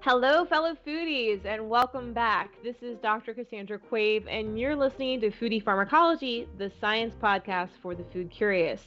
Hello, 0.00 0.44
fellow 0.44 0.76
foodies, 0.86 1.44
and 1.44 1.68
welcome 1.68 2.12
back. 2.12 2.52
This 2.62 2.76
is 2.82 2.98
Dr. 2.98 3.34
Cassandra 3.34 3.80
Quave, 3.80 4.28
and 4.28 4.56
you're 4.56 4.76
listening 4.76 5.20
to 5.20 5.30
Foodie 5.32 5.62
Pharmacology, 5.62 6.46
the 6.56 6.70
science 6.80 7.16
podcast 7.20 7.70
for 7.82 7.96
the 7.96 8.04
food 8.12 8.30
curious. 8.30 8.80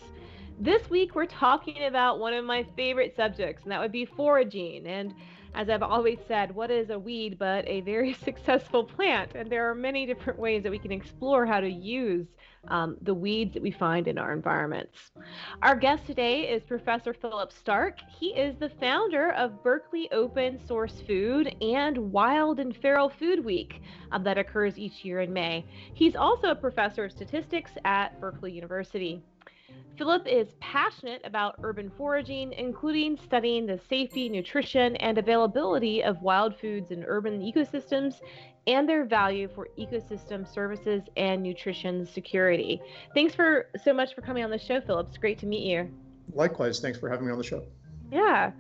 This 0.58 0.90
week, 0.90 1.14
we're 1.14 1.26
talking 1.26 1.84
about 1.84 2.20
one 2.20 2.34
of 2.34 2.46
my 2.46 2.66
favorite 2.78 3.14
subjects, 3.14 3.64
and 3.64 3.72
that 3.74 3.82
would 3.82 3.92
be 3.92 4.06
foraging. 4.06 4.88
And 4.88 5.14
as 5.54 5.70
I've 5.70 5.84
always 5.84 6.18
said, 6.28 6.54
what 6.56 6.72
is 6.72 6.90
a 6.90 6.98
weed 6.98 7.38
but 7.38 7.68
a 7.68 7.82
very 7.82 8.14
successful 8.26 8.84
plant? 8.84 9.32
And 9.36 9.50
there 9.50 9.70
are 9.70 9.76
many 9.76 10.06
different 10.06 10.40
ways 10.40 10.64
that 10.64 10.72
we 10.72 10.80
can 10.80 10.92
explore 10.92 11.46
how 11.46 11.60
to 11.60 11.70
use 11.70 12.28
um, 12.68 12.98
the 13.02 13.14
weeds 13.14 13.54
that 13.54 13.64
we 13.64 13.72
find 13.72 14.08
in 14.08 14.18
our 14.18 14.32
environments. 14.34 15.12
Our 15.62 15.76
guest 15.76 16.06
today 16.06 16.44
is 16.50 16.64
Professor 16.64 17.14
Philip 17.14 17.52
Stark. 17.52 17.98
He 18.20 18.28
is 18.28 18.56
the 18.60 18.70
founder 18.80 19.32
of 19.32 19.64
Berkeley 19.64 20.12
Open 20.12 20.60
Source 20.68 21.02
Food 21.08 21.56
and 21.62 21.98
Wild 22.12 22.60
and 22.60 22.76
Feral 22.78 23.10
Food 23.10 23.44
Week 23.44 23.82
um, 24.12 24.24
that 24.24 24.38
occurs 24.38 24.78
each 24.78 25.04
year 25.04 25.22
in 25.22 25.34
May. 25.34 25.66
He's 25.94 26.16
also 26.16 26.52
a 26.52 26.56
professor 26.56 27.06
of 27.06 27.12
statistics 27.12 27.72
at 27.84 28.20
Berkeley 28.22 28.52
University. 28.52 29.24
Philip 29.98 30.26
is 30.26 30.56
passionate 30.60 31.22
about 31.26 31.56
urban 31.64 31.92
foraging, 31.98 32.54
including 32.54 33.18
studying 33.18 33.66
the 33.66 33.80
safety, 33.90 34.30
nutrition, 34.30 34.96
and 34.96 35.18
availability 35.18 36.04
of 36.04 36.22
wild 36.22 36.56
foods 36.60 36.92
in 36.92 37.04
urban 37.04 37.40
ecosystems 37.42 38.16
and 38.68 38.88
their 38.88 39.06
value 39.06 39.48
for 39.54 39.68
ecosystem 39.78 40.52
services 40.52 41.04
and 41.18 41.44
nutrition 41.44 42.06
security. 42.06 42.82
Thanks 43.14 43.36
for 43.36 43.68
so 43.84 43.94
much 43.94 44.16
for 44.16 44.22
coming 44.22 44.44
on 44.44 44.50
the 44.50 44.58
show, 44.58 44.82
Philip. 44.82 45.10
It's 45.10 45.18
great 45.18 45.40
to 45.40 45.46
meet 45.46 45.64
you. 45.64 45.90
Likewise, 46.34 46.80
thanks 46.80 46.98
for 46.98 47.10
having 47.10 47.26
me 47.26 47.32
on 47.32 47.38
the 47.38 47.44
show. 47.44 47.64
Yeah. 48.12 48.52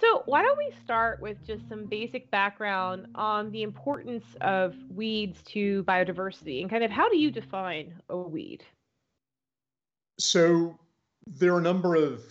So, 0.00 0.22
why 0.26 0.42
don't 0.42 0.56
we 0.56 0.72
start 0.82 1.20
with 1.20 1.36
just 1.46 1.68
some 1.68 1.84
basic 1.84 2.30
background 2.30 3.08
on 3.14 3.50
the 3.50 3.62
importance 3.62 4.24
of 4.40 4.74
weeds 4.94 5.42
to 5.48 5.84
biodiversity 5.84 6.62
and 6.62 6.70
kind 6.70 6.84
of 6.84 6.90
how 6.90 7.08
do 7.08 7.18
you 7.18 7.30
define 7.30 7.94
a 8.08 8.16
weed? 8.16 8.64
So, 10.20 10.78
there 11.26 11.54
are 11.54 11.58
a 11.58 11.62
number 11.62 11.94
of 11.94 12.22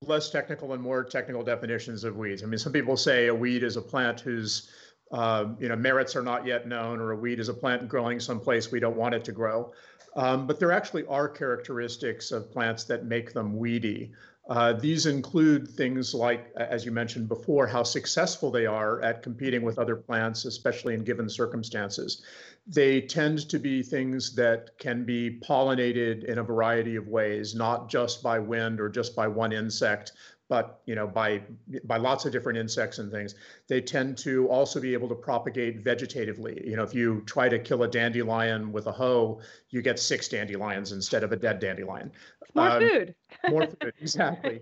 less 0.00 0.30
technical 0.30 0.72
and 0.72 0.82
more 0.82 1.04
technical 1.04 1.42
definitions 1.42 2.04
of 2.04 2.16
weeds. 2.16 2.42
I 2.42 2.46
mean, 2.46 2.58
some 2.58 2.72
people 2.72 2.96
say 2.96 3.28
a 3.28 3.34
weed 3.34 3.62
is 3.62 3.76
a 3.76 3.82
plant 3.82 4.20
whose 4.20 4.70
uh, 5.12 5.48
you 5.58 5.68
know, 5.68 5.76
merits 5.76 6.16
are 6.16 6.22
not 6.22 6.46
yet 6.46 6.66
known, 6.66 6.98
or 6.98 7.12
a 7.12 7.16
weed 7.16 7.38
is 7.38 7.50
a 7.50 7.54
plant 7.54 7.86
growing 7.86 8.18
someplace 8.18 8.72
we 8.72 8.80
don't 8.80 8.96
want 8.96 9.14
it 9.14 9.24
to 9.24 9.32
grow. 9.32 9.72
Um, 10.16 10.46
but 10.46 10.58
there 10.58 10.72
actually 10.72 11.06
are 11.06 11.28
characteristics 11.28 12.32
of 12.32 12.50
plants 12.50 12.84
that 12.84 13.04
make 13.04 13.32
them 13.32 13.58
weedy. 13.58 14.12
Uh, 14.48 14.72
these 14.72 15.06
include 15.06 15.68
things 15.68 16.14
like, 16.14 16.52
as 16.56 16.84
you 16.84 16.90
mentioned 16.90 17.28
before, 17.28 17.66
how 17.66 17.82
successful 17.84 18.50
they 18.50 18.66
are 18.66 19.00
at 19.00 19.22
competing 19.22 19.62
with 19.62 19.78
other 19.78 19.94
plants, 19.94 20.44
especially 20.44 20.94
in 20.94 21.04
given 21.04 21.28
circumstances. 21.28 22.22
They 22.66 23.00
tend 23.00 23.48
to 23.50 23.58
be 23.58 23.82
things 23.82 24.34
that 24.34 24.76
can 24.78 25.04
be 25.04 25.38
pollinated 25.40 26.24
in 26.24 26.38
a 26.38 26.42
variety 26.42 26.96
of 26.96 27.06
ways, 27.06 27.54
not 27.54 27.88
just 27.88 28.22
by 28.22 28.40
wind 28.40 28.80
or 28.80 28.88
just 28.88 29.14
by 29.14 29.28
one 29.28 29.52
insect, 29.52 30.12
but 30.48 30.80
you 30.86 30.94
know 30.94 31.06
by 31.06 31.42
by 31.84 31.96
lots 31.96 32.24
of 32.24 32.32
different 32.32 32.58
insects 32.58 32.98
and 32.98 33.10
things 33.10 33.34
they 33.68 33.80
tend 33.80 34.18
to 34.18 34.48
also 34.48 34.80
be 34.80 34.92
able 34.92 35.08
to 35.08 35.14
propagate 35.14 35.84
vegetatively. 35.84 36.66
You 36.66 36.76
know 36.76 36.82
if 36.82 36.94
you 36.94 37.22
try 37.26 37.48
to 37.48 37.58
kill 37.58 37.82
a 37.82 37.88
dandelion 37.88 38.72
with 38.72 38.86
a 38.86 38.92
hoe 38.92 39.40
you 39.70 39.82
get 39.82 39.98
six 39.98 40.28
dandelions 40.28 40.92
instead 40.92 41.24
of 41.24 41.32
a 41.32 41.36
dead 41.36 41.60
dandelion. 41.60 42.12
More 42.54 42.68
um, 42.68 42.80
food. 42.80 43.14
more 43.48 43.66
food 43.80 43.94
exactly. 44.00 44.60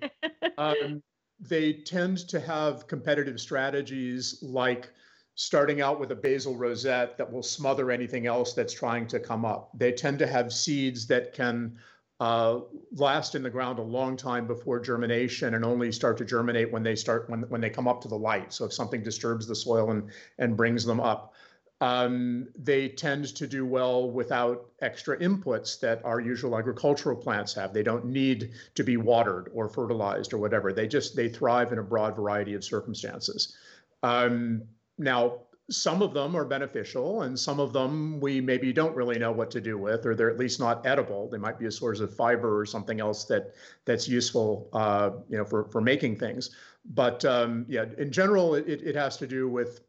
Um, 0.59 1.03
they 1.41 1.73
tend 1.73 2.29
to 2.29 2.39
have 2.39 2.87
competitive 2.87 3.41
strategies 3.41 4.39
like 4.43 4.91
starting 5.35 5.81
out 5.81 5.99
with 5.99 6.11
a 6.13 6.15
basal 6.15 6.55
rosette 6.55 7.17
that 7.17 7.33
will 7.33 7.43
smother 7.43 7.91
anything 7.91 8.27
else 8.27 8.53
that's 8.53 8.75
trying 8.75 9.07
to 9.07 9.19
come 9.19 9.45
up. 9.45 9.71
They 9.77 9.93
tend 9.93 10.19
to 10.19 10.27
have 10.27 10.53
seeds 10.53 11.07
that 11.07 11.33
can 11.33 11.79
uh, 12.21 12.61
last 12.93 13.35
in 13.35 13.43
the 13.43 13.51
ground 13.51 13.79
a 13.79 13.83
long 13.83 14.15
time 14.15 14.47
before 14.47 14.79
germination 14.79 15.55
and 15.55 15.65
only 15.65 15.91
start 15.91 16.19
to 16.19 16.25
germinate 16.25 16.71
when 16.71 16.83
they 16.83 16.95
start 16.95 17.29
when, 17.31 17.41
when 17.49 17.63
they 17.63 17.71
come 17.71 17.89
up 17.89 18.03
to 18.03 18.09
the 18.09 18.19
light. 18.19 18.53
So 18.53 18.67
if 18.67 18.75
something 18.75 19.03
disturbs 19.03 19.47
the 19.47 19.57
soil 19.57 19.91
and 19.91 20.11
and 20.39 20.57
brings 20.57 20.85
them 20.85 21.01
up. 21.01 21.35
Um, 21.83 22.49
they 22.59 22.91
tend 22.91 23.35
to 23.37 23.47
do 23.47 23.65
well 23.65 24.11
without 24.11 24.67
extra 24.83 25.19
inputs 25.19 25.81
that 25.81 26.05
our 26.05 26.21
usual 26.21 26.59
agricultural 26.59 27.17
plants 27.17 27.55
have. 27.55 27.73
They 27.73 27.83
don't 27.83 28.05
need 28.05 28.51
to 28.75 28.85
be 28.85 28.99
watered 28.99 29.51
or 29.55 29.67
fertilized 29.67 30.35
or 30.35 30.39
whatever. 30.39 30.75
They 30.75 30.87
just 30.87 31.17
they 31.17 31.31
thrive 31.31 31.73
in 31.73 31.79
a 31.79 31.83
broad 31.83 32.17
variety 32.17 32.53
of 32.53 32.63
circumstances. 32.65 33.57
Um, 34.03 34.65
now, 34.99 35.39
some 35.71 36.03
of 36.03 36.13
them 36.13 36.37
are 36.37 36.45
beneficial 36.45 37.23
and 37.23 37.39
some 37.39 37.61
of 37.61 37.73
them 37.73 38.19
we 38.21 38.41
maybe 38.41 38.73
don't 38.73 38.95
really 38.95 39.19
know 39.19 39.31
what 39.31 39.51
to 39.53 39.61
do 39.61 39.79
with 39.79 40.05
or 40.05 40.15
they're 40.15 40.31
at 40.31 40.39
least 40.39 40.59
not 40.59 40.85
edible. 40.85 41.29
They 41.29 41.39
might 41.39 41.59
be 41.59 41.67
a 41.67 41.71
source 41.71 42.01
of 42.01 42.15
fiber 42.15 42.59
or 42.59 42.67
something 42.67 43.01
else 43.01 43.25
that 43.25 43.55
that's 43.85 44.09
useful 44.09 44.69
uh, 44.73 45.11
you 45.29 45.39
know 45.39 45.45
for, 45.45 45.65
for 45.65 45.81
making 45.81 46.17
things. 46.17 46.51
But 46.85 47.25
um, 47.25 47.67
yeah 47.69 47.85
in 47.99 48.11
general 48.11 48.55
it, 48.57 48.69
it 48.69 48.95
has 48.97 49.17
to 49.19 49.27
do 49.27 49.49
with 49.49 49.81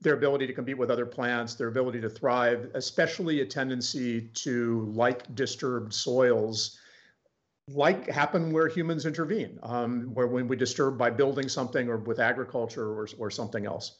their 0.00 0.14
ability 0.14 0.46
to 0.46 0.52
compete 0.52 0.76
with 0.76 0.90
other 0.90 1.06
plants 1.06 1.54
their 1.54 1.68
ability 1.68 2.00
to 2.02 2.10
thrive 2.10 2.70
especially 2.74 3.40
a 3.40 3.46
tendency 3.46 4.28
to 4.34 4.92
like 4.94 5.34
disturbed 5.34 5.92
soils 5.92 6.78
like 7.68 8.06
happen 8.06 8.52
where 8.52 8.68
humans 8.68 9.06
intervene 9.06 9.58
um, 9.62 10.12
where 10.12 10.26
when 10.26 10.46
we 10.46 10.54
disturb 10.54 10.98
by 10.98 11.08
building 11.08 11.48
something 11.48 11.88
or 11.88 11.96
with 11.96 12.20
agriculture 12.20 12.92
or, 12.92 13.08
or 13.18 13.30
something 13.30 13.64
else 13.64 13.96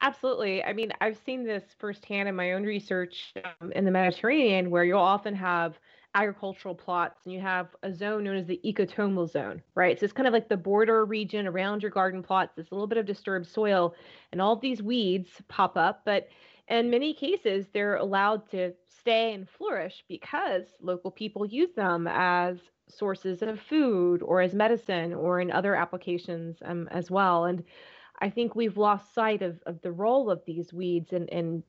Absolutely. 0.00 0.62
I 0.62 0.72
mean, 0.72 0.92
I've 1.00 1.18
seen 1.18 1.44
this 1.44 1.74
firsthand 1.78 2.28
in 2.28 2.36
my 2.36 2.52
own 2.52 2.62
research 2.62 3.34
um, 3.60 3.72
in 3.72 3.84
the 3.84 3.90
Mediterranean, 3.90 4.70
where 4.70 4.84
you'll 4.84 5.00
often 5.00 5.34
have 5.34 5.78
agricultural 6.14 6.74
plots 6.74 7.20
and 7.24 7.32
you 7.34 7.40
have 7.40 7.74
a 7.82 7.92
zone 7.92 8.24
known 8.24 8.36
as 8.36 8.46
the 8.46 8.60
ecotonal 8.64 9.28
zone, 9.28 9.62
right? 9.74 9.98
So 9.98 10.04
it's 10.04 10.12
kind 10.12 10.26
of 10.28 10.32
like 10.32 10.48
the 10.48 10.56
border 10.56 11.04
region 11.04 11.46
around 11.46 11.82
your 11.82 11.90
garden 11.90 12.22
plots, 12.22 12.54
this 12.54 12.70
little 12.70 12.86
bit 12.86 12.98
of 12.98 13.06
disturbed 13.06 13.46
soil, 13.46 13.94
and 14.32 14.40
all 14.40 14.56
these 14.56 14.82
weeds 14.82 15.42
pop 15.48 15.76
up. 15.76 16.02
But 16.04 16.28
in 16.68 16.90
many 16.90 17.12
cases, 17.12 17.68
they're 17.72 17.96
allowed 17.96 18.48
to 18.50 18.74
stay 18.86 19.34
and 19.34 19.48
flourish 19.48 20.04
because 20.08 20.76
local 20.80 21.10
people 21.10 21.44
use 21.44 21.72
them 21.74 22.06
as 22.06 22.70
sources 22.88 23.42
of 23.42 23.60
food 23.60 24.22
or 24.22 24.40
as 24.40 24.54
medicine 24.54 25.12
or 25.12 25.40
in 25.40 25.50
other 25.50 25.74
applications 25.74 26.58
um, 26.64 26.88
as 26.90 27.10
well. 27.10 27.44
And 27.44 27.64
I 28.20 28.30
think 28.30 28.54
we've 28.54 28.76
lost 28.76 29.14
sight 29.14 29.42
of, 29.42 29.60
of 29.66 29.80
the 29.82 29.92
role 29.92 30.30
of 30.30 30.42
these 30.46 30.72
weeds 30.72 31.12
and, 31.12 31.28
and 31.30 31.62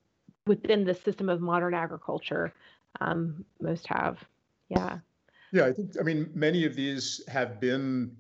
within 0.48 0.84
the 0.84 0.94
system 0.94 1.30
of 1.30 1.42
modern 1.42 1.74
agriculture. 1.74 2.54
Um, 3.02 3.46
most 3.62 3.88
have. 3.88 4.18
Yeah. 4.70 5.00
Yeah, 5.52 5.66
I 5.66 5.74
think, 5.74 5.92
I 6.00 6.04
mean, 6.04 6.30
many 6.34 6.66
of 6.66 6.76
these 6.76 7.22
have 7.28 7.60
been 7.60 8.16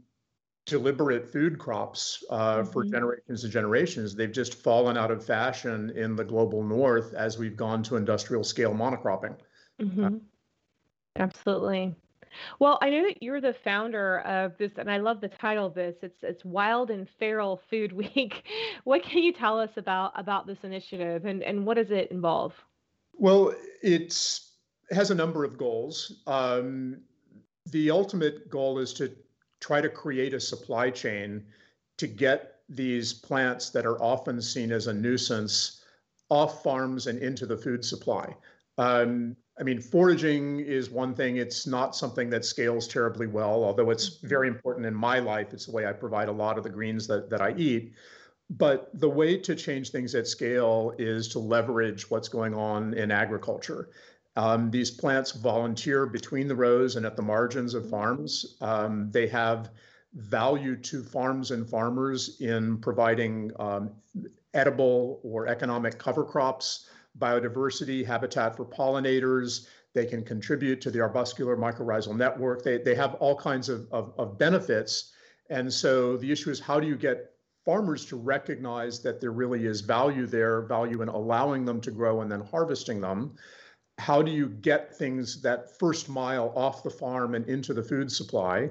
deliberate 0.65 1.31
food 1.31 1.57
crops 1.57 2.23
uh, 2.29 2.57
mm-hmm. 2.57 2.71
for 2.71 2.85
generations 2.85 3.43
and 3.43 3.51
generations. 3.51 4.15
They've 4.15 4.31
just 4.31 4.55
fallen 4.55 4.97
out 4.97 5.11
of 5.11 5.25
fashion 5.25 5.91
in 5.95 6.15
the 6.15 6.23
global 6.23 6.63
north 6.63 7.13
as 7.13 7.37
we've 7.37 7.57
gone 7.57 7.83
to 7.83 7.95
industrial 7.95 8.43
scale 8.43 8.73
monocropping. 8.73 9.35
Mm-hmm. 9.81 10.05
Uh, 10.05 10.09
Absolutely. 11.15 11.95
Well, 12.59 12.77
I 12.81 12.89
know 12.89 13.07
that 13.07 13.21
you're 13.21 13.41
the 13.41 13.55
founder 13.63 14.19
of 14.19 14.57
this, 14.57 14.71
and 14.77 14.89
I 14.89 14.97
love 14.97 15.21
the 15.21 15.27
title 15.27 15.65
of 15.65 15.73
this. 15.73 15.95
It's 16.01 16.23
it's 16.23 16.43
Wild 16.45 16.89
and 16.89 17.07
Feral 17.19 17.61
Food 17.69 17.91
Week. 18.03 18.43
what 18.83 19.03
can 19.03 19.23
you 19.23 19.33
tell 19.33 19.59
us 19.59 19.71
about 19.77 20.13
about 20.15 20.47
this 20.47 20.57
initiative, 20.63 21.25
and 21.25 21.43
and 21.43 21.65
what 21.65 21.75
does 21.75 21.91
it 21.91 22.11
involve? 22.11 22.53
Well, 23.13 23.53
it 23.81 24.39
has 24.91 25.11
a 25.11 25.15
number 25.15 25.43
of 25.43 25.57
goals. 25.57 26.21
Um, 26.25 27.01
the 27.71 27.91
ultimate 27.91 28.49
goal 28.49 28.79
is 28.79 28.93
to 28.93 29.11
try 29.59 29.81
to 29.81 29.89
create 29.89 30.33
a 30.33 30.39
supply 30.39 30.89
chain 30.89 31.43
to 31.97 32.07
get 32.07 32.59
these 32.69 33.13
plants 33.13 33.69
that 33.71 33.85
are 33.85 34.01
often 34.01 34.41
seen 34.41 34.71
as 34.71 34.87
a 34.87 34.93
nuisance 34.93 35.83
off 36.29 36.63
farms 36.63 37.07
and 37.07 37.19
into 37.19 37.45
the 37.45 37.57
food 37.57 37.83
supply. 37.83 38.35
Um, 38.77 39.35
I 39.59 39.63
mean, 39.63 39.81
foraging 39.81 40.61
is 40.61 40.89
one 40.89 41.13
thing. 41.13 41.37
It's 41.37 41.67
not 41.67 41.95
something 41.95 42.29
that 42.29 42.45
scales 42.45 42.87
terribly 42.87 43.27
well, 43.27 43.63
although 43.63 43.89
it's 43.89 44.09
mm-hmm. 44.09 44.27
very 44.27 44.47
important 44.47 44.85
in 44.85 44.93
my 44.93 45.19
life. 45.19 45.53
It's 45.53 45.65
the 45.65 45.73
way 45.73 45.85
I 45.85 45.91
provide 45.91 46.29
a 46.29 46.33
lot 46.33 46.57
of 46.57 46.63
the 46.63 46.69
greens 46.69 47.07
that, 47.07 47.29
that 47.29 47.41
I 47.41 47.53
eat. 47.57 47.93
But 48.49 48.89
the 48.93 49.09
way 49.09 49.37
to 49.37 49.55
change 49.55 49.91
things 49.91 50.15
at 50.15 50.27
scale 50.27 50.93
is 50.97 51.27
to 51.29 51.39
leverage 51.39 52.09
what's 52.09 52.29
going 52.29 52.55
on 52.55 52.93
in 52.95 53.11
agriculture. 53.11 53.89
Um, 54.35 54.71
these 54.71 54.89
plants 54.89 55.31
volunteer 55.31 56.05
between 56.05 56.47
the 56.47 56.55
rows 56.55 56.95
and 56.95 57.05
at 57.05 57.15
the 57.15 57.21
margins 57.21 57.73
of 57.73 57.89
farms. 57.89 58.55
Um, 58.61 59.11
they 59.11 59.27
have 59.27 59.71
value 60.13 60.75
to 60.77 61.03
farms 61.03 61.51
and 61.51 61.69
farmers 61.69 62.39
in 62.39 62.77
providing 62.77 63.51
um, 63.59 63.91
edible 64.53 65.19
or 65.23 65.47
economic 65.47 65.99
cover 65.99 66.23
crops 66.23 66.89
biodiversity, 67.17 68.05
habitat 68.05 68.55
for 68.55 68.65
pollinators. 68.65 69.67
They 69.93 70.05
can 70.05 70.23
contribute 70.23 70.81
to 70.81 70.91
the 70.91 70.99
arbuscular 70.99 71.57
mycorrhizal 71.57 72.15
network. 72.15 72.63
They, 72.63 72.77
they 72.77 72.95
have 72.95 73.15
all 73.15 73.35
kinds 73.35 73.69
of, 73.69 73.87
of, 73.91 74.13
of 74.17 74.37
benefits. 74.37 75.11
And 75.49 75.71
so 75.73 76.17
the 76.17 76.31
issue 76.31 76.51
is 76.51 76.59
how 76.59 76.79
do 76.79 76.87
you 76.87 76.95
get 76.95 77.31
farmers 77.65 78.05
to 78.05 78.15
recognize 78.15 79.01
that 79.01 79.19
there 79.19 79.31
really 79.31 79.65
is 79.65 79.81
value 79.81 80.25
there, 80.25 80.61
value 80.61 81.01
in 81.01 81.09
allowing 81.09 81.65
them 81.65 81.81
to 81.81 81.91
grow 81.91 82.21
and 82.21 82.31
then 82.31 82.41
harvesting 82.41 83.01
them. 83.01 83.35
How 83.97 84.21
do 84.21 84.31
you 84.31 84.47
get 84.47 84.95
things 84.95 85.41
that 85.41 85.77
first 85.77 86.07
mile 86.07 86.53
off 86.55 86.83
the 86.83 86.89
farm 86.89 87.35
and 87.35 87.47
into 87.49 87.73
the 87.73 87.83
food 87.83 88.11
supply? 88.11 88.69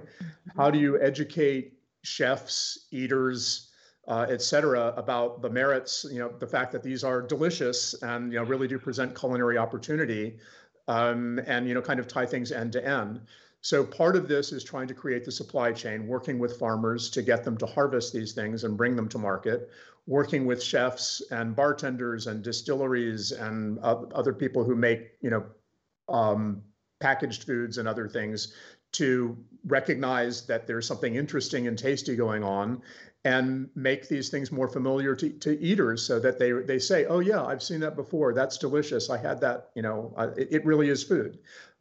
How 0.56 0.70
do 0.70 0.78
you 0.78 1.00
educate 1.00 1.74
chefs, 2.02 2.86
eaters, 2.90 3.67
uh, 4.08 4.26
et 4.28 4.42
cetera, 4.42 4.94
about 4.96 5.42
the 5.42 5.50
merits, 5.50 6.06
you 6.10 6.18
know, 6.18 6.32
the 6.38 6.46
fact 6.46 6.72
that 6.72 6.82
these 6.82 7.04
are 7.04 7.20
delicious 7.20 7.94
and, 8.02 8.32
you 8.32 8.38
know, 8.38 8.44
really 8.44 8.66
do 8.66 8.78
present 8.78 9.14
culinary 9.18 9.58
opportunity 9.58 10.38
um, 10.88 11.38
and, 11.46 11.68
you 11.68 11.74
know, 11.74 11.82
kind 11.82 12.00
of 12.00 12.08
tie 12.08 12.26
things 12.26 12.50
end 12.50 12.72
to 12.72 12.84
end. 12.84 13.20
So 13.60 13.84
part 13.84 14.16
of 14.16 14.26
this 14.26 14.52
is 14.52 14.64
trying 14.64 14.88
to 14.88 14.94
create 14.94 15.24
the 15.24 15.32
supply 15.32 15.72
chain, 15.72 16.06
working 16.06 16.38
with 16.38 16.58
farmers 16.58 17.10
to 17.10 17.22
get 17.22 17.44
them 17.44 17.56
to 17.58 17.66
harvest 17.66 18.12
these 18.12 18.32
things 18.32 18.64
and 18.64 18.76
bring 18.76 18.96
them 18.96 19.08
to 19.10 19.18
market, 19.18 19.70
working 20.06 20.46
with 20.46 20.62
chefs 20.62 21.20
and 21.30 21.54
bartenders 21.54 22.28
and 22.28 22.42
distilleries 22.42 23.32
and 23.32 23.78
uh, 23.80 24.02
other 24.14 24.32
people 24.32 24.64
who 24.64 24.74
make, 24.74 25.10
you 25.20 25.28
know, 25.28 25.44
um, 26.08 26.62
packaged 27.00 27.44
foods 27.44 27.78
and 27.78 27.86
other 27.86 28.08
things 28.08 28.54
to 28.92 29.36
recognize 29.66 30.46
that 30.46 30.66
there's 30.66 30.86
something 30.86 31.16
interesting 31.16 31.66
and 31.66 31.78
tasty 31.78 32.16
going 32.16 32.42
on 32.42 32.80
and 33.28 33.68
make 33.74 34.08
these 34.08 34.30
things 34.30 34.50
more 34.50 34.68
familiar 34.68 35.14
to, 35.14 35.28
to 35.28 35.60
eaters 35.60 36.02
so 36.02 36.18
that 36.18 36.38
they 36.38 36.50
they 36.52 36.78
say 36.78 37.04
oh 37.06 37.18
yeah 37.20 37.44
i've 37.44 37.62
seen 37.62 37.80
that 37.80 37.94
before 37.94 38.32
that's 38.32 38.56
delicious 38.56 39.10
i 39.10 39.18
had 39.18 39.38
that 39.40 39.68
you 39.74 39.82
know 39.82 40.14
it, 40.36 40.48
it 40.50 40.64
really 40.64 40.88
is 40.88 41.04
food 41.04 41.38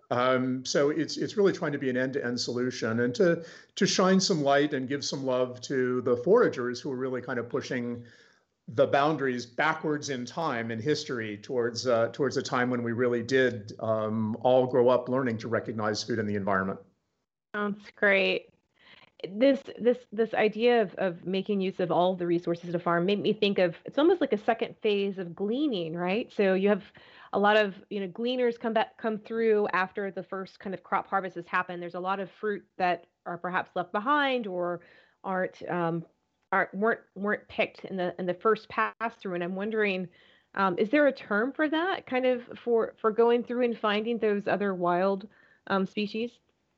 um, 0.09 0.65
so 0.65 0.89
it's 0.89 1.17
it's 1.17 1.35
really 1.35 1.51
trying 1.51 1.73
to 1.73 1.77
be 1.77 1.89
an 1.89 1.97
end-to-end 1.97 2.39
solution 2.39 3.01
and 3.01 3.15
to 3.15 3.43
to 3.75 3.85
shine 3.85 4.19
some 4.19 4.41
light 4.41 4.73
and 4.73 4.87
give 4.87 5.03
some 5.03 5.25
love 5.25 5.59
to 5.61 6.01
the 6.01 6.15
foragers 6.17 6.79
who 6.81 6.91
are 6.91 6.95
really 6.95 7.21
kind 7.21 7.39
of 7.39 7.49
pushing 7.49 8.03
the 8.69 8.87
boundaries 8.87 9.45
backwards 9.45 10.09
in 10.09 10.25
time 10.25 10.71
in 10.71 10.79
history 10.81 11.37
towards 11.37 11.87
uh, 11.87 12.09
towards 12.13 12.37
a 12.37 12.41
time 12.41 12.69
when 12.69 12.83
we 12.83 12.93
really 12.93 13.23
did 13.23 13.73
um, 13.79 14.37
all 14.41 14.65
grow 14.65 14.87
up 14.89 15.09
learning 15.09 15.37
to 15.37 15.47
recognize 15.47 16.03
food 16.03 16.19
in 16.19 16.25
the 16.25 16.35
environment. 16.35 16.79
Sounds 17.53 17.83
great. 17.95 18.49
This 19.27 19.59
this 19.79 19.97
this 20.11 20.33
idea 20.35 20.81
of, 20.83 20.93
of 20.95 21.25
making 21.25 21.59
use 21.59 21.79
of 21.79 21.91
all 21.91 22.15
the 22.15 22.27
resources 22.27 22.75
a 22.75 22.79
farm 22.79 23.05
made 23.05 23.19
me 23.19 23.33
think 23.33 23.57
of 23.57 23.75
it's 23.83 23.97
almost 23.97 24.21
like 24.21 24.33
a 24.33 24.37
second 24.37 24.75
phase 24.81 25.17
of 25.17 25.35
gleaning, 25.35 25.95
right? 25.95 26.31
So 26.31 26.53
you 26.53 26.69
have 26.69 26.83
a 27.33 27.39
lot 27.39 27.57
of 27.57 27.73
you 27.89 27.99
know 27.99 28.07
gleaners 28.07 28.59
come 28.59 28.73
back 28.73 28.97
come 28.97 29.17
through 29.17 29.67
after 29.73 30.11
the 30.11 30.23
first 30.23 30.59
kind 30.59 30.73
of 30.73 30.83
crop 30.83 31.07
harvest 31.07 31.35
has 31.35 31.47
happened. 31.47 31.81
There's 31.81 31.95
a 31.95 31.99
lot 31.99 32.19
of 32.19 32.29
fruit 32.39 32.63
that 32.77 33.07
are 33.25 33.37
perhaps 33.37 33.71
left 33.75 33.91
behind 33.91 34.45
or 34.45 34.81
aren't 35.23 35.61
um, 35.69 36.05
aren't 36.51 36.73
weren't 36.73 37.01
weren't 37.15 37.47
picked 37.47 37.85
in 37.85 37.97
the 37.97 38.13
in 38.19 38.25
the 38.25 38.33
first 38.33 38.69
pass 38.69 39.15
through. 39.19 39.35
And 39.35 39.43
I'm 39.43 39.55
wondering, 39.55 40.07
um, 40.55 40.77
is 40.77 40.89
there 40.89 41.07
a 41.07 41.11
term 41.11 41.51
for 41.53 41.67
that 41.69 42.05
kind 42.05 42.25
of 42.25 42.43
for 42.63 42.93
for 43.01 43.11
going 43.11 43.43
through 43.43 43.65
and 43.65 43.77
finding 43.77 44.19
those 44.19 44.47
other 44.47 44.73
wild 44.73 45.27
um, 45.67 45.85
species? 45.85 46.31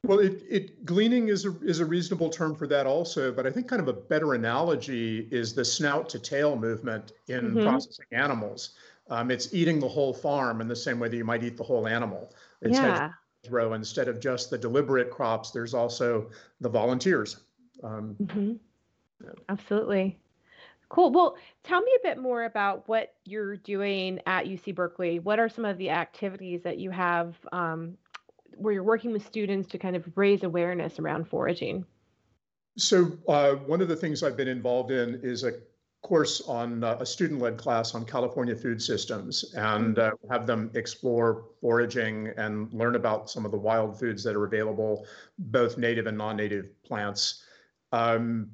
Well, 0.04 0.20
it, 0.20 0.44
it 0.50 0.86
gleaning 0.86 1.28
is 1.28 1.46
a 1.46 1.56
is 1.62 1.82
a 1.82 1.86
reasonable 1.86 2.30
term 2.30 2.56
for 2.56 2.68
that 2.68 2.88
also, 2.88 3.34
but 3.34 3.46
I 3.46 3.52
think 3.52 3.68
kind 3.68 3.82
of 3.82 3.90
a 3.90 3.94
better 3.94 4.34
analogy 4.34 5.28
is 5.30 5.54
the 5.54 5.66
snout 5.66 6.08
to 6.10 6.20
tail 6.20 6.56
movement 6.56 7.12
in 7.28 7.52
mm-hmm. 7.52 7.64
processing 7.64 8.06
animals. 8.12 8.72
Um, 9.10 9.30
it's 9.30 9.54
eating 9.54 9.80
the 9.80 9.88
whole 9.88 10.14
farm 10.14 10.62
in 10.62 10.68
the 10.68 10.76
same 10.76 11.00
way 11.00 11.10
that 11.10 11.18
you 11.18 11.26
might 11.26 11.44
eat 11.44 11.58
the 11.58 11.64
whole 11.64 11.88
animal. 11.88 12.32
It's 12.62 12.78
yeah. 12.78 13.12
Row 13.50 13.74
instead 13.74 14.08
of 14.08 14.20
just 14.20 14.50
the 14.50 14.58
deliberate 14.58 15.12
crops. 15.12 15.52
There's 15.52 15.74
also 15.74 16.30
the 16.62 16.70
volunteers. 16.70 17.38
Um, 17.84 18.16
mm-hmm. 18.22 18.54
yeah. 19.24 19.32
Absolutely. 19.50 20.18
Cool. 20.90 21.12
Well, 21.12 21.38
tell 21.64 21.82
me 21.82 21.92
a 22.00 22.08
bit 22.08 22.18
more 22.18 22.46
about 22.46 22.88
what 22.88 23.14
you're 23.26 23.58
doing 23.58 24.20
at 24.26 24.46
UC 24.46 24.76
Berkeley. 24.76 25.20
What 25.20 25.40
are 25.40 25.48
some 25.48 25.66
of 25.66 25.78
the 25.78 25.90
activities 25.92 26.62
that 26.64 26.80
you 26.80 26.90
have 26.90 27.36
um, 27.52 27.96
where 28.60 28.74
you're 28.74 28.84
working 28.84 29.12
with 29.12 29.26
students 29.26 29.68
to 29.70 29.78
kind 29.78 29.96
of 29.96 30.06
raise 30.16 30.44
awareness 30.44 31.00
around 31.00 31.28
foraging? 31.28 31.86
So, 32.78 33.18
uh, 33.28 33.56
one 33.56 33.82
of 33.82 33.88
the 33.88 33.96
things 33.96 34.24
I've 34.24 34.38
been 34.38 34.48
involved 34.48 34.92
in 34.92 35.20
is 35.24 35.44
a 35.44 35.54
course 36.02 36.42
on 36.48 36.84
uh, 36.84 36.98
a 37.00 37.06
student-led 37.06 37.58
class 37.58 37.94
on 37.94 38.06
California 38.06 38.56
food 38.56 38.82
systems 38.82 39.54
and 39.54 39.98
mm-hmm. 39.98 40.26
uh, 40.26 40.34
have 40.34 40.48
them 40.48 40.72
explore 40.74 41.46
foraging 41.60 42.32
and 42.38 42.72
learn 42.74 42.96
about 42.96 43.30
some 43.30 43.46
of 43.46 43.52
the 43.52 43.58
wild 43.58 44.00
foods 44.00 44.24
that 44.24 44.36
are 44.36 44.46
available, 44.46 45.06
both 45.38 45.78
native 45.78 46.08
and 46.08 46.18
non-native 46.18 46.68
plants. 46.84 47.44
Um, 47.92 48.52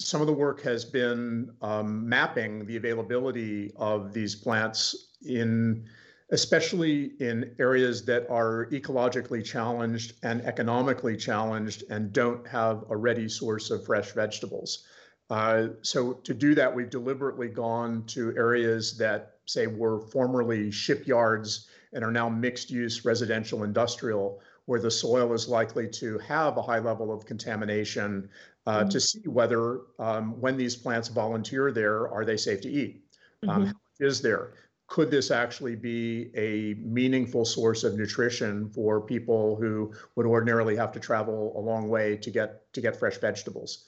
some 0.00 0.20
of 0.20 0.26
the 0.26 0.32
work 0.32 0.62
has 0.62 0.84
been 0.84 1.50
um, 1.60 2.08
mapping 2.08 2.64
the 2.66 2.76
availability 2.76 3.72
of 3.76 4.12
these 4.12 4.34
plants 4.34 5.08
in 5.26 5.84
especially 6.30 7.12
in 7.20 7.54
areas 7.58 8.04
that 8.04 8.28
are 8.28 8.66
ecologically 8.70 9.42
challenged 9.42 10.14
and 10.22 10.42
economically 10.42 11.16
challenged 11.16 11.84
and 11.90 12.12
don't 12.12 12.46
have 12.46 12.84
a 12.90 12.96
ready 12.96 13.28
source 13.28 13.70
of 13.70 13.84
fresh 13.86 14.12
vegetables. 14.12 14.84
Uh, 15.30 15.68
so 15.82 16.14
to 16.14 16.34
do 16.34 16.54
that, 16.54 16.74
we've 16.74 16.90
deliberately 16.90 17.48
gone 17.48 18.04
to 18.06 18.34
areas 18.36 18.96
that 18.96 19.36
say 19.46 19.66
were 19.66 20.00
formerly 20.00 20.70
shipyards 20.70 21.68
and 21.92 22.04
are 22.04 22.12
now 22.12 22.28
mixed 22.28 22.70
use 22.70 23.04
residential 23.04 23.64
industrial, 23.64 24.40
where 24.66 24.80
the 24.80 24.90
soil 24.90 25.32
is 25.32 25.48
likely 25.48 25.88
to 25.88 26.18
have 26.18 26.58
a 26.58 26.62
high 26.62 26.78
level 26.78 27.10
of 27.10 27.24
contamination 27.24 28.28
uh, 28.66 28.80
mm-hmm. 28.80 28.88
to 28.90 29.00
see 29.00 29.20
whether 29.26 29.80
um, 29.98 30.38
when 30.38 30.58
these 30.58 30.76
plants 30.76 31.08
volunteer 31.08 31.72
there, 31.72 32.08
are 32.12 32.26
they 32.26 32.36
safe 32.36 32.60
to 32.60 32.70
eat? 32.70 33.02
Um, 33.48 33.66
mm-hmm. 33.66 34.04
is 34.04 34.20
there? 34.20 34.52
Could 34.88 35.10
this 35.10 35.30
actually 35.30 35.76
be 35.76 36.30
a 36.34 36.74
meaningful 36.80 37.44
source 37.44 37.84
of 37.84 37.94
nutrition 37.94 38.70
for 38.70 39.00
people 39.02 39.54
who 39.56 39.92
would 40.16 40.24
ordinarily 40.24 40.76
have 40.76 40.92
to 40.92 41.00
travel 41.00 41.52
a 41.56 41.60
long 41.60 41.90
way 41.90 42.16
to 42.16 42.30
get 42.30 42.72
to 42.72 42.80
get 42.80 42.96
fresh 42.96 43.18
vegetables? 43.18 43.84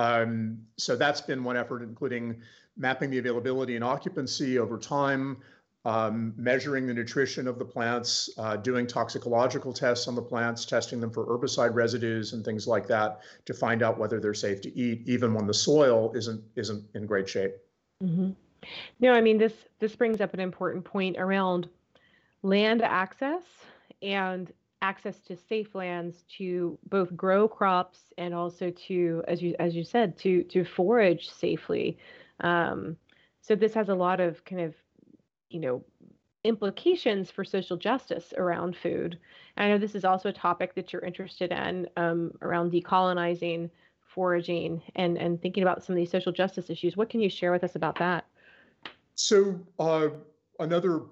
Um, 0.00 0.58
so 0.76 0.96
that's 0.96 1.20
been 1.20 1.44
one 1.44 1.56
effort, 1.56 1.82
including 1.82 2.42
mapping 2.76 3.10
the 3.10 3.18
availability 3.18 3.76
and 3.76 3.84
occupancy 3.84 4.58
over 4.58 4.76
time, 4.76 5.36
um, 5.84 6.34
measuring 6.36 6.86
the 6.86 6.94
nutrition 6.94 7.46
of 7.46 7.58
the 7.58 7.64
plants, 7.64 8.28
uh, 8.36 8.56
doing 8.56 8.86
toxicological 8.86 9.72
tests 9.72 10.08
on 10.08 10.16
the 10.16 10.22
plants, 10.22 10.64
testing 10.64 11.00
them 11.00 11.10
for 11.10 11.26
herbicide 11.26 11.74
residues 11.74 12.32
and 12.32 12.44
things 12.44 12.66
like 12.66 12.88
that 12.88 13.20
to 13.44 13.54
find 13.54 13.82
out 13.82 13.98
whether 13.98 14.18
they're 14.18 14.34
safe 14.34 14.60
to 14.62 14.76
eat, 14.76 15.02
even 15.06 15.32
when 15.32 15.46
the 15.46 15.54
soil 15.54 16.12
isn't 16.16 16.42
isn't 16.56 16.84
in 16.94 17.06
great 17.06 17.28
shape. 17.28 17.54
Mm-hmm. 18.02 18.30
No, 18.98 19.12
I 19.12 19.20
mean 19.20 19.38
this 19.38 19.54
this 19.78 19.96
brings 19.96 20.20
up 20.20 20.34
an 20.34 20.40
important 20.40 20.84
point 20.84 21.16
around 21.18 21.68
land 22.42 22.82
access 22.82 23.42
and 24.02 24.52
access 24.82 25.20
to 25.20 25.36
safe 25.36 25.74
lands 25.74 26.24
to 26.38 26.78
both 26.88 27.14
grow 27.14 27.46
crops 27.46 28.12
and 28.16 28.34
also 28.34 28.70
to, 28.70 29.22
as 29.28 29.42
you 29.42 29.54
as 29.58 29.74
you 29.74 29.84
said, 29.84 30.16
to 30.18 30.42
to 30.44 30.64
forage 30.64 31.28
safely. 31.28 31.98
Um, 32.40 32.96
so 33.42 33.54
this 33.54 33.74
has 33.74 33.88
a 33.88 33.94
lot 33.94 34.20
of 34.20 34.44
kind 34.44 34.62
of, 34.62 34.74
you 35.50 35.60
know, 35.60 35.84
implications 36.44 37.30
for 37.30 37.44
social 37.44 37.76
justice 37.76 38.32
around 38.36 38.76
food. 38.76 39.18
And 39.56 39.66
I 39.66 39.68
know 39.70 39.78
this 39.78 39.94
is 39.94 40.04
also 40.04 40.30
a 40.30 40.32
topic 40.32 40.74
that 40.74 40.92
you're 40.92 41.04
interested 41.04 41.52
in 41.52 41.88
um, 41.96 42.32
around 42.42 42.72
decolonizing 42.72 43.70
foraging 44.14 44.82
and 44.96 45.16
and 45.18 45.40
thinking 45.40 45.62
about 45.62 45.84
some 45.84 45.94
of 45.94 45.96
these 45.96 46.10
social 46.10 46.32
justice 46.32 46.70
issues. 46.70 46.96
What 46.96 47.10
can 47.10 47.20
you 47.20 47.30
share 47.30 47.52
with 47.52 47.64
us 47.64 47.76
about 47.76 47.98
that? 47.98 48.24
So 49.20 49.60
uh, 49.78 50.08
another 50.60 51.02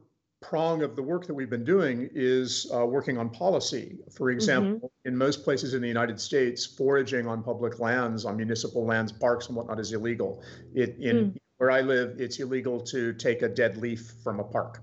prong 0.41 0.83
of 0.83 0.97
the 0.97 1.03
work 1.03 1.27
that 1.27 1.35
we've 1.35 1.51
been 1.51 1.65
doing 1.65 2.09
is 2.15 2.71
uh, 2.75 2.87
working 2.87 3.19
on 3.19 3.29
policy. 3.29 3.99
For 4.11 4.29
mm-hmm. 4.29 4.37
example, 4.37 4.89
mm-hmm. 4.89 5.09
in 5.09 5.17
most 5.17 5.45
places 5.45 5.75
in 5.75 5.83
the 5.83 5.89
United 5.89 6.19
States, 6.19 6.65
foraging 6.65 7.27
on 7.27 7.43
public 7.43 7.81
lands, 7.81 8.25
on 8.25 8.37
municipal 8.37 8.87
lands, 8.87 9.13
parks, 9.13 9.49
and 9.49 9.57
whatnot 9.57 9.79
is 9.79 9.93
illegal. 9.93 10.43
It, 10.75 10.97
in 10.99 11.33
mm. 11.33 11.37
where 11.59 11.71
I 11.71 11.83
live, 11.83 12.19
it's 12.19 12.39
illegal 12.41 12.81
to 12.81 13.13
take 13.13 13.43
a 13.43 13.49
dead 13.49 13.77
leaf 13.77 14.15
from 14.25 14.41
a 14.41 14.45
park. 14.45 14.81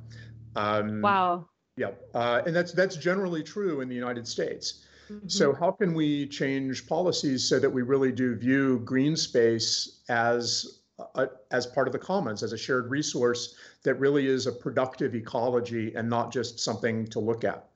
Um, 0.55 1.01
wow. 1.01 1.47
Yeah, 1.77 1.91
uh, 2.13 2.43
and 2.45 2.55
that's 2.55 2.73
that's 2.73 2.95
generally 2.95 3.43
true 3.43 3.81
in 3.81 3.89
the 3.89 3.95
United 3.95 4.27
States. 4.27 4.85
Mm-hmm. 5.11 5.27
So 5.27 5.53
how 5.53 5.71
can 5.71 5.93
we 5.93 6.27
change 6.27 6.87
policies 6.87 7.43
so 7.43 7.59
that 7.59 7.69
we 7.69 7.81
really 7.81 8.11
do 8.11 8.35
view 8.35 8.79
green 8.85 9.17
space 9.17 10.01
as 10.09 10.81
uh, 10.99 11.27
as 11.51 11.65
part 11.65 11.87
of 11.87 11.93
the 11.93 11.99
commons, 11.99 12.43
as 12.43 12.53
a 12.53 12.57
shared 12.57 12.89
resource 12.89 13.55
that 13.83 13.95
really 13.95 14.27
is 14.27 14.47
a 14.47 14.51
productive 14.51 15.15
ecology 15.15 15.93
and 15.95 16.09
not 16.09 16.31
just 16.31 16.59
something 16.59 17.05
to 17.07 17.19
look 17.19 17.43
at. 17.43 17.67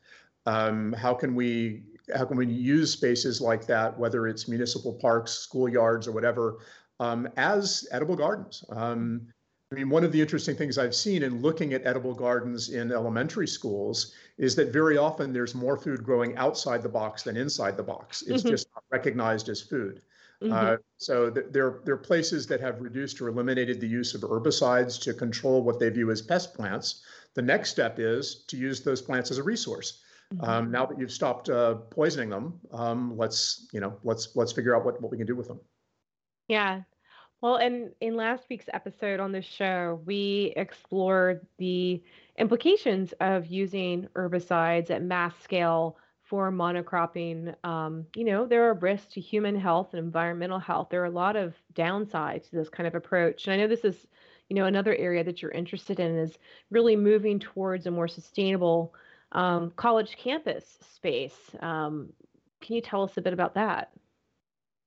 Um, 0.46 0.94
how 0.94 1.14
can 1.14 1.36
we 1.36 1.84
how 2.16 2.26
can 2.26 2.38
we 2.38 2.48
use 2.48 2.92
spaces 2.92 3.40
like 3.40 3.68
that, 3.68 3.98
whether 4.00 4.28
it's 4.28 4.48
municipal 4.48 4.94
parks, 4.94 5.48
schoolyards, 5.52 6.08
or 6.08 6.12
whatever, 6.12 6.58
um, 7.00 7.28
as 7.38 7.88
edible 7.92 8.16
gardens? 8.16 8.64
Um, 8.70 9.28
I 9.72 9.76
mean, 9.76 9.90
one 9.90 10.04
of 10.04 10.12
the 10.12 10.20
interesting 10.20 10.56
things 10.56 10.80
I've 10.80 10.96
seen 10.96 11.22
in 11.22 11.44
looking 11.44 11.74
at 11.74 11.86
edible 11.86 12.16
gardens 12.16 12.70
in 12.70 12.92
elementary 12.92 13.48
schools 13.48 14.16
is 14.40 14.56
that 14.56 14.74
very 14.74 14.98
often 14.98 15.32
there's 15.32 15.54
more 15.54 15.78
food 15.78 16.04
growing 16.04 16.36
outside 16.38 16.82
the 16.82 16.90
box 16.90 17.22
than 17.22 17.38
inside 17.38 17.78
the 17.78 17.84
box. 17.84 18.24
It's 18.24 18.42
mm-hmm. 18.42 18.50
just 18.50 18.68
not 18.74 18.84
recognized 18.90 19.48
as 19.50 19.62
food. 19.62 20.02
Mm-hmm. 20.44 20.54
Uh, 20.54 20.78
so 20.98 21.30
th- 21.30 21.48
there, 21.52 21.82
there 21.84 21.96
are 21.96 21.98
places 21.98 22.48
that 22.48 22.62
have 22.62 22.80
reduced 22.80 23.20
or 23.20 23.28
eliminated 23.28 23.82
the 23.82 23.88
use 23.88 24.16
of 24.16 24.22
herbicides 24.22 25.02
to 25.02 25.14
control 25.14 25.64
what 25.64 25.80
they 25.80 25.90
view 25.90 26.12
as 26.12 26.22
pest 26.22 26.54
plants. 26.54 27.04
The 27.34 27.42
next 27.42 27.72
step 27.72 28.00
is 28.00 28.46
to 28.48 28.58
use 28.58 28.82
those 28.82 29.02
plants 29.02 29.32
as 29.32 29.38
a 29.38 29.44
resource. 29.44 30.02
Mm-hmm. 30.34 30.44
Um, 30.50 30.72
now 30.72 30.86
that 30.86 31.00
you've 31.00 31.12
stopped 31.12 31.50
uh, 31.50 31.76
poisoning 31.90 32.30
them, 32.30 32.60
um, 32.72 33.18
let's 33.18 33.68
you 33.74 33.80
know 33.80 33.98
let's 34.04 34.36
let's 34.36 34.52
figure 34.52 34.76
out 34.76 34.86
what, 34.86 35.02
what 35.02 35.12
we 35.12 35.18
can 35.18 35.26
do 35.26 35.36
with 35.36 35.48
them. 35.48 35.60
Yeah. 36.48 36.82
Well, 37.42 37.58
in 37.58 37.92
in 38.00 38.16
last 38.16 38.44
week's 38.50 38.70
episode 38.72 39.20
on 39.20 39.32
the 39.32 39.42
show, 39.42 40.02
we 40.06 40.54
explored 40.56 41.48
the 41.58 42.04
implications 42.38 43.14
of 43.20 43.48
using 43.48 44.08
herbicides 44.16 44.92
at 44.92 45.02
mass 45.02 45.34
scale 45.42 45.98
for 46.30 46.52
monocropping. 46.52 47.56
Um, 47.66 48.06
you 48.16 48.24
know, 48.24 48.46
there 48.46 48.70
are 48.70 48.76
risks 48.76 49.14
to 49.14 49.22
human 49.22 49.60
health 49.60 49.90
and 49.94 50.00
environmental 50.00 50.60
health. 50.60 50.90
There 50.92 51.02
are 51.02 51.06
a 51.06 51.10
lot 51.10 51.36
of 51.36 51.56
downsides 51.74 52.50
to 52.50 52.56
this 52.56 52.70
kind 52.70 52.86
of 52.86 52.94
approach. 52.94 53.48
And 53.48 53.54
I 53.54 53.58
know 53.58 53.68
this 53.68 53.84
is, 53.84 54.08
you 54.48 54.56
know, 54.56 54.66
another 54.66 54.96
area 54.96 55.24
that 55.24 55.42
you're 55.42 55.52
interested 55.52 56.00
in 56.00 56.16
is 56.16 56.38
really 56.70 56.96
moving 56.96 57.40
towards 57.40 57.88
a 57.88 57.92
more 57.92 58.08
sustainable 58.08 58.94
um, 59.32 59.72
college 59.76 60.18
campus 60.18 60.78
space. 60.94 61.38
Um, 61.62 62.14
can 62.62 62.76
you 62.76 62.82
tell 62.82 63.04
us 63.04 63.18
a 63.18 63.22
bit 63.22 63.34
about 63.34 63.56
that? 63.56 63.92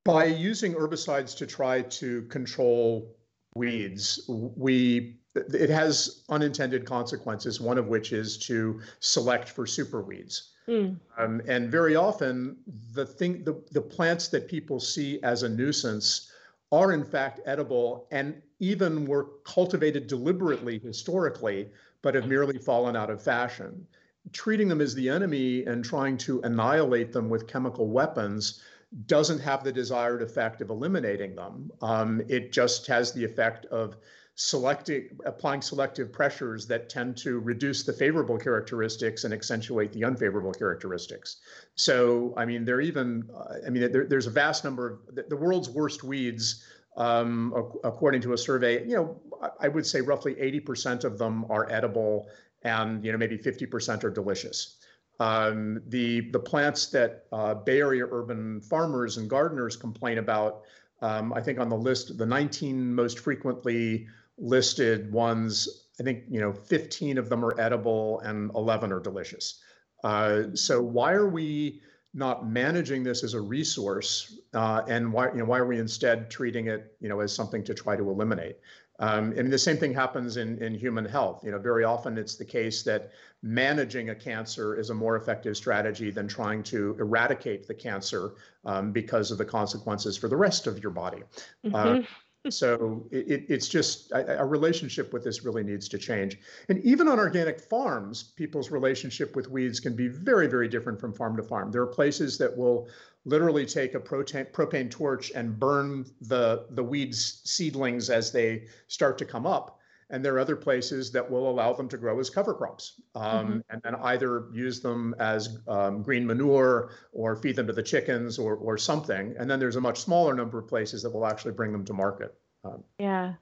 By 0.04 0.26
using 0.26 0.74
herbicides 0.74 1.36
to 1.38 1.46
try 1.46 1.82
to 1.82 2.22
control 2.22 3.16
weeds, 3.56 4.24
we 4.28 5.18
it 5.34 5.70
has 5.70 6.24
unintended 6.28 6.84
consequences. 6.84 7.60
One 7.60 7.78
of 7.78 7.88
which 7.88 8.12
is 8.12 8.36
to 8.38 8.80
select 9.00 9.48
for 9.48 9.64
superweeds. 9.64 10.51
Mm. 10.68 10.96
Um, 11.18 11.42
and 11.46 11.70
very 11.70 11.96
often, 11.96 12.56
the 12.94 13.04
thing, 13.04 13.44
the, 13.44 13.60
the 13.72 13.80
plants 13.80 14.28
that 14.28 14.48
people 14.48 14.78
see 14.78 15.20
as 15.22 15.42
a 15.42 15.48
nuisance 15.48 16.30
are 16.70 16.92
in 16.92 17.04
fact 17.04 17.40
edible 17.44 18.06
and 18.10 18.40
even 18.60 19.06
were 19.06 19.28
cultivated 19.44 20.06
deliberately 20.06 20.78
historically, 20.78 21.68
but 22.00 22.14
have 22.14 22.26
merely 22.26 22.58
fallen 22.58 22.96
out 22.96 23.10
of 23.10 23.20
fashion. 23.20 23.86
Treating 24.32 24.68
them 24.68 24.80
as 24.80 24.94
the 24.94 25.08
enemy 25.08 25.64
and 25.64 25.84
trying 25.84 26.16
to 26.18 26.40
annihilate 26.42 27.12
them 27.12 27.28
with 27.28 27.48
chemical 27.48 27.88
weapons 27.88 28.62
doesn't 29.06 29.40
have 29.40 29.64
the 29.64 29.72
desired 29.72 30.22
effect 30.22 30.60
of 30.60 30.70
eliminating 30.70 31.34
them. 31.34 31.70
Um, 31.80 32.22
it 32.28 32.52
just 32.52 32.86
has 32.86 33.12
the 33.12 33.24
effect 33.24 33.66
of 33.66 33.96
selecting 34.34 35.08
applying 35.26 35.60
selective 35.60 36.10
pressures 36.10 36.66
that 36.66 36.88
tend 36.88 37.16
to 37.18 37.38
reduce 37.40 37.84
the 37.84 37.92
favorable 37.92 38.38
characteristics 38.38 39.24
and 39.24 39.34
accentuate 39.34 39.92
the 39.92 40.04
unfavorable 40.04 40.52
characteristics. 40.52 41.36
So, 41.74 42.32
I 42.36 42.46
mean, 42.46 42.64
there 42.64 42.80
even, 42.80 43.28
uh, 43.34 43.66
I 43.66 43.70
mean, 43.70 43.92
there, 43.92 44.06
there's 44.06 44.26
a 44.26 44.30
vast 44.30 44.64
number 44.64 45.00
of 45.06 45.14
the, 45.14 45.24
the 45.28 45.36
world's 45.36 45.68
worst 45.68 46.02
weeds, 46.02 46.64
um, 46.96 47.52
according 47.84 48.22
to 48.22 48.32
a 48.32 48.38
survey. 48.38 48.86
You 48.86 48.96
know, 48.96 49.20
I 49.60 49.68
would 49.68 49.86
say 49.86 50.00
roughly 50.00 50.34
80% 50.34 51.04
of 51.04 51.18
them 51.18 51.44
are 51.50 51.70
edible, 51.70 52.28
and 52.62 53.04
you 53.04 53.12
know, 53.12 53.18
maybe 53.18 53.36
50% 53.36 54.02
are 54.04 54.10
delicious. 54.10 54.78
Um, 55.20 55.82
the 55.88 56.30
the 56.30 56.38
plants 56.38 56.86
that 56.86 57.26
uh, 57.32 57.54
Bay 57.54 57.80
Area 57.80 58.06
urban 58.10 58.60
farmers 58.62 59.18
and 59.18 59.28
gardeners 59.28 59.76
complain 59.76 60.18
about, 60.18 60.62
um, 61.02 61.32
I 61.34 61.42
think 61.42 61.60
on 61.60 61.68
the 61.68 61.76
list, 61.76 62.16
the 62.16 62.26
19 62.26 62.94
most 62.94 63.18
frequently 63.18 64.08
listed 64.38 65.12
ones, 65.12 65.88
I 66.00 66.02
think, 66.02 66.24
you 66.28 66.40
know, 66.40 66.52
15 66.52 67.18
of 67.18 67.28
them 67.28 67.44
are 67.44 67.58
edible 67.60 68.20
and 68.20 68.50
11 68.54 68.92
are 68.92 69.00
delicious. 69.00 69.60
Uh, 70.02 70.54
so 70.54 70.82
why 70.82 71.12
are 71.12 71.28
we 71.28 71.80
not 72.14 72.46
managing 72.46 73.02
this 73.02 73.24
as 73.24 73.34
a 73.34 73.40
resource 73.40 74.38
uh, 74.52 74.82
and 74.88 75.12
why, 75.12 75.28
you 75.28 75.38
know, 75.38 75.44
why 75.44 75.58
are 75.58 75.66
we 75.66 75.78
instead 75.78 76.30
treating 76.30 76.66
it, 76.66 76.96
you 77.00 77.08
know, 77.08 77.20
as 77.20 77.34
something 77.34 77.64
to 77.64 77.74
try 77.74 77.96
to 77.96 78.10
eliminate? 78.10 78.56
Um, 78.98 79.32
and 79.36 79.52
the 79.52 79.58
same 79.58 79.78
thing 79.78 79.92
happens 79.92 80.36
in, 80.36 80.62
in 80.62 80.74
human 80.74 81.04
health. 81.04 81.42
You 81.44 81.50
know, 81.50 81.58
very 81.58 81.82
often 81.82 82.18
it's 82.18 82.36
the 82.36 82.44
case 82.44 82.82
that 82.84 83.10
managing 83.42 84.10
a 84.10 84.14
cancer 84.14 84.78
is 84.78 84.90
a 84.90 84.94
more 84.94 85.16
effective 85.16 85.56
strategy 85.56 86.10
than 86.10 86.28
trying 86.28 86.62
to 86.64 86.96
eradicate 87.00 87.66
the 87.66 87.74
cancer 87.74 88.34
um, 88.64 88.92
because 88.92 89.30
of 89.30 89.38
the 89.38 89.44
consequences 89.44 90.16
for 90.16 90.28
the 90.28 90.36
rest 90.36 90.66
of 90.66 90.82
your 90.82 90.92
body. 90.92 91.22
Uh, 91.64 91.68
mm-hmm. 91.68 92.02
Uh, 92.02 92.06
so 92.50 93.06
it, 93.12 93.44
it's 93.48 93.68
just 93.68 94.10
a, 94.12 94.44
relationship 94.44 95.12
with 95.12 95.22
this 95.22 95.44
really 95.44 95.62
needs 95.62 95.88
to 95.88 95.98
change. 95.98 96.38
And 96.68 96.82
even 96.84 97.06
on 97.06 97.18
organic 97.18 97.60
farms, 97.60 98.22
people's 98.22 98.70
relationship 98.70 99.36
with 99.36 99.48
weeds 99.48 99.78
can 99.78 99.94
be 99.94 100.08
very, 100.08 100.48
very 100.48 100.68
different 100.68 101.00
from 101.00 101.12
farm 101.12 101.36
to 101.36 101.42
farm. 101.42 101.70
There 101.70 101.82
are 101.82 101.86
places 101.86 102.38
that 102.38 102.56
will 102.56 102.88
literally 103.24 103.64
take 103.64 103.94
a 103.94 104.00
propane, 104.00 104.50
propane 104.50 104.90
torch 104.90 105.30
and 105.34 105.58
burn 105.58 106.04
the, 106.20 106.66
the 106.70 106.82
weeds 106.82 107.42
seedlings 107.44 108.10
as 108.10 108.32
they 108.32 108.64
start 108.88 109.18
to 109.18 109.24
come 109.24 109.46
up. 109.46 109.78
And 110.12 110.22
there 110.22 110.34
are 110.34 110.38
other 110.38 110.56
places 110.56 111.10
that 111.12 111.28
will 111.28 111.48
allow 111.48 111.72
them 111.72 111.88
to 111.88 111.96
grow 111.96 112.20
as 112.20 112.28
cover 112.28 112.52
crops 112.54 113.00
um, 113.14 113.24
mm-hmm. 113.24 113.58
and 113.70 113.82
then 113.82 113.96
either 113.96 114.44
use 114.52 114.80
them 114.80 115.14
as 115.18 115.58
um, 115.66 116.02
green 116.02 116.26
manure 116.26 116.92
or 117.12 117.34
feed 117.34 117.56
them 117.56 117.66
to 117.66 117.72
the 117.72 117.82
chickens 117.82 118.38
or, 118.38 118.56
or 118.56 118.76
something. 118.76 119.34
And 119.38 119.50
then 119.50 119.58
there's 119.58 119.76
a 119.76 119.80
much 119.80 119.98
smaller 119.98 120.34
number 120.34 120.58
of 120.58 120.68
places 120.68 121.02
that 121.02 121.10
will 121.10 121.26
actually 121.26 121.52
bring 121.52 121.72
them 121.72 121.84
to 121.86 121.94
market. 121.94 122.34
Um, 122.62 122.84
yeah. 122.98 123.34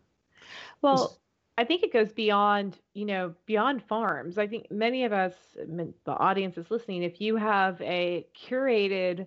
Well, 0.80 1.18
I 1.58 1.64
think 1.64 1.82
it 1.82 1.92
goes 1.92 2.12
beyond, 2.12 2.78
you 2.94 3.04
know, 3.04 3.34
beyond 3.46 3.82
farms. 3.82 4.38
I 4.38 4.46
think 4.46 4.70
many 4.70 5.04
of 5.04 5.12
us, 5.12 5.34
the 5.56 5.92
audience 6.06 6.56
is 6.56 6.70
listening, 6.70 7.02
if 7.02 7.20
you 7.20 7.36
have 7.36 7.80
a 7.82 8.26
curated 8.34 9.26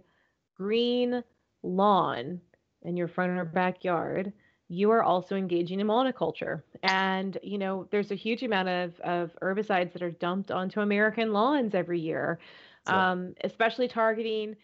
green 0.56 1.24
lawn 1.62 2.40
in 2.84 2.98
your 2.98 3.08
front 3.08 3.38
or 3.38 3.46
backyard, 3.46 4.34
you 4.70 4.92
are 4.92 5.04
also 5.04 5.36
engaging 5.36 5.80
in 5.80 5.88
monoculture. 5.88 6.64
And, 6.84 7.38
you 7.44 7.58
know, 7.58 7.88
there's 7.92 8.12
a 8.12 8.16
huge 8.16 8.44
amount 8.44 8.70
of, 8.70 9.00
of 9.02 9.32
herbicides 9.42 9.94
that 9.94 10.02
are 10.02 10.12
dumped 10.12 10.52
onto 10.52 10.80
American 10.80 11.34
lawns 11.34 11.76
every 11.76 12.00
year, 12.00 12.40
sure. 12.88 12.96
um, 12.96 13.36
especially 13.44 13.88
targeting, 13.88 14.56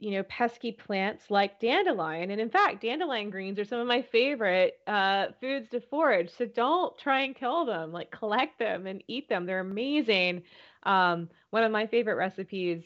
you 0.00 0.10
know, 0.12 0.22
pesky 0.24 0.72
plants 0.72 1.30
like 1.30 1.60
dandelion. 1.60 2.30
And 2.30 2.40
in 2.40 2.50
fact, 2.50 2.82
dandelion 2.82 3.30
greens 3.30 3.58
are 3.58 3.64
some 3.64 3.78
of 3.78 3.86
my 3.86 4.02
favorite 4.02 4.78
uh, 4.86 5.26
foods 5.40 5.68
to 5.70 5.80
forage. 5.80 6.30
So 6.36 6.46
don't 6.46 6.96
try 6.98 7.20
and 7.20 7.36
kill 7.36 7.64
them, 7.64 7.92
like 7.92 8.10
collect 8.10 8.58
them 8.58 8.86
and 8.86 9.04
eat 9.06 9.28
them. 9.28 9.46
They're 9.46 9.60
amazing. 9.60 10.42
Um, 10.82 11.28
one 11.50 11.62
of 11.62 11.70
my 11.70 11.86
favorite 11.86 12.16
recipes 12.16 12.82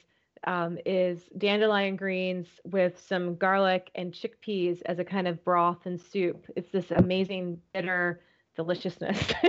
um, 0.47 0.79
is 0.87 1.23
dandelion 1.39 1.97
greens 1.97 2.47
with 2.65 3.03
some 3.05 3.35
garlic 3.37 3.91
and 3.95 4.13
chickpeas 4.13 4.81
as 4.87 4.99
a 4.99 5.05
kind 5.05 5.27
of 5.27 5.45
broth 5.45 5.87
and 5.87 6.01
soup. 6.01 6.47
It's 6.55 6.71
this 6.71 6.91
amazing 6.93 7.61
bitter 7.75 8.21
deliciousness. 8.55 9.19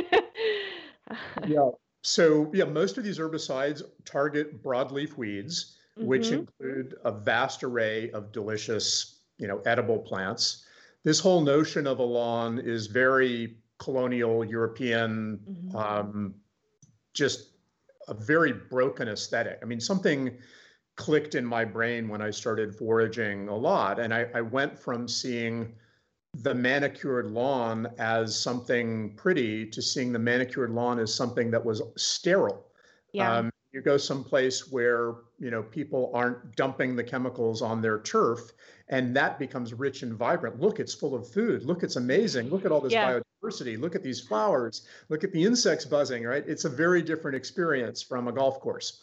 yeah. 1.47 1.69
So 2.01 2.49
yeah, 2.53 2.65
most 2.65 2.97
of 2.97 3.03
these 3.03 3.19
herbicides 3.19 3.83
target 4.05 4.63
broadleaf 4.63 5.17
weeds, 5.17 5.77
mm-hmm. 5.97 6.07
which 6.07 6.29
include 6.29 6.95
a 7.05 7.11
vast 7.11 7.63
array 7.63 8.09
of 8.11 8.31
delicious, 8.31 9.19
you 9.37 9.47
know, 9.47 9.61
edible 9.65 9.99
plants. 9.99 10.65
This 11.03 11.19
whole 11.19 11.41
notion 11.41 11.85
of 11.85 11.99
a 11.99 12.03
lawn 12.03 12.59
is 12.59 12.87
very 12.87 13.57
colonial 13.77 14.43
European, 14.43 15.39
mm-hmm. 15.49 15.75
um, 15.75 16.33
just 17.13 17.51
a 18.07 18.13
very 18.13 18.53
broken 18.53 19.07
aesthetic. 19.07 19.59
I 19.61 19.65
mean, 19.65 19.79
something 19.79 20.37
clicked 20.97 21.35
in 21.35 21.45
my 21.45 21.63
brain 21.63 22.09
when 22.09 22.21
I 22.21 22.31
started 22.31 22.75
foraging 22.75 23.47
a 23.47 23.55
lot. 23.55 23.99
And 23.99 24.13
I, 24.13 24.27
I 24.35 24.41
went 24.41 24.77
from 24.77 25.07
seeing 25.07 25.73
the 26.33 26.53
manicured 26.53 27.31
lawn 27.31 27.87
as 27.97 28.37
something 28.37 29.15
pretty 29.15 29.65
to 29.67 29.81
seeing 29.81 30.11
the 30.11 30.19
manicured 30.19 30.71
lawn 30.71 30.99
as 30.99 31.13
something 31.13 31.49
that 31.51 31.63
was 31.63 31.81
sterile. 31.95 32.65
Yeah. 33.13 33.31
Um, 33.31 33.51
you 33.71 33.81
go 33.81 33.97
someplace 33.97 34.71
where 34.71 35.15
you 35.39 35.51
know 35.51 35.61
people 35.61 36.11
aren't 36.13 36.55
dumping 36.55 36.95
the 36.95 37.03
chemicals 37.03 37.61
on 37.61 37.81
their 37.81 37.99
turf 37.99 38.51
and 38.89 39.15
that 39.15 39.37
becomes 39.37 39.73
rich 39.73 40.01
and 40.01 40.13
vibrant 40.13 40.59
look 40.59 40.79
it's 40.79 40.93
full 40.93 41.13
of 41.13 41.29
food 41.31 41.63
look 41.63 41.83
it's 41.83 41.95
amazing 41.95 42.49
look 42.49 42.65
at 42.65 42.71
all 42.71 42.81
this 42.81 42.93
yeah. 42.93 43.19
biodiversity 43.43 43.79
look 43.79 43.93
at 43.93 44.01
these 44.01 44.19
flowers 44.19 44.87
look 45.09 45.23
at 45.23 45.31
the 45.31 45.43
insects 45.43 45.85
buzzing 45.85 46.23
right 46.23 46.43
it's 46.47 46.65
a 46.65 46.69
very 46.69 47.03
different 47.03 47.35
experience 47.35 48.01
from 48.01 48.27
a 48.27 48.31
golf 48.31 48.59
course 48.61 49.01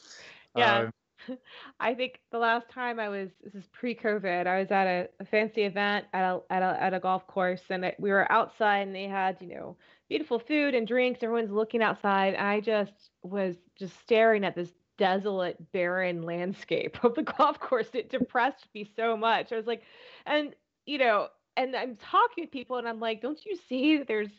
yeah 0.57 0.79
uh, 0.79 0.91
I 1.81 1.95
think 1.95 2.21
the 2.31 2.39
last 2.39 2.69
time 2.69 2.99
I 3.01 3.09
was 3.09 3.31
this 3.43 3.55
is 3.55 3.67
pre-COVID. 3.73 4.47
I 4.47 4.61
was 4.61 4.71
at 4.71 4.87
a, 4.87 5.09
a 5.21 5.25
fancy 5.25 5.63
event 5.63 6.07
at 6.13 6.25
a, 6.25 6.41
at 6.51 6.63
a 6.63 6.83
at 6.83 6.95
a 6.95 7.01
golf 7.01 7.27
course, 7.27 7.63
and 7.71 7.85
it, 7.85 7.97
we 7.99 8.11
were 8.11 8.31
outside, 8.31 8.87
and 8.87 8.95
they 8.95 9.05
had 9.05 9.37
you 9.41 9.55
know 9.55 9.77
beautiful 10.09 10.39
food 10.39 10.75
and 10.75 10.87
drinks. 10.87 11.23
Everyone's 11.23 11.51
looking 11.51 11.83
outside. 11.83 12.35
I 12.35 12.61
just 12.61 13.11
was 13.23 13.57
just 13.77 13.99
staring 14.01 14.45
at 14.45 14.55
this 14.55 14.73
desolate, 14.97 15.73
barren 15.73 16.23
landscape 16.23 16.99
of 17.05 17.15
the 17.15 17.23
golf 17.23 17.59
course. 17.61 17.89
It 17.95 18.11
depressed 18.11 18.67
me 18.75 18.89
so 18.97 19.17
much. 19.17 19.53
I 19.53 19.57
was 19.57 19.67
like, 19.67 19.83
and 20.27 20.55
you 20.87 20.99
know, 20.99 21.29
and 21.57 21.75
I'm 21.75 21.97
talking 21.97 22.45
to 22.45 22.51
people, 22.51 22.77
and 22.77 22.89
I'm 22.89 23.01
like, 23.01 23.23
don't 23.23 23.45
you 23.45 23.57
see 23.69 23.99
that 23.99 24.09
there's 24.09 24.31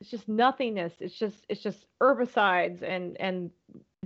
it's 0.00 0.10
just 0.10 0.28
nothingness. 0.28 0.94
It's 0.98 1.16
just 1.16 1.46
it's 1.48 1.62
just 1.62 1.86
herbicides 2.00 2.82
and 2.82 3.16
and 3.20 3.50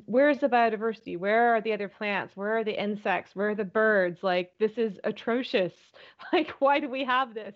where's 0.07 0.39
the 0.39 0.49
biodiversity? 0.49 1.19
Where 1.19 1.55
are 1.55 1.61
the 1.61 1.73
other 1.73 1.89
plants? 1.89 2.37
Where 2.37 2.59
are 2.59 2.65
the 2.65 2.81
insects? 2.81 3.35
Where 3.35 3.51
are 3.51 3.55
the 3.55 3.65
birds? 3.65 4.23
Like 4.23 4.53
this 4.59 4.73
is 4.77 4.99
atrocious. 5.05 5.73
Like 6.33 6.51
why 6.61 6.81
do 6.81 6.89
we 6.89 7.05
have 7.05 7.35
this? 7.35 7.55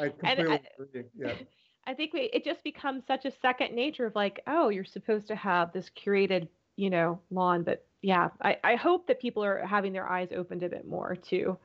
I 0.00 0.08
completely 0.08 0.52
I, 0.52 0.60
agree. 0.82 1.04
Yeah. 1.16 1.34
I 1.86 1.94
think 1.94 2.12
we, 2.12 2.22
it 2.32 2.44
just 2.44 2.62
becomes 2.64 3.04
such 3.06 3.24
a 3.24 3.32
second 3.40 3.74
nature 3.74 4.06
of 4.06 4.14
like, 4.14 4.40
oh, 4.46 4.68
you're 4.68 4.84
supposed 4.84 5.28
to 5.28 5.36
have 5.36 5.72
this 5.72 5.90
curated, 5.90 6.48
you 6.76 6.90
know, 6.90 7.20
lawn. 7.30 7.62
But 7.62 7.86
yeah, 8.02 8.28
I, 8.42 8.58
I 8.64 8.74
hope 8.74 9.06
that 9.06 9.20
people 9.20 9.44
are 9.44 9.64
having 9.64 9.92
their 9.92 10.08
eyes 10.08 10.28
opened 10.34 10.62
a 10.62 10.68
bit 10.68 10.86
more 10.86 11.16
too. 11.16 11.56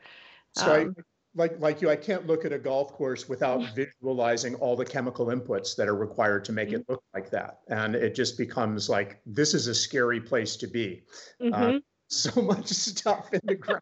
So 0.54 0.84
um, 0.84 0.96
like 1.36 1.60
like 1.60 1.82
you, 1.82 1.90
I 1.90 1.96
can't 1.96 2.26
look 2.26 2.46
at 2.46 2.54
a 2.54 2.58
golf 2.58 2.94
course 2.94 3.28
without 3.28 3.62
visualizing 3.76 4.56
all 4.56 4.76
the 4.76 4.86
chemical 4.86 5.28
inputs 5.28 5.76
that 5.76 5.88
are 5.88 5.96
required 5.96 6.46
to 6.46 6.54
make 6.54 6.70
mm-hmm. 6.70 6.78
it 6.78 6.90
look 6.90 7.04
like 7.14 7.30
that, 7.32 7.60
and 7.68 7.94
it 7.94 8.16
just 8.16 8.38
becomes 8.38 8.90
like 8.90 9.20
this 9.26 9.54
is 9.54 9.68
a 9.68 9.76
scary 9.76 10.22
place 10.22 10.56
to 10.58 10.68
be. 10.68 11.04
Uh, 11.42 11.46
mm-hmm. 11.46 11.76
Uh, 11.76 11.80
so 12.08 12.42
much 12.42 12.68
stuff 12.68 13.34
in 13.34 13.42
the 13.44 13.56
ground. 13.56 13.82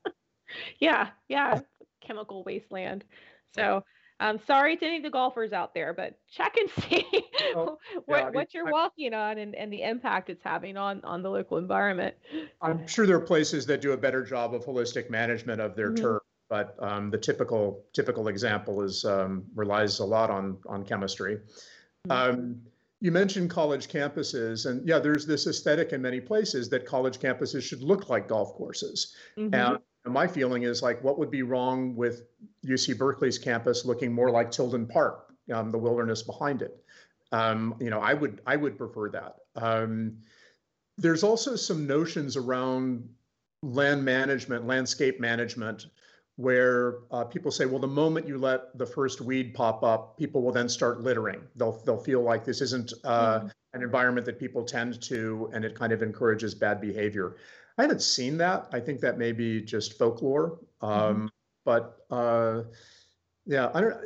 yeah, 0.80 1.08
yeah, 1.28 1.60
chemical 2.00 2.44
wasteland. 2.44 3.04
So. 3.54 3.82
I'm 4.18 4.40
sorry 4.46 4.78
to 4.78 4.86
any 4.86 4.96
of 4.96 5.02
the 5.02 5.10
golfers 5.10 5.52
out 5.52 5.74
there, 5.74 5.92
but 5.92 6.14
check 6.32 6.56
and 6.56 6.70
see 6.84 7.04
oh, 7.54 7.76
what, 8.06 8.18
yeah, 8.18 8.30
what 8.30 8.54
you're 8.54 8.68
I, 8.68 8.70
walking 8.70 9.12
on 9.12 9.36
and, 9.36 9.54
and 9.54 9.70
the 9.70 9.82
impact 9.82 10.30
it's 10.30 10.42
having 10.42 10.78
on, 10.78 11.02
on 11.04 11.22
the 11.22 11.28
local 11.28 11.58
environment. 11.58 12.14
I'm 12.62 12.86
sure 12.86 13.06
there 13.06 13.16
are 13.16 13.20
places 13.20 13.66
that 13.66 13.82
do 13.82 13.92
a 13.92 13.96
better 13.98 14.24
job 14.24 14.54
of 14.54 14.64
holistic 14.64 15.10
management 15.10 15.60
of 15.60 15.76
their 15.76 15.90
mm-hmm. 15.90 16.02
turf 16.02 16.22
but 16.48 16.76
um, 16.78 17.10
the 17.10 17.18
typical 17.18 17.84
typical 17.92 18.28
example 18.28 18.82
is 18.82 19.04
um, 19.04 19.44
relies 19.54 19.98
a 19.98 20.04
lot 20.04 20.30
on 20.30 20.58
on 20.66 20.84
chemistry. 20.84 21.40
Mm-hmm. 22.08 22.12
Um, 22.12 22.60
you 23.00 23.12
mentioned 23.12 23.50
college 23.50 23.88
campuses, 23.88 24.66
and 24.68 24.86
yeah, 24.88 24.98
there's 24.98 25.26
this 25.26 25.46
aesthetic 25.46 25.92
in 25.92 26.00
many 26.00 26.20
places 26.20 26.68
that 26.70 26.86
college 26.86 27.18
campuses 27.18 27.62
should 27.62 27.82
look 27.82 28.08
like 28.08 28.26
golf 28.28 28.54
courses. 28.54 29.14
Mm-hmm. 29.38 29.54
And 29.54 29.78
my 30.14 30.26
feeling 30.26 30.62
is 30.62 30.82
like, 30.82 31.02
what 31.02 31.18
would 31.18 31.30
be 31.30 31.42
wrong 31.42 31.94
with 31.94 32.22
UC 32.64 32.96
Berkeley's 32.96 33.38
campus 33.38 33.84
looking 33.84 34.12
more 34.12 34.30
like 34.30 34.50
Tilden 34.50 34.86
Park, 34.86 35.32
um, 35.52 35.70
the 35.70 35.78
wilderness 35.78 36.22
behind 36.22 36.62
it? 36.62 36.82
Um, 37.32 37.74
you 37.80 37.90
know, 37.90 38.00
I 38.00 38.14
would 38.14 38.40
I 38.46 38.56
would 38.56 38.78
prefer 38.78 39.10
that. 39.10 39.36
Um, 39.56 40.18
there's 40.96 41.22
also 41.22 41.56
some 41.56 41.86
notions 41.86 42.36
around 42.36 43.06
land 43.62 44.04
management, 44.04 44.66
landscape 44.66 45.20
management 45.20 45.86
where 46.36 46.98
uh, 47.10 47.24
people 47.24 47.50
say, 47.50 47.64
well, 47.64 47.78
the 47.78 47.86
moment 47.86 48.28
you 48.28 48.36
let 48.36 48.76
the 48.76 48.86
first 48.86 49.20
weed 49.20 49.54
pop 49.54 49.82
up, 49.82 50.18
people 50.18 50.42
will 50.42 50.52
then 50.52 50.68
start 50.68 51.00
littering. 51.00 51.40
They'll 51.56 51.82
they'll 51.84 51.96
feel 51.98 52.22
like 52.22 52.44
this 52.44 52.60
isn't 52.60 52.92
uh, 53.04 53.38
mm-hmm. 53.38 53.48
an 53.72 53.82
environment 53.82 54.26
that 54.26 54.38
people 54.38 54.62
tend 54.62 55.00
to, 55.02 55.50
and 55.54 55.64
it 55.64 55.74
kind 55.74 55.92
of 55.92 56.02
encourages 56.02 56.54
bad 56.54 56.80
behavior. 56.80 57.36
I 57.78 57.82
haven't 57.82 58.02
seen 58.02 58.36
that. 58.38 58.68
I 58.72 58.80
think 58.80 59.00
that 59.00 59.18
may 59.18 59.32
be 59.32 59.60
just 59.62 59.98
folklore. 59.98 60.58
Um, 60.82 60.90
mm-hmm. 60.92 61.26
But 61.64 62.04
uh, 62.10 62.62
yeah, 63.46 63.70
I 63.74 63.80
don't. 63.80 63.96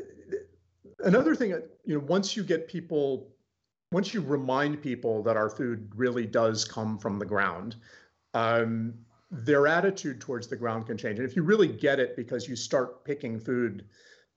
Another 1.01 1.35
thing, 1.35 1.51
you 1.85 1.99
know, 1.99 2.05
once 2.07 2.37
you 2.37 2.45
get 2.45 2.69
people, 2.69 3.29
once 3.91 4.15
you 4.15 4.21
remind 4.21 4.83
people 4.83 5.23
that 5.25 5.37
our 5.37 5.49
food 5.49 5.91
really 5.97 6.27
does 6.27 6.65
come 6.65 6.99
from 6.99 7.19
the 7.19 7.25
ground. 7.25 7.77
Um, 8.35 8.95
their 9.31 9.67
attitude 9.67 10.21
towards 10.21 10.49
the 10.49 10.57
ground 10.57 10.87
can 10.87 10.97
change. 10.97 11.19
And 11.19 11.29
if 11.29 11.37
you 11.37 11.43
really 11.43 11.69
get 11.69 12.01
it 12.01 12.17
because 12.17 12.49
you 12.49 12.57
start 12.57 13.05
picking 13.05 13.39
food, 13.39 13.85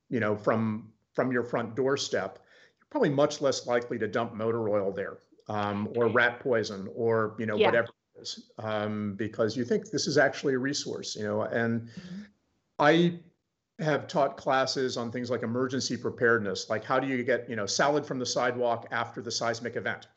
you 0.10 0.20
know, 0.20 0.36
from 0.36 0.92
from 1.14 1.32
your 1.32 1.44
front 1.44 1.76
doorstep, 1.76 2.40
you're 2.78 2.88
probably 2.90 3.10
much 3.10 3.42
less 3.42 3.68
likely 3.68 3.98
to 4.00 4.08
dump 4.08 4.34
motor 4.34 4.70
oil 4.70 4.92
there 4.92 5.18
um, 5.48 5.90
or 5.96 6.08
rat 6.08 6.40
poison 6.40 6.90
or 6.96 7.36
you 7.40 7.46
know 7.46 7.56
yeah. 7.56 7.68
whatever 7.68 7.88
it 8.16 8.22
is 8.22 8.52
um, 8.60 9.16
because 9.16 9.58
you 9.58 9.66
think 9.66 9.90
this 9.90 10.08
is 10.08 10.18
actually 10.18 10.54
a 10.54 10.60
resource, 10.60 11.16
you 11.16 11.24
know. 11.24 11.42
And 11.42 11.82
mm-hmm. 11.82 12.22
I 12.80 13.20
have 13.80 14.08
taught 14.08 14.38
classes 14.38 14.98
on 14.98 15.12
things 15.12 15.32
like 15.32 15.42
emergency 15.42 15.98
preparedness, 15.98 16.70
like 16.70 16.84
how 16.84 17.00
do 17.00 17.08
you 17.08 17.24
get 17.24 17.50
you 17.50 17.56
know 17.56 17.66
salad 17.66 18.06
from 18.06 18.20
the 18.20 18.26
sidewalk 18.26 18.88
after 18.92 19.22
the 19.22 19.32
seismic 19.32 19.76
event. 19.76 20.08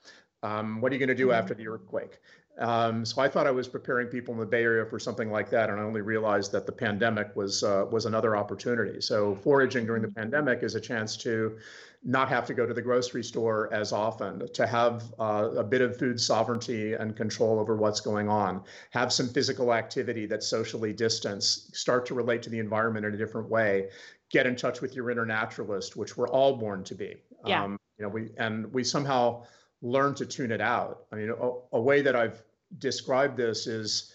Um, 0.42 0.80
what 0.80 0.92
are 0.92 0.94
you 0.94 0.98
going 0.98 1.08
to 1.08 1.14
do 1.14 1.28
mm-hmm. 1.28 1.40
after 1.40 1.54
the 1.54 1.66
earthquake? 1.66 2.18
Um, 2.58 3.04
so 3.04 3.20
I 3.20 3.28
thought 3.28 3.46
I 3.46 3.50
was 3.50 3.68
preparing 3.68 4.08
people 4.08 4.32
in 4.32 4.40
the 4.40 4.46
Bay 4.46 4.62
Area 4.62 4.86
for 4.86 4.98
something 4.98 5.30
like 5.30 5.50
that, 5.50 5.68
and 5.68 5.78
I 5.78 5.82
only 5.82 6.00
realized 6.00 6.52
that 6.52 6.64
the 6.64 6.72
pandemic 6.72 7.36
was 7.36 7.62
uh, 7.62 7.84
was 7.90 8.06
another 8.06 8.34
opportunity. 8.36 9.00
So 9.00 9.34
foraging 9.36 9.84
during 9.84 10.02
the 10.02 10.10
pandemic 10.10 10.62
is 10.62 10.74
a 10.74 10.80
chance 10.80 11.16
to 11.18 11.58
not 12.02 12.28
have 12.28 12.46
to 12.46 12.54
go 12.54 12.64
to 12.64 12.72
the 12.72 12.80
grocery 12.80 13.24
store 13.24 13.72
as 13.72 13.92
often, 13.92 14.48
to 14.54 14.66
have 14.66 15.12
uh, 15.18 15.50
a 15.56 15.64
bit 15.64 15.80
of 15.82 15.98
food 15.98 16.20
sovereignty 16.20 16.94
and 16.94 17.16
control 17.16 17.58
over 17.58 17.76
what's 17.76 18.00
going 18.00 18.28
on, 18.28 18.62
have 18.90 19.12
some 19.12 19.28
physical 19.28 19.74
activity 19.74 20.24
that's 20.24 20.46
socially 20.46 20.92
distanced, 20.92 21.74
start 21.76 22.06
to 22.06 22.14
relate 22.14 22.42
to 22.42 22.50
the 22.50 22.58
environment 22.58 23.04
in 23.04 23.12
a 23.14 23.16
different 23.16 23.50
way, 23.50 23.88
get 24.30 24.46
in 24.46 24.56
touch 24.56 24.80
with 24.80 24.94
your 24.94 25.10
inner 25.10 25.26
naturalist, 25.26 25.96
which 25.96 26.16
we're 26.16 26.28
all 26.28 26.56
born 26.56 26.84
to 26.84 26.94
be. 26.94 27.16
Yeah. 27.44 27.64
Um, 27.64 27.78
you 27.98 28.04
know, 28.04 28.08
we 28.08 28.30
and 28.38 28.72
we 28.72 28.84
somehow 28.84 29.44
learn 29.82 30.14
to 30.14 30.26
tune 30.26 30.52
it 30.52 30.60
out. 30.60 31.04
I 31.12 31.16
mean, 31.16 31.30
a, 31.30 31.76
a 31.76 31.80
way 31.80 32.02
that 32.02 32.16
I've 32.16 32.42
described 32.78 33.36
this 33.36 33.66
is 33.66 34.12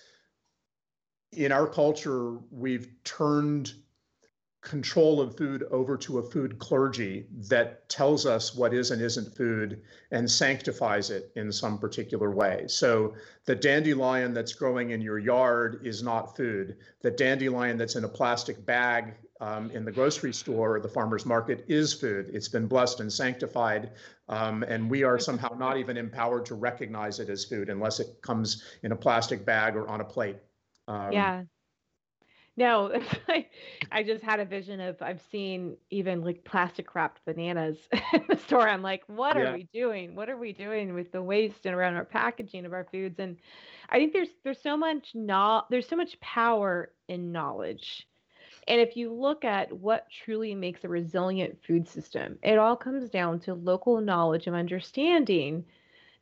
in 1.32 1.52
our 1.52 1.68
culture, 1.68 2.38
we've 2.52 2.90
turned 3.04 3.74
control 4.62 5.20
of 5.20 5.36
food 5.36 5.64
over 5.72 5.98
to 5.98 6.20
a 6.20 6.24
food 6.24 6.60
clergy 6.60 7.26
that 7.50 7.90
tells 7.90 8.28
us 8.28 8.54
what 8.54 8.74
is 8.74 8.92
and 8.92 9.02
isn't 9.02 9.36
food 9.36 9.82
and 10.12 10.30
sanctifies 10.30 11.10
it 11.10 11.32
in 11.36 11.52
some 11.52 11.80
particular 11.80 12.30
way. 12.30 12.66
So 12.68 13.16
the 13.46 13.56
dandelion 13.56 14.36
that's 14.36 14.54
growing 14.54 14.92
in 14.92 15.02
your 15.02 15.18
yard 15.18 15.82
is 15.84 16.04
not 16.04 16.38
food. 16.38 16.78
The 17.02 17.10
dandelion 17.10 17.78
that's 17.78 17.96
in 17.96 18.04
a 18.04 18.10
plastic 18.10 18.64
bag 18.64 19.16
um, 19.42 19.72
in 19.72 19.84
the 19.84 19.92
grocery 19.92 20.32
store 20.32 20.76
or 20.76 20.80
the 20.80 20.88
farmer's 20.88 21.26
market 21.26 21.66
is 21.68 21.94
food. 21.94 22.30
It's 22.32 22.48
been 22.48 22.68
blessed 22.68 23.00
and 23.00 23.12
sanctified, 23.12 23.92
um, 24.30 24.64
and 24.64 24.90
we 24.90 25.04
are 25.04 25.18
somehow 25.18 25.56
not 25.58 25.78
even 25.78 25.98
empowered 25.98 26.46
to 26.46 26.56
recognize 26.56 27.20
it 27.20 27.28
as 27.28 27.44
food 27.44 27.70
unless 27.70 28.00
it 28.00 28.22
comes 28.22 28.64
in 28.84 28.92
a 28.92 28.96
plastic 28.96 29.44
bag 29.44 29.76
or 29.76 29.88
on 29.88 30.00
a 30.00 30.06
plate. 30.06 30.38
Um, 30.88 31.12
yeah. 31.12 31.44
No, 32.58 33.02
I 33.92 34.04
just 34.04 34.24
had 34.24 34.40
a 34.40 34.46
vision 34.46 34.80
of 34.80 35.02
I've 35.02 35.22
seen 35.32 35.78
even 35.90 36.22
like 36.24 36.44
plastic 36.44 36.94
wrapped 36.94 37.26
bananas 37.26 37.78
in 38.14 38.24
the 38.30 38.38
store. 38.38 38.70
I'm 38.70 38.84
like, 38.84 39.04
what 39.08 39.36
yeah. 39.36 39.44
are 39.44 39.54
we 39.54 39.68
doing? 39.74 40.16
What 40.16 40.30
are 40.30 40.38
we 40.38 40.54
doing 40.54 40.94
with 40.94 41.12
the 41.12 41.24
waste 41.24 41.66
and 41.66 41.74
around 41.74 41.96
our 41.96 42.06
packaging 42.06 42.66
of 42.66 42.74
our 42.74 42.84
foods? 42.84 43.20
And 43.20 43.38
I 43.90 43.98
think 43.98 44.14
there's 44.14 44.30
there's 44.44 44.62
so 44.62 44.78
much 44.78 45.12
not 45.16 45.70
there's 45.72 45.88
so 45.88 45.96
much 45.96 46.20
power 46.20 46.92
in 47.08 47.32
knowledge 47.32 48.08
and 48.67 48.80
if 48.80 48.95
you 48.95 49.13
look 49.13 49.43
at 49.43 49.71
what 49.71 50.08
truly 50.10 50.54
makes 50.56 50.84
a 50.84 50.89
resilient 50.89 51.58
food 51.65 51.88
system, 51.88 52.38
it 52.43 52.58
all 52.58 52.76
comes 52.76 53.10
down 53.10 53.39
to 53.41 53.54
local 53.54 54.00
knowledge 54.02 54.47
and 54.47 54.56
understanding 54.56 55.65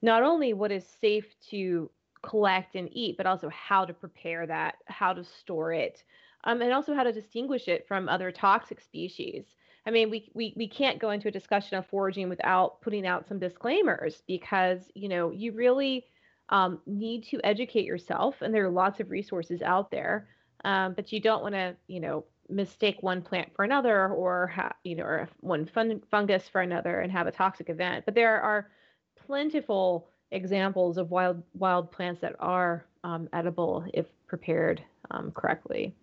not 0.02 0.23
only 0.23 0.54
what 0.54 0.71
is 0.71 0.86
safe 1.02 1.25
to 1.49 1.89
collect 2.21 2.75
and 2.75 2.89
eat, 2.91 3.17
but 3.17 3.25
also 3.25 3.49
how 3.49 3.86
to 3.86 3.93
prepare 3.93 4.45
that, 4.47 4.75
how 4.86 5.13
to 5.13 5.23
store 5.23 5.73
it, 5.73 6.04
um, 6.45 6.62
and 6.62 6.71
also 6.71 6.93
how 6.93 7.04
to 7.04 7.12
distinguish 7.12 7.67
it 7.67 7.88
from 7.88 8.08
other 8.08 8.32
toxic 8.32 8.80
species. 8.80 9.56
I 9.86 9.91
mean, 9.91 10.10
we, 10.10 10.30
we 10.34 10.54
we 10.56 10.67
can't 10.67 10.99
go 10.99 11.10
into 11.10 11.30
a 11.30 11.32
discussion 11.32 11.78
of 11.78 11.88
foraging 11.88 12.30
without 12.30 12.82
putting 12.82 13.08
out 13.08 13.28
some 13.28 13.39
disclaimers 13.39 14.21
because 14.28 14.91
you 14.93 15.10
know 15.10 15.32
you 15.32 15.52
really 15.54 16.06
um, 16.49 16.80
need 16.86 17.23
to 17.25 17.39
educate 17.43 17.86
yourself, 17.86 18.41
and 18.41 18.54
there 18.54 18.65
are 18.65 18.71
lots 18.71 18.99
of 18.99 19.10
resources 19.10 19.62
out 19.62 19.91
there. 19.91 20.28
Um, 20.65 20.93
but 20.93 21.12
you 21.12 21.19
don't 21.19 21.41
want 21.41 21.56
to, 21.56 21.76
you 21.88 22.00
know, 22.00 22.26
mistake 22.50 22.98
one 23.02 23.22
plant 23.22 23.50
for 23.56 23.63
another 23.63 24.08
or 24.08 24.48
ha- 24.48 24.76
you 24.84 24.95
know 24.95 25.04
or 25.04 25.30
one 25.39 25.65
fun- 25.67 26.02
fungus 26.10 26.48
for 26.50 26.62
another 26.62 27.02
and 27.02 27.12
have 27.12 27.28
a 27.28 27.32
toxic 27.32 27.69
event. 27.69 28.06
But 28.06 28.15
there 28.15 28.41
are 28.41 28.69
plentiful 29.26 30.10
examples 30.32 30.98
of 30.98 31.12
wild 31.12 31.43
wild 31.54 31.91
plants 31.91 32.22
that 32.22 32.36
are 32.39 32.86
um, 33.04 33.30
edible 33.34 33.86
if 33.93 34.08
prepared 34.28 34.84
um, 35.12 35.32
correctly. 35.32 35.95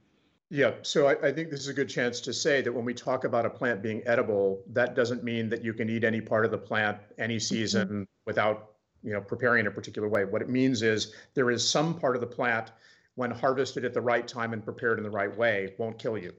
Yeah, 0.49 0.73
so 0.83 1.09
I, 1.09 1.27
I, 1.27 1.33
think 1.33 1.51
this 1.51 1.59
is 1.59 1.69
a 1.69 1.75
good 1.75 1.89
chance 1.89 2.21
to 2.21 2.33
say 2.33 2.63
that 2.63 2.73
when 2.73 2.85
we 2.85 2.95
talk 2.95 3.25
about 3.25 3.45
a 3.45 3.51
plant 3.51 3.83
being 3.83 4.01
edible, 4.07 4.63
that 4.69 4.95
doesn't 4.95 5.25
mean 5.25 5.49
that 5.49 5.65
you 5.65 5.75
can 5.75 5.91
eat 5.91 6.05
any 6.05 6.21
part 6.21 6.45
of 6.45 6.53
the 6.53 6.59
plant 6.59 6.99
any 7.19 7.41
season 7.41 7.89
mm-hmm. 7.89 8.03
without 8.27 8.71
you 9.03 9.13
know 9.13 9.21
preparing 9.21 9.61
in 9.61 9.67
a 9.67 9.71
particular 9.71 10.09
way. 10.09 10.25
What 10.25 10.43
it 10.43 10.49
means 10.49 10.83
is 10.83 11.15
there 11.35 11.51
is 11.51 11.69
some 11.69 11.99
part 11.99 12.15
of 12.15 12.21
the 12.21 12.29
plant 12.29 12.71
when 13.17 13.31
harvested 13.31 13.85
at 13.85 13.93
the 13.93 14.01
right 14.01 14.29
time 14.29 14.53
and 14.53 14.65
prepared 14.65 14.99
in 14.99 15.05
the 15.05 15.11
right 15.11 15.35
way, 15.37 15.75
won't 15.79 15.99
kill 15.99 16.17
you. 16.17 16.33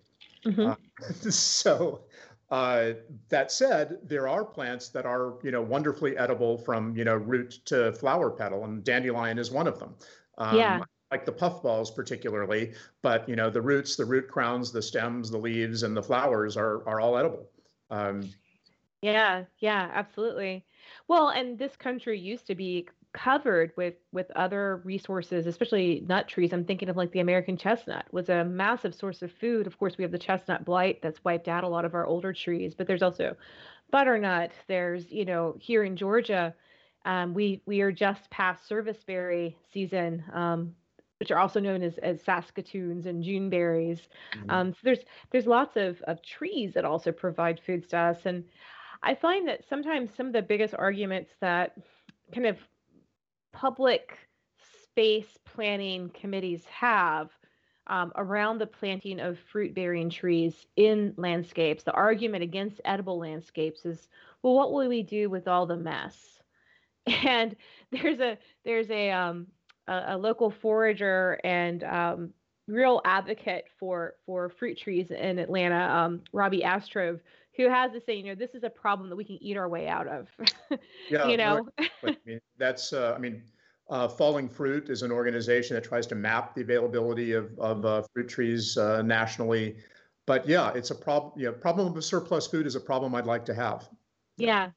Mm-hmm. 0.45 0.67
Uh, 0.67 0.75
so, 1.29 2.01
uh, 2.49 2.91
that 3.29 3.51
said, 3.51 3.97
there 4.03 4.27
are 4.27 4.45
plants 4.45 4.89
that 4.89 5.05
are, 5.05 5.33
you 5.43 5.51
know, 5.51 5.61
wonderfully 5.61 6.17
edible 6.17 6.57
from, 6.57 6.95
you 6.95 7.03
know, 7.03 7.15
root 7.15 7.59
to 7.65 7.91
flower 7.93 8.29
petal, 8.31 8.63
and 8.63 8.83
dandelion 8.83 9.37
is 9.37 9.51
one 9.51 9.67
of 9.67 9.79
them. 9.79 9.95
Um, 10.37 10.55
yeah. 10.55 10.79
Like 11.11 11.25
the 11.25 11.31
puffballs, 11.31 11.89
particularly, 11.89 12.73
but 13.01 13.27
you 13.29 13.37
know, 13.37 13.49
the 13.49 13.61
roots, 13.61 13.95
the 13.95 14.03
root 14.03 14.27
crowns, 14.27 14.73
the 14.73 14.81
stems, 14.81 15.31
the 15.31 15.37
leaves, 15.37 15.83
and 15.83 15.95
the 15.95 16.03
flowers 16.03 16.57
are 16.57 16.85
are 16.85 16.99
all 16.99 17.17
edible. 17.17 17.49
Um, 17.89 18.29
yeah, 19.01 19.45
yeah, 19.59 19.89
absolutely. 19.93 20.65
Well, 21.07 21.29
and 21.29 21.57
this 21.57 21.77
country 21.77 22.19
used 22.19 22.45
to 22.47 22.55
be 22.55 22.89
covered 23.13 23.71
with 23.77 23.95
with 24.11 24.29
other 24.35 24.81
resources, 24.83 25.47
especially 25.47 26.03
nut 26.07 26.27
trees. 26.27 26.53
I'm 26.53 26.65
thinking 26.65 26.89
of 26.89 26.97
like 26.97 27.11
the 27.11 27.19
American 27.19 27.57
chestnut 27.57 28.05
was 28.11 28.29
a 28.29 28.43
massive 28.43 28.93
source 28.93 29.21
of 29.21 29.31
food. 29.39 29.67
Of 29.67 29.77
course, 29.77 29.97
we 29.97 30.03
have 30.03 30.11
the 30.11 30.19
chestnut 30.19 30.65
blight 30.65 31.01
that's 31.01 31.23
wiped 31.23 31.47
out 31.47 31.63
a 31.63 31.67
lot 31.67 31.85
of 31.85 31.95
our 31.95 32.05
older 32.05 32.33
trees, 32.33 32.73
but 32.75 32.87
there's 32.87 33.01
also 33.01 33.35
butternut. 33.91 34.51
There's 34.67 35.09
you 35.11 35.25
know 35.25 35.55
here 35.59 35.83
in 35.83 35.95
Georgia, 35.95 36.53
um, 37.05 37.33
we 37.33 37.61
we 37.65 37.81
are 37.81 37.91
just 37.91 38.29
past 38.29 38.67
serviceberry 38.67 39.57
season. 39.73 40.23
Um, 40.33 40.75
which 41.19 41.31
are 41.31 41.39
also 41.39 41.59
known 41.59 41.81
as, 41.81 41.97
as 42.03 42.21
Saskatoons 42.21 43.07
and 43.07 43.23
Juneberries. 43.23 44.01
Mm-hmm. 44.35 44.49
Um, 44.51 44.73
so 44.73 44.79
there's 44.83 44.99
there's 45.31 45.47
lots 45.47 45.75
of, 45.75 45.99
of 46.03 46.21
trees 46.21 46.73
that 46.75 46.85
also 46.85 47.11
provide 47.11 47.59
foods 47.65 47.87
to 47.87 47.97
us. 47.97 48.17
And 48.25 48.43
I 49.01 49.15
find 49.15 49.47
that 49.47 49.61
sometimes 49.67 50.11
some 50.15 50.27
of 50.27 50.33
the 50.33 50.41
biggest 50.41 50.75
arguments 50.77 51.31
that 51.41 51.75
kind 52.33 52.45
of 52.45 52.57
public 53.51 54.17
space 54.91 55.37
planning 55.45 56.09
committees 56.09 56.63
have 56.65 57.29
um, 57.87 58.11
around 58.15 58.57
the 58.57 58.67
planting 58.67 59.19
of 59.19 59.39
fruit 59.51 59.73
bearing 59.73 60.09
trees 60.09 60.65
in 60.75 61.13
landscapes, 61.17 61.83
the 61.83 61.93
argument 61.93 62.43
against 62.43 62.81
edible 62.83 63.17
landscapes 63.17 63.85
is, 63.85 64.07
well, 64.43 64.55
what 64.55 64.73
will 64.73 64.87
we 64.89 65.03
do 65.03 65.29
with 65.29 65.47
all 65.47 65.65
the 65.65 65.77
mess? 65.77 66.15
And 67.23 67.55
there's 67.89 68.19
a 68.19 68.37
there's 68.65 68.89
a 68.89 69.11
um, 69.11 69.47
a, 69.87 70.03
a 70.07 70.17
local 70.17 70.51
forager 70.51 71.39
and 71.41 71.81
um, 71.85 72.33
real 72.67 73.01
advocate 73.05 73.63
for 73.79 74.15
for 74.25 74.49
fruit 74.49 74.77
trees 74.77 75.09
in 75.11 75.39
Atlanta, 75.39 75.79
um, 75.79 76.21
Robbie 76.33 76.65
Astrove, 76.65 77.21
who 77.57 77.69
has 77.69 77.91
to 77.91 78.01
say, 78.05 78.15
you 78.15 78.23
know, 78.23 78.35
this 78.35 78.51
is 78.53 78.63
a 78.63 78.69
problem 78.69 79.09
that 79.09 79.15
we 79.15 79.25
can 79.25 79.41
eat 79.41 79.57
our 79.57 79.67
way 79.67 79.87
out 79.87 80.07
of. 80.07 80.27
yeah, 81.09 81.27
you 81.27 81.37
know, 81.37 81.67
I 81.79 82.17
mean, 82.25 82.39
that's 82.57 82.93
uh, 82.93 83.13
I 83.15 83.19
mean. 83.19 83.43
Uh, 83.89 84.05
Falling 84.05 84.49
Fruit 84.49 84.89
is 84.89 85.01
an 85.01 85.13
organization 85.13 85.73
that 85.75 85.83
tries 85.85 86.05
to 86.07 86.13
map 86.13 86.53
the 86.53 86.61
availability 86.61 87.31
of, 87.31 87.57
of 87.57 87.85
uh, 87.85 88.01
fruit 88.13 88.27
trees 88.27 88.77
uh, 88.77 89.01
nationally. 89.01 89.77
But 90.25 90.45
yeah, 90.45 90.73
it's 90.75 90.91
a 90.91 90.95
problem. 90.95 91.31
Yeah, 91.37 91.51
problem 91.51 91.95
of 91.95 92.03
surplus 92.03 92.47
food 92.47 92.67
is 92.67 92.75
a 92.75 92.81
problem 92.81 93.15
I'd 93.15 93.25
like 93.25 93.45
to 93.45 93.55
have. 93.55 93.87
Yeah, 94.35 94.71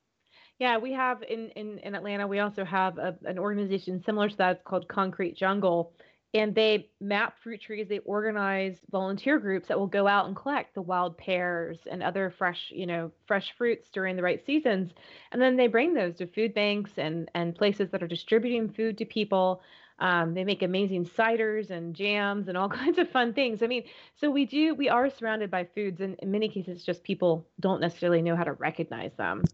yeah, 0.61 0.79
we 0.79 0.93
have 0.93 1.25
in 1.25 1.49
in, 1.57 1.79
in 1.79 1.97
Atlanta. 1.97 2.27
We 2.27 2.39
also 2.39 2.65
have 2.65 2.99
a, 2.99 3.19
an 3.25 3.37
organization 3.37 4.01
similar 4.07 4.29
to 4.29 4.37
that 4.37 4.63
called 4.65 4.87
Concrete 4.87 5.37
Jungle, 5.37 5.93
and 6.33 6.55
they 6.55 6.89
map 7.01 7.35
fruit 7.43 7.61
trees. 7.61 7.89
They 7.89 7.99
organize 8.01 8.79
volunteer 8.91 9.39
groups 9.39 9.69
that 9.69 9.79
will 9.79 9.87
go 9.87 10.07
out 10.07 10.27
and 10.27 10.37
collect 10.37 10.75
the 10.75 10.83
wild 10.83 11.19
pears 11.19 11.79
and 11.91 12.03
other 12.03 12.31
fresh, 12.31 12.71
you 12.71 12.87
know, 12.87 13.11
fresh 13.27 13.53
fruits 13.57 13.89
during 13.93 14.17
the 14.17 14.23
right 14.23 14.45
seasons, 14.45 14.93
and 15.33 15.43
then 15.43 15.57
they 15.57 15.67
bring 15.67 15.95
those 15.95 16.17
to 16.17 16.27
food 16.27 16.55
banks 16.55 16.93
and 16.97 17.31
and 17.35 17.55
places 17.55 17.91
that 17.91 18.03
are 18.03 18.09
distributing 18.09 18.69
food 18.69 18.99
to 18.99 19.05
people. 19.05 19.63
Um, 19.99 20.33
they 20.33 20.45
make 20.45 20.63
amazing 20.63 21.05
ciders 21.05 21.71
and 21.71 21.95
jams 21.95 22.49
and 22.49 22.57
all 22.57 22.69
kinds 22.71 22.99
of 22.99 23.11
fun 23.11 23.35
things. 23.35 23.63
I 23.63 23.67
mean, 23.67 23.85
so 24.19 24.31
we 24.31 24.47
do, 24.47 24.75
we 24.75 24.89
are 24.89 25.11
surrounded 25.11 25.51
by 25.51 25.65
foods, 25.75 26.01
and 26.01 26.15
in 26.21 26.31
many 26.31 26.49
cases, 26.49 26.85
just 26.85 27.03
people 27.03 27.47
don't 27.61 27.81
necessarily 27.81 28.23
know 28.23 28.35
how 28.35 28.45
to 28.45 28.55
recognize 28.55 29.13
them. 29.17 29.45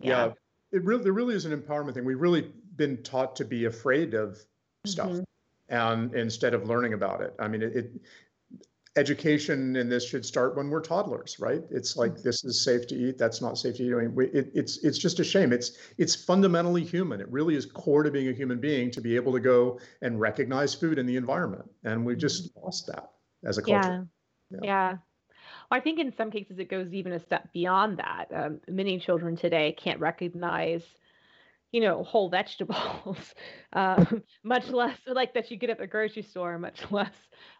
Yeah. 0.00 0.26
yeah 0.26 0.32
it 0.70 0.84
really 0.84 1.02
there 1.02 1.12
really 1.12 1.34
is 1.34 1.44
an 1.44 1.58
empowerment 1.58 1.94
thing. 1.94 2.04
We've 2.04 2.20
really 2.20 2.52
been 2.76 3.02
taught 3.02 3.36
to 3.36 3.44
be 3.44 3.64
afraid 3.64 4.14
of 4.14 4.38
stuff, 4.84 5.08
mm-hmm. 5.08 5.22
And 5.68 6.14
instead 6.14 6.54
of 6.54 6.68
learning 6.68 6.94
about 6.94 7.20
it. 7.20 7.34
I 7.38 7.48
mean, 7.48 7.62
it, 7.62 7.76
it, 7.76 7.90
education 8.96 9.76
in 9.76 9.88
this 9.88 10.08
should 10.08 10.26
start 10.26 10.56
when 10.56 10.68
we're 10.70 10.80
toddlers, 10.80 11.38
right? 11.38 11.62
It's 11.70 11.96
like 11.96 12.12
mm-hmm. 12.12 12.22
this 12.22 12.44
is 12.44 12.64
safe 12.64 12.86
to 12.88 12.96
eat, 12.96 13.16
that's 13.16 13.40
not 13.40 13.56
safe 13.56 13.76
to 13.76 13.84
eat. 13.84 13.94
I 13.94 14.06
mean, 14.06 14.30
it, 14.32 14.50
it's 14.54 14.84
it's 14.84 14.98
just 14.98 15.20
a 15.20 15.24
shame. 15.24 15.52
It's 15.52 15.78
it's 15.98 16.14
fundamentally 16.14 16.84
human. 16.84 17.20
It 17.20 17.30
really 17.30 17.54
is 17.54 17.66
core 17.66 18.02
to 18.02 18.10
being 18.10 18.28
a 18.28 18.32
human 18.32 18.60
being 18.60 18.90
to 18.90 19.00
be 19.00 19.14
able 19.16 19.32
to 19.32 19.40
go 19.40 19.78
and 20.02 20.20
recognize 20.20 20.74
food 20.74 20.98
in 20.98 21.06
the 21.06 21.16
environment, 21.16 21.68
and 21.84 22.04
we've 22.04 22.18
just 22.18 22.50
mm-hmm. 22.50 22.64
lost 22.64 22.86
that 22.88 23.10
as 23.44 23.58
a 23.58 23.62
culture. 23.62 24.08
Yeah. 24.50 24.58
yeah. 24.62 24.90
yeah. 24.90 24.96
I 25.70 25.80
think 25.80 25.98
in 25.98 26.14
some 26.16 26.30
cases 26.30 26.58
it 26.58 26.70
goes 26.70 26.92
even 26.92 27.12
a 27.12 27.20
step 27.20 27.52
beyond 27.52 27.98
that. 27.98 28.26
Um, 28.34 28.60
many 28.68 28.98
children 28.98 29.36
today 29.36 29.76
can't 29.78 30.00
recognize, 30.00 30.82
you 31.72 31.80
know, 31.80 32.02
whole 32.02 32.30
vegetables, 32.30 33.34
um, 33.72 34.22
much 34.42 34.68
less 34.68 34.98
like 35.06 35.34
that 35.34 35.50
you 35.50 35.56
get 35.56 35.70
at 35.70 35.78
the 35.78 35.86
grocery 35.86 36.22
store, 36.22 36.58
much 36.58 36.80
less 36.90 37.12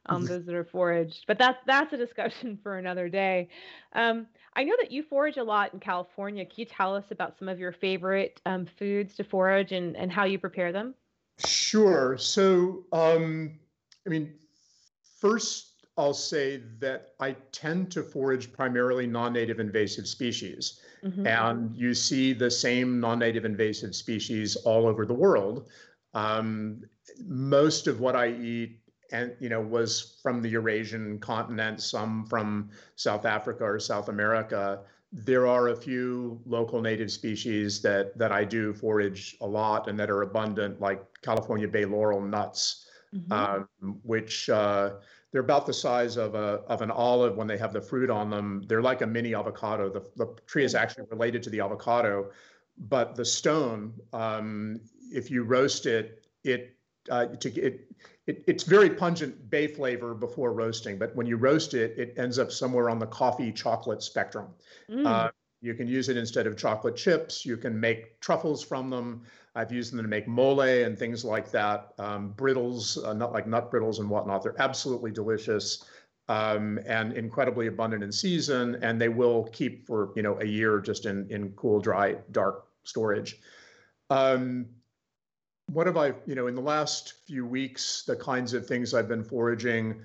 um, 0.06 0.24
those 0.24 0.44
that 0.46 0.54
are 0.54 0.64
foraged. 0.64 1.24
But 1.26 1.38
that's 1.38 1.58
that's 1.66 1.92
a 1.92 1.96
discussion 1.96 2.58
for 2.62 2.78
another 2.78 3.08
day. 3.08 3.48
Um, 3.92 4.26
I 4.54 4.64
know 4.64 4.74
that 4.80 4.90
you 4.90 5.02
forage 5.02 5.36
a 5.36 5.44
lot 5.44 5.74
in 5.74 5.80
California. 5.80 6.44
Can 6.44 6.54
you 6.56 6.64
tell 6.64 6.94
us 6.94 7.10
about 7.10 7.38
some 7.38 7.48
of 7.48 7.58
your 7.58 7.72
favorite 7.72 8.40
um, 8.46 8.66
foods 8.78 9.14
to 9.16 9.24
forage 9.24 9.72
and, 9.72 9.96
and 9.96 10.10
how 10.10 10.24
you 10.24 10.38
prepare 10.38 10.72
them? 10.72 10.94
Sure. 11.44 12.16
So, 12.18 12.84
um, 12.92 13.58
I 14.06 14.10
mean, 14.10 14.34
first 15.20 15.77
I'll 15.98 16.14
say 16.14 16.62
that 16.78 17.14
I 17.18 17.32
tend 17.50 17.90
to 17.92 18.04
forage 18.04 18.52
primarily 18.52 19.06
non-native 19.06 19.58
invasive 19.58 20.06
species. 20.06 20.80
Mm-hmm. 21.04 21.26
And 21.26 21.76
you 21.76 21.92
see 21.92 22.32
the 22.32 22.50
same 22.50 23.00
non-native 23.00 23.44
invasive 23.44 23.96
species 23.96 24.54
all 24.56 24.86
over 24.86 25.04
the 25.04 25.14
world. 25.14 25.68
Um, 26.14 26.84
most 27.26 27.88
of 27.88 27.98
what 27.98 28.14
I 28.14 28.28
eat 28.28 28.78
and 29.10 29.34
you 29.40 29.48
know 29.48 29.60
was 29.60 30.18
from 30.22 30.42
the 30.42 30.50
Eurasian 30.50 31.18
continent, 31.18 31.80
some 31.80 32.26
from 32.26 32.70
South 32.96 33.24
Africa 33.24 33.64
or 33.64 33.80
South 33.80 34.08
America. 34.08 34.80
There 35.12 35.46
are 35.46 35.68
a 35.68 35.76
few 35.76 36.40
local 36.44 36.80
native 36.80 37.10
species 37.10 37.80
that 37.82 38.16
that 38.18 38.30
I 38.32 38.44
do 38.44 38.74
forage 38.74 39.36
a 39.40 39.46
lot 39.46 39.88
and 39.88 39.98
that 39.98 40.10
are 40.10 40.22
abundant, 40.22 40.80
like 40.80 41.02
California 41.22 41.66
bay 41.66 41.86
laurel 41.86 42.20
nuts, 42.20 42.86
mm-hmm. 43.14 43.32
um, 43.32 43.68
which 44.02 44.50
uh, 44.50 44.90
they're 45.32 45.42
about 45.42 45.66
the 45.66 45.74
size 45.74 46.16
of 46.16 46.34
a 46.34 46.62
of 46.68 46.80
an 46.82 46.90
olive 46.90 47.36
when 47.36 47.46
they 47.46 47.58
have 47.58 47.72
the 47.72 47.80
fruit 47.80 48.10
on 48.10 48.30
them. 48.30 48.64
They're 48.66 48.82
like 48.82 49.02
a 49.02 49.06
mini 49.06 49.34
avocado. 49.34 49.90
The 49.90 50.04
the 50.16 50.34
tree 50.46 50.64
is 50.64 50.74
actually 50.74 51.06
related 51.10 51.42
to 51.44 51.50
the 51.50 51.60
avocado, 51.60 52.30
but 52.88 53.14
the 53.14 53.24
stone, 53.24 53.92
um, 54.12 54.80
if 55.12 55.30
you 55.30 55.42
roast 55.44 55.86
it, 55.86 56.24
it 56.44 56.76
uh, 57.10 57.26
to 57.26 57.48
it, 57.60 57.90
it 58.26 58.44
it's 58.46 58.64
very 58.64 58.90
pungent 58.90 59.50
bay 59.50 59.66
flavor 59.66 60.14
before 60.14 60.52
roasting. 60.52 60.98
But 60.98 61.14
when 61.14 61.26
you 61.26 61.36
roast 61.36 61.74
it, 61.74 61.98
it 61.98 62.14
ends 62.16 62.38
up 62.38 62.50
somewhere 62.50 62.88
on 62.88 62.98
the 62.98 63.06
coffee 63.06 63.52
chocolate 63.52 64.02
spectrum. 64.02 64.48
Mm. 64.90 65.06
Uh, 65.06 65.30
you 65.60 65.74
can 65.74 65.88
use 65.88 66.08
it 66.08 66.16
instead 66.16 66.46
of 66.46 66.56
chocolate 66.56 66.96
chips. 66.96 67.44
You 67.44 67.56
can 67.56 67.78
make 67.78 68.20
truffles 68.20 68.62
from 68.62 68.90
them. 68.90 69.24
I've 69.54 69.72
used 69.72 69.92
them 69.92 70.02
to 70.02 70.08
make 70.08 70.28
mole 70.28 70.60
and 70.60 70.98
things 70.98 71.24
like 71.24 71.50
that. 71.50 71.92
Um, 71.98 72.30
brittles, 72.30 73.02
uh, 73.04 73.12
not 73.12 73.32
like 73.32 73.46
nut 73.46 73.70
brittles 73.70 73.98
and 73.98 74.08
whatnot. 74.08 74.42
They're 74.42 74.60
absolutely 74.60 75.10
delicious 75.10 75.84
um, 76.28 76.78
and 76.86 77.12
incredibly 77.14 77.66
abundant 77.66 78.02
in 78.02 78.12
season, 78.12 78.76
and 78.82 79.00
they 79.00 79.08
will 79.08 79.44
keep 79.44 79.86
for 79.86 80.12
you 80.14 80.22
know 80.22 80.38
a 80.40 80.44
year 80.44 80.80
just 80.80 81.06
in 81.06 81.26
in 81.30 81.50
cool, 81.52 81.80
dry, 81.80 82.16
dark 82.32 82.66
storage. 82.84 83.40
Um, 84.10 84.66
what 85.72 85.86
have 85.86 85.96
I, 85.96 86.14
you 86.26 86.34
know, 86.34 86.46
in 86.46 86.54
the 86.54 86.62
last 86.62 87.14
few 87.26 87.44
weeks, 87.44 88.02
the 88.06 88.16
kinds 88.16 88.54
of 88.54 88.66
things 88.66 88.94
I've 88.94 89.08
been 89.08 89.24
foraging. 89.24 90.00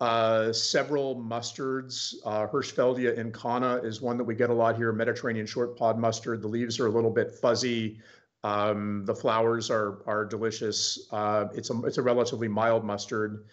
Uh, 0.00 0.52
several 0.52 1.14
mustards. 1.14 2.14
Uh, 2.24 2.46
Hirschfeldia 2.48 3.16
incana 3.16 3.84
is 3.84 4.00
one 4.00 4.16
that 4.16 4.24
we 4.24 4.34
get 4.34 4.50
a 4.50 4.54
lot 4.54 4.76
here. 4.76 4.92
Mediterranean 4.92 5.46
short 5.46 5.76
pod 5.76 5.98
mustard. 5.98 6.42
The 6.42 6.48
leaves 6.48 6.80
are 6.80 6.86
a 6.86 6.90
little 6.90 7.10
bit 7.10 7.30
fuzzy. 7.30 8.00
Um, 8.44 9.04
the 9.04 9.14
flowers 9.14 9.70
are 9.70 10.02
are 10.06 10.24
delicious. 10.24 11.06
Uh, 11.10 11.46
it's 11.54 11.70
a 11.70 11.80
it's 11.84 11.98
a 11.98 12.02
relatively 12.02 12.48
mild 12.48 12.84
mustard. 12.84 13.46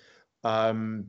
Um, 0.44 1.08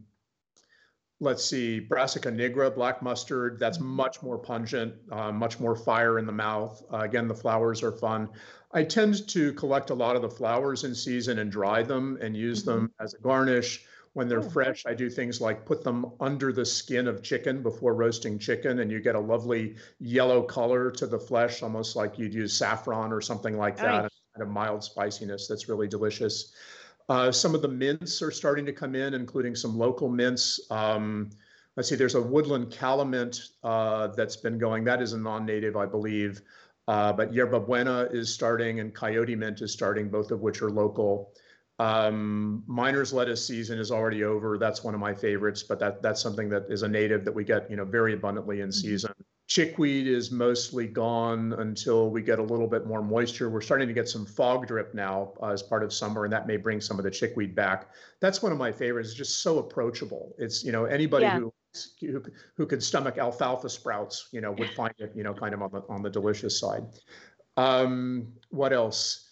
let's 1.21 1.45
see, 1.45 1.81
Brassica 1.81 2.31
nigra, 2.31 2.75
black 2.75 3.03
mustard. 3.03 3.59
That's 3.59 3.79
mm-hmm. 3.79 3.87
much 3.89 4.23
more 4.23 4.39
pungent, 4.39 4.95
uh, 5.11 5.33
much 5.33 5.61
more 5.61 5.77
fire 5.77 6.19
in 6.19 6.27
the 6.27 6.33
mouth. 6.33 6.83
Uh, 6.93 6.99
again, 6.99 7.29
the 7.29 7.35
flowers 7.35 7.83
are 7.83 7.93
fun. 7.93 8.29
I 8.73 8.85
tend 8.85 9.29
to 9.29 9.53
collect 9.55 9.91
a 9.91 9.95
lot 9.95 10.17
of 10.17 10.23
the 10.23 10.31
flowers 10.31 10.85
in 10.85 10.95
season 10.95 11.39
and 11.39 11.51
dry 11.51 11.83
them 11.83 12.19
and 12.21 12.37
use 12.37 12.61
mm-hmm. 12.61 12.71
them 12.71 12.93
as 13.01 13.15
a 13.15 13.19
garnish. 13.19 13.85
When 14.15 14.29
they're 14.29 14.41
oh. 14.41 14.51
fresh, 14.51 14.85
I 14.87 14.95
do 14.95 15.09
things 15.09 15.41
like 15.41 15.65
put 15.65 15.85
them 15.85 16.07
under 16.19 16.53
the 16.53 16.65
skin 16.65 17.07
of 17.07 17.23
chicken 17.23 17.63
before 17.63 17.95
roasting 17.95 18.39
chicken, 18.39 18.81
and 18.81 18.91
you 18.91 19.01
get 19.01 19.15
a 19.15 19.21
lovely 19.21 19.77
yellow 20.01 20.43
color 20.43 20.91
to 20.91 21.07
the 21.07 21.19
flesh, 21.19 21.63
almost 21.63 21.95
like 21.95 22.19
you'd 22.19 22.35
use 22.35 22.57
saffron 22.57 23.13
or 23.13 23.21
something 23.21 23.57
like 23.57 23.77
that. 23.77 24.03
Nice. 24.03 24.11
Kind 24.37 24.43
of 24.43 24.49
mild 24.49 24.83
spiciness 24.83 25.47
that's 25.47 25.69
really 25.69 25.89
delicious. 25.89 26.53
Uh, 27.09 27.33
some 27.33 27.55
of 27.55 27.63
the 27.63 27.69
mints 27.69 28.23
are 28.23 28.31
starting 28.31 28.65
to 28.67 28.73
come 28.73 28.95
in, 28.95 29.15
including 29.15 29.55
some 29.57 29.77
local 29.77 30.09
mints. 30.09 30.61
Um, 30.71 31.31
let's 31.77 31.89
see, 31.89 31.97
there's 31.97 32.15
a 32.15 32.23
woodland 32.23 32.71
calamint 32.71 33.51
uh, 33.65 34.09
that's 34.09 34.37
been 34.37 34.59
going. 34.59 34.85
That 34.85 35.03
is 35.03 35.13
a 35.13 35.19
non-native, 35.19 35.77
I 35.77 35.87
believe. 35.87 36.43
Uh, 36.87 37.13
but 37.13 37.33
yerba 37.33 37.61
buena 37.61 38.09
is 38.11 38.33
starting 38.33 38.81
and 38.81 38.95
coyote 38.95 39.37
mint 39.37 39.61
is 39.61 39.73
starting, 39.73 40.09
both 40.09 40.31
of 40.31 40.41
which 40.41 40.63
are 40.63 40.71
local. 40.71 41.33
Um, 41.81 42.63
miner's 42.67 43.11
lettuce 43.11 43.47
season 43.47 43.79
is 43.79 43.91
already 43.91 44.23
over. 44.23 44.59
That's 44.59 44.85
one 44.85 44.93
of 44.93 45.01
my 45.01 45.15
favorites, 45.15 45.63
but 45.63 45.79
that 45.79 46.03
that's 46.03 46.21
something 46.21 46.51
that 46.51 46.67
is 46.69 46.83
a 46.83 46.89
native 46.89 47.25
that 47.25 47.35
we 47.35 47.43
get, 47.43 47.71
you 47.71 47.77
know, 47.77 47.87
very 47.87 48.13
abundantly 48.13 48.61
in 48.61 48.69
mm-hmm. 48.69 48.73
season. 48.73 49.15
chickweed 49.47 50.07
is 50.07 50.31
mostly 50.31 50.87
gone 50.87 51.55
until 51.55 52.11
we 52.11 52.21
get 52.21 52.39
a 52.39 52.43
little 52.43 52.67
bit 52.67 52.87
more 52.87 53.03
moisture. 53.03 53.49
We're 53.49 53.63
starting 53.63 53.89
to 53.89 53.95
get 53.95 54.11
some 54.11 54.27
fog 54.27 54.67
drip 54.67 54.95
now 54.95 55.33
uh, 55.43 55.53
as 55.53 55.63
part 55.63 55.83
of 55.83 55.91
summer, 55.91 56.25
and 56.25 56.33
that 56.35 56.47
may 56.47 56.59
bring 56.59 56.83
some 56.83 56.99
of 56.99 57.05
the 57.05 57.11
chickweed 57.11 57.55
back. 57.55 57.89
That's 58.21 58.43
one 58.43 58.53
of 58.53 58.59
my 58.59 58.71
favorites. 58.71 59.09
It's 59.09 59.17
just 59.17 59.43
so 59.43 59.59
approachable. 59.59 60.35
It's 60.37 60.63
you 60.63 60.73
know 60.73 60.85
anybody 60.85 61.25
Yeah. 61.25 61.39
who 61.39 61.55
who 62.03 62.23
who 62.59 62.67
could 62.67 62.83
stomach 62.83 63.17
alfalfa 63.17 63.71
sprouts, 63.71 64.29
you 64.33 64.43
know, 64.43 64.53
would 64.53 64.71
find 64.73 64.93
it 64.99 65.13
you 65.17 65.23
know 65.23 65.33
kind 65.33 65.55
of 65.55 65.63
on 65.63 65.71
the 65.71 65.83
on 65.89 66.03
the 66.03 66.11
delicious 66.11 66.61
side. 66.61 66.85
Um, 67.57 68.35
what 68.51 68.75
else? 68.75 69.30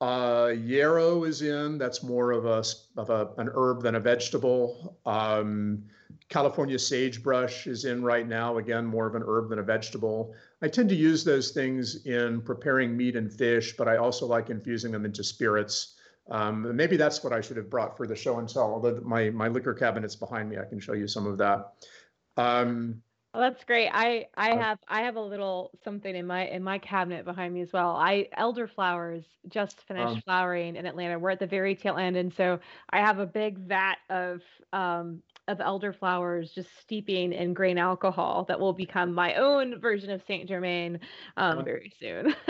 Uh, 0.00 0.54
yarrow 0.56 1.24
is 1.24 1.42
in. 1.42 1.76
That's 1.76 2.02
more 2.02 2.32
of 2.32 2.46
a 2.46 2.64
of 2.96 3.10
a 3.10 3.30
an 3.36 3.50
herb 3.54 3.82
than 3.82 3.96
a 3.96 4.00
vegetable. 4.00 4.98
Um, 5.04 5.84
California 6.30 6.78
sagebrush 6.78 7.66
is 7.66 7.84
in 7.84 8.02
right 8.02 8.26
now. 8.26 8.56
Again, 8.58 8.86
more 8.86 9.06
of 9.06 9.14
an 9.14 9.22
herb 9.26 9.50
than 9.50 9.58
a 9.58 9.62
vegetable. 9.62 10.34
I 10.62 10.68
tend 10.68 10.88
to 10.88 10.94
use 10.94 11.22
those 11.22 11.50
things 11.50 12.06
in 12.06 12.40
preparing 12.40 12.96
meat 12.96 13.16
and 13.16 13.30
fish, 13.30 13.76
but 13.76 13.88
I 13.88 13.96
also 13.96 14.26
like 14.26 14.48
infusing 14.48 14.92
them 14.92 15.04
into 15.04 15.22
spirits. 15.22 15.96
Um, 16.30 16.74
maybe 16.76 16.96
that's 16.96 17.22
what 17.24 17.32
I 17.32 17.40
should 17.40 17.56
have 17.56 17.68
brought 17.68 17.96
for 17.96 18.06
the 18.06 18.16
show 18.16 18.38
and 18.38 18.48
tell. 18.48 18.72
Although 18.72 19.00
my 19.02 19.28
my 19.30 19.48
liquor 19.48 19.74
cabinet's 19.74 20.16
behind 20.16 20.48
me, 20.48 20.58
I 20.58 20.64
can 20.64 20.80
show 20.80 20.94
you 20.94 21.08
some 21.08 21.26
of 21.26 21.36
that. 21.38 21.74
Um, 22.36 23.02
Oh, 23.32 23.38
that's 23.40 23.62
great. 23.62 23.88
I 23.92 24.26
I 24.36 24.56
have 24.56 24.78
I 24.88 25.02
have 25.02 25.14
a 25.14 25.20
little 25.20 25.70
something 25.84 26.16
in 26.16 26.26
my 26.26 26.46
in 26.48 26.64
my 26.64 26.78
cabinet 26.78 27.24
behind 27.24 27.54
me 27.54 27.60
as 27.60 27.72
well. 27.72 27.94
I 27.94 28.28
elderflowers 28.36 29.24
just 29.48 29.82
finished 29.86 30.16
Um, 30.16 30.22
flowering 30.24 30.74
in 30.74 30.84
Atlanta. 30.84 31.16
We're 31.16 31.30
at 31.30 31.38
the 31.38 31.46
very 31.46 31.76
tail 31.76 31.96
end, 31.96 32.16
and 32.16 32.34
so 32.34 32.58
I 32.90 32.98
have 32.98 33.20
a 33.20 33.26
big 33.26 33.58
vat 33.58 33.98
of 34.08 34.42
um 34.72 35.22
of 35.46 35.58
elderflowers 35.58 36.52
just 36.52 36.76
steeping 36.80 37.32
in 37.32 37.54
grain 37.54 37.78
alcohol 37.78 38.46
that 38.48 38.58
will 38.58 38.72
become 38.72 39.12
my 39.14 39.34
own 39.34 39.80
version 39.80 40.10
of 40.10 40.22
Saint 40.26 40.48
Germain 40.48 40.98
um 41.36 41.62
very 41.62 41.92
soon. 42.00 42.34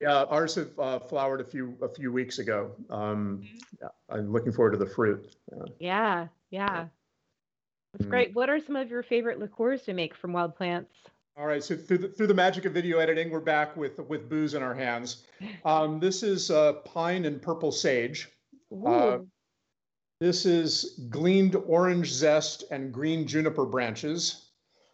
yeah, 0.00 0.24
ours 0.24 0.54
have 0.56 0.78
uh, 0.78 0.98
flowered 1.00 1.40
a 1.40 1.44
few 1.44 1.76
a 1.82 1.88
few 1.88 2.12
weeks 2.12 2.38
ago. 2.38 2.74
Um, 2.90 3.48
yeah, 3.80 3.88
I'm 4.08 4.32
looking 4.32 4.52
forward 4.52 4.72
to 4.72 4.78
the 4.78 4.86
fruit. 4.86 5.34
Yeah. 5.52 5.64
Yeah, 5.78 6.28
yeah. 6.50 6.88
That's 7.94 8.06
Mm. 8.06 8.10
great. 8.10 8.34
What 8.34 8.50
are 8.50 8.58
some 8.58 8.74
of 8.74 8.90
your 8.90 9.04
favorite 9.04 9.38
liqueurs 9.38 9.82
to 9.82 9.94
make 9.94 10.16
from 10.16 10.32
wild 10.32 10.56
plants? 10.56 10.92
All 11.36 11.46
right, 11.46 11.62
so 11.62 11.76
through 11.76 11.98
the, 11.98 12.08
through 12.08 12.26
the 12.26 12.34
magic 12.34 12.64
of 12.64 12.72
video 12.72 12.98
editing, 12.98 13.30
we're 13.30 13.40
back 13.40 13.76
with 13.76 13.98
with 14.00 14.28
booze 14.28 14.54
in 14.54 14.62
our 14.62 14.74
hands. 14.74 15.26
Um, 15.64 16.00
this 16.00 16.22
is 16.22 16.50
uh, 16.50 16.74
pine 16.84 17.24
and 17.24 17.40
purple 17.40 17.70
sage. 17.72 18.28
Uh, 18.84 19.18
This 20.20 20.46
is 20.46 21.06
gleaned 21.10 21.54
orange 21.54 22.10
zest 22.10 22.64
and 22.70 22.92
green 22.92 23.26
juniper 23.26 23.64
branches. 23.66 24.43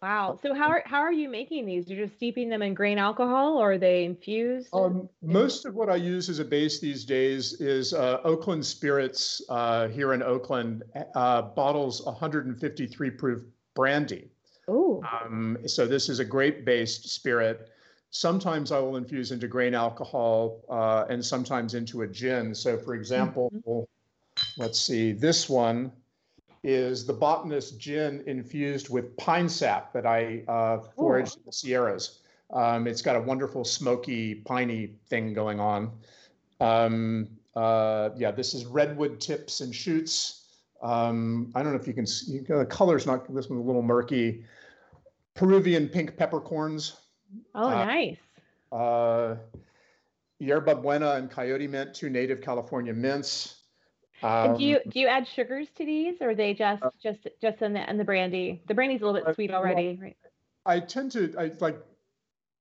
Wow. 0.01 0.39
So 0.41 0.53
how 0.53 0.67
are 0.69 0.83
how 0.85 0.99
are 0.99 1.11
you 1.11 1.29
making 1.29 1.65
these? 1.65 1.89
You're 1.89 2.05
just 2.05 2.17
steeping 2.17 2.49
them 2.49 2.61
in 2.61 2.73
grain 2.73 2.97
alcohol 2.97 3.57
or 3.57 3.73
are 3.73 3.77
they 3.77 4.05
infused? 4.05 4.69
Um, 4.73 5.09
most 5.21 5.65
of 5.65 5.75
what 5.75 5.89
I 5.89 5.95
use 5.95 6.29
as 6.29 6.39
a 6.39 6.45
base 6.45 6.79
these 6.79 7.05
days 7.05 7.59
is 7.61 7.93
uh, 7.93 8.19
Oakland 8.23 8.65
Spirits 8.65 9.41
uh, 9.49 9.87
here 9.87 10.13
in 10.13 10.23
Oakland 10.23 10.83
uh, 11.15 11.41
bottles 11.41 12.03
153 12.05 13.09
proof 13.11 13.41
brandy. 13.73 14.29
Oh, 14.67 15.03
Um, 15.11 15.57
so 15.65 15.85
this 15.85 16.07
is 16.07 16.19
a 16.19 16.25
grape-based 16.25 17.09
spirit. 17.09 17.69
Sometimes 18.11 18.71
I 18.71 18.79
will 18.79 18.97
infuse 18.97 19.31
into 19.31 19.47
grain 19.47 19.73
alcohol 19.73 20.61
uh, 20.69 21.05
and 21.09 21.25
sometimes 21.25 21.73
into 21.73 22.01
a 22.01 22.07
gin. 22.07 22.53
So, 22.53 22.77
for 22.77 22.93
example, 22.93 23.51
let's 24.57 24.79
see, 24.79 25.13
this 25.13 25.49
one 25.49 25.91
is 26.63 27.05
the 27.05 27.13
botanist 27.13 27.79
gin 27.79 28.23
infused 28.27 28.89
with 28.89 29.15
pine 29.17 29.49
sap 29.49 29.93
that 29.93 30.05
I 30.05 30.43
uh, 30.47 30.79
foraged 30.95 31.37
in 31.37 31.43
the 31.45 31.51
Sierras. 31.51 32.19
Um, 32.53 32.87
it's 32.87 33.01
got 33.01 33.15
a 33.15 33.21
wonderful 33.21 33.63
smoky, 33.63 34.35
piney 34.35 34.95
thing 35.07 35.33
going 35.33 35.59
on. 35.59 35.91
Um, 36.59 37.29
uh, 37.55 38.09
yeah, 38.15 38.31
this 38.31 38.53
is 38.53 38.65
redwood 38.65 39.19
tips 39.19 39.61
and 39.61 39.73
shoots. 39.73 40.45
Um, 40.81 41.51
I 41.55 41.63
don't 41.63 41.73
know 41.73 41.79
if 41.79 41.87
you 41.87 41.93
can 41.93 42.05
see, 42.05 42.39
the 42.39 42.65
color's 42.65 43.05
not, 43.05 43.33
this 43.33 43.49
one's 43.49 43.63
a 43.63 43.65
little 43.65 43.81
murky. 43.81 44.43
Peruvian 45.33 45.87
pink 45.87 46.17
peppercorns, 46.17 46.97
oh, 47.55 47.69
uh, 47.69 47.85
nice. 47.85 48.17
uh, 48.71 49.35
yerba 50.39 50.75
buena 50.75 51.13
and 51.13 51.31
coyote 51.31 51.67
mint, 51.67 51.93
two 51.93 52.09
native 52.09 52.41
California 52.41 52.93
mints. 52.93 53.60
And 54.21 54.57
do 54.57 54.63
you 54.63 54.77
Um, 54.77 54.83
do 54.89 54.99
you 54.99 55.07
add 55.07 55.27
sugars 55.27 55.67
to 55.77 55.85
these, 55.85 56.21
or 56.21 56.31
are 56.31 56.35
they 56.35 56.53
just 56.53 56.83
uh, 56.83 56.89
just 57.01 57.27
just 57.41 57.61
in 57.61 57.73
the 57.73 57.89
in 57.89 57.97
the 57.97 58.03
brandy? 58.03 58.61
The 58.67 58.73
brandy's 58.73 59.01
a 59.01 59.05
little 59.05 59.21
bit 59.25 59.35
sweet 59.35 59.49
well, 59.51 59.59
already, 59.61 59.97
right? 60.01 60.17
I 60.65 60.79
tend 60.79 61.11
to 61.13 61.33
I 61.37 61.51
like 61.59 61.77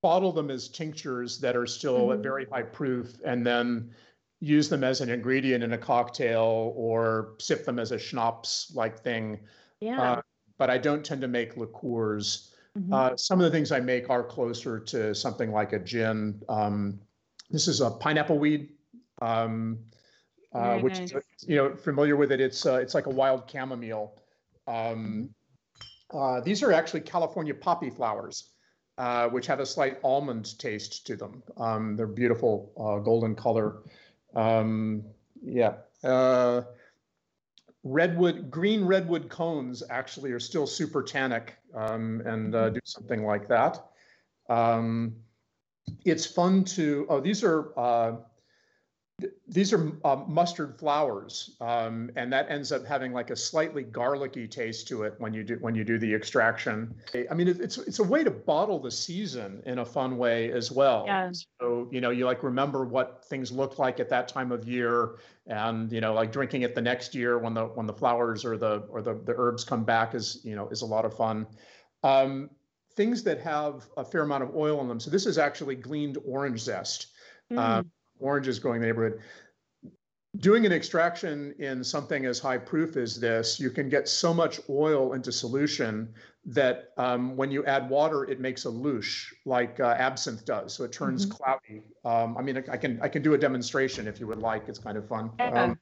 bottle 0.03 0.33
them 0.33 0.51
as 0.51 0.69
tinctures 0.69 1.41
that 1.41 1.57
are 1.57 1.67
still 1.67 2.13
at 2.13 2.19
Mhm. 2.19 2.23
very 2.23 2.47
high 2.47 2.63
proof, 2.63 3.21
and 3.25 3.47
then 3.47 3.95
use 4.41 4.71
them 4.71 4.83
as 4.85 5.03
an 5.03 5.11
ingredient 5.11 5.63
in 5.63 5.73
a 5.75 5.79
cocktail 5.79 6.73
or 6.77 7.35
sip 7.39 7.65
them 7.67 7.79
as 7.79 7.93
a 7.93 7.99
schnapps 7.99 8.73
like 8.75 8.99
thing. 9.01 9.47
Yeah. 9.81 10.01
Uh, 10.01 10.23
but 10.57 10.71
I 10.71 10.79
don't 10.79 11.05
tend 11.05 11.21
to 11.21 11.29
make 11.29 11.57
liqueurs. 11.59 12.55
Mhm. 12.79 12.93
Uh, 12.93 13.17
some 13.17 13.39
of 13.41 13.45
the 13.45 13.51
things 13.51 13.73
I 13.73 13.81
make 13.81 14.09
are 14.09 14.25
closer 14.25 14.81
to 14.81 15.15
something 15.15 15.53
like 15.53 15.75
a 15.75 15.79
gin. 15.79 16.43
Um, 16.49 17.01
this 17.51 17.69
is 17.69 17.81
a 17.83 17.91
pineapple 17.91 18.39
weed, 18.39 18.79
um, 19.21 19.85
uh, 20.53 20.79
which 20.79 20.99
nice. 20.99 21.15
you 21.47 21.57
know 21.57 21.75
familiar 21.75 22.17
with 22.17 22.33
it. 22.33 22.41
It's 22.41 22.67
uh, 22.67 22.77
it's 22.77 22.95
like 22.95 23.07
a 23.07 23.11
wild 23.11 23.51
chamomile. 23.51 24.15
Um, 24.67 25.31
uh, 26.13 26.41
these 26.41 26.63
are 26.63 26.73
actually 26.73 27.01
California 27.01 27.55
poppy 27.55 27.91
flowers, 27.91 28.51
uh, 28.99 29.29
which 29.29 29.47
have 29.47 29.61
a 29.61 29.67
slight 29.67 29.99
almond 30.03 30.59
taste 30.59 31.07
to 31.07 31.17
them. 31.17 31.43
Um, 31.57 31.97
they're 31.97 32.07
beautiful 32.07 32.73
uh, 32.79 32.99
golden 33.03 33.35
color. 33.35 33.83
Um, 34.35 35.05
yeah. 35.43 35.75
Uh, 36.03 36.63
redwood, 37.83 38.51
green 38.51 38.85
redwood 38.85 39.29
cones 39.29 39.83
actually 39.91 40.33
are 40.33 40.41
still 40.41 40.67
super 40.67 41.03
tannic 41.03 41.57
um, 41.75 42.23
and 42.25 42.55
uh, 42.55 42.71
do 42.71 42.81
something 42.85 43.25
like 43.25 43.49
that. 43.49 43.85
Um, 44.49 45.17
it's 46.05 46.27
fun 46.27 46.65
to, 46.65 47.07
oh, 47.09 47.21
these 47.21 47.43
are, 47.43 47.79
uh, 47.79 48.17
th- 49.21 49.33
these 49.49 49.73
are 49.73 49.93
uh, 50.05 50.17
mustard 50.27 50.79
flowers, 50.79 51.57
um, 51.61 52.11
and 52.17 52.33
that 52.33 52.51
ends 52.51 52.73
up 52.73 52.85
having 52.85 53.13
like 53.13 53.31
a 53.31 53.37
slightly 53.37 53.83
garlicky 53.83 54.47
taste 54.47 54.89
to 54.89 55.03
it 55.05 55.15
when 55.19 55.33
you 55.33 55.43
do 55.43 55.57
when 55.61 55.75
you 55.75 55.85
do 55.85 55.99
the 55.99 56.13
extraction. 56.13 56.95
I 57.31 57.35
mean, 57.35 57.49
it, 57.49 57.61
it's 57.61 57.79
it's 57.79 57.99
a 57.99 58.05
way 58.05 58.25
to 58.25 58.31
bottle 58.31 58.79
the 58.79 58.91
season 58.91 59.63
in 59.67 59.79
a 59.79 59.85
fun 59.85 60.19
way 60.19 60.53
as 60.53 60.71
well. 60.71 61.05
Yeah. 61.07 61.31
So 61.61 61.89
you 61.91 62.01
know, 62.01 62.11
you 62.11 62.25
like 62.25 62.43
remember 62.43 62.85
what 62.85 63.25
things 63.27 63.53
looked 63.53 63.79
like 63.79 64.01
at 64.01 64.09
that 64.09 64.29
time 64.29 64.53
of 64.53 64.67
year, 64.67 65.19
and 65.47 65.91
you 65.93 66.01
know, 66.01 66.15
like 66.15 66.33
drinking 66.33 66.63
it 66.63 66.75
the 66.75 66.83
next 66.83 67.15
year 67.15 67.39
when 67.39 67.55
the 67.55 67.67
when 67.67 67.87
the 67.87 67.95
flowers 67.95 68.45
or 68.45 68.57
the 68.57 68.85
or 68.91 69.03
the 69.03 69.15
the 69.25 69.35
herbs 69.37 69.65
come 69.65 69.85
back 69.85 70.15
is 70.15 70.41
you 70.45 70.57
know 70.57 70.69
is 70.69 70.83
a 70.83 70.87
lot 70.87 71.05
of 71.05 71.17
fun. 71.17 71.47
Um, 72.03 72.51
things 72.97 73.23
that 73.23 73.41
have 73.41 73.89
a 73.97 74.05
fair 74.05 74.23
amount 74.23 74.43
of 74.43 74.55
oil 74.55 74.81
in 74.81 74.89
them. 74.89 74.99
So 75.01 75.11
this 75.11 75.27
is 75.27 75.39
actually 75.39 75.77
gleaned 75.77 76.19
orange 76.25 76.61
zest 76.61 77.07
Mm. 77.51 77.91
Oranges 78.21 78.59
growing 78.59 78.81
neighborhood. 78.81 79.21
Doing 80.37 80.65
an 80.65 80.73
extraction 80.73 81.53
in 81.59 81.83
something 81.83 82.25
as 82.25 82.39
high 82.39 82.59
proof 82.59 82.97
as 82.97 83.19
this, 83.19 83.59
you 83.59 83.69
can 83.69 83.89
get 83.89 84.09
so 84.09 84.33
much 84.33 84.61
oil 84.71 85.15
into 85.15 85.33
solution 85.33 86.15
that 86.45 86.93
um, 86.97 87.37
when 87.37 87.51
you 87.51 87.65
add 87.67 87.91
water, 87.91 88.25
it 88.25 88.39
makes 88.39 88.65
a 88.65 88.69
louche 88.69 89.33
like 89.45 89.81
uh, 89.81 89.97
absinthe 89.99 90.45
does. 90.45 90.73
So 90.73 90.85
it 90.85 90.93
turns 90.93 91.27
Mhm. 91.27 91.31
cloudy. 91.31 91.83
Um, 92.05 92.39
I 92.39 92.43
mean, 92.43 92.57
I 92.71 92.77
can 92.77 93.01
I 93.03 93.09
can 93.09 93.23
do 93.23 93.35
a 93.35 93.39
demonstration 93.39 94.07
if 94.07 94.21
you 94.21 94.29
would 94.29 94.39
like. 94.39 94.69
It's 94.69 94.79
kind 94.79 94.97
of 94.97 95.09
fun. 95.09 95.33
Um, 95.41 95.79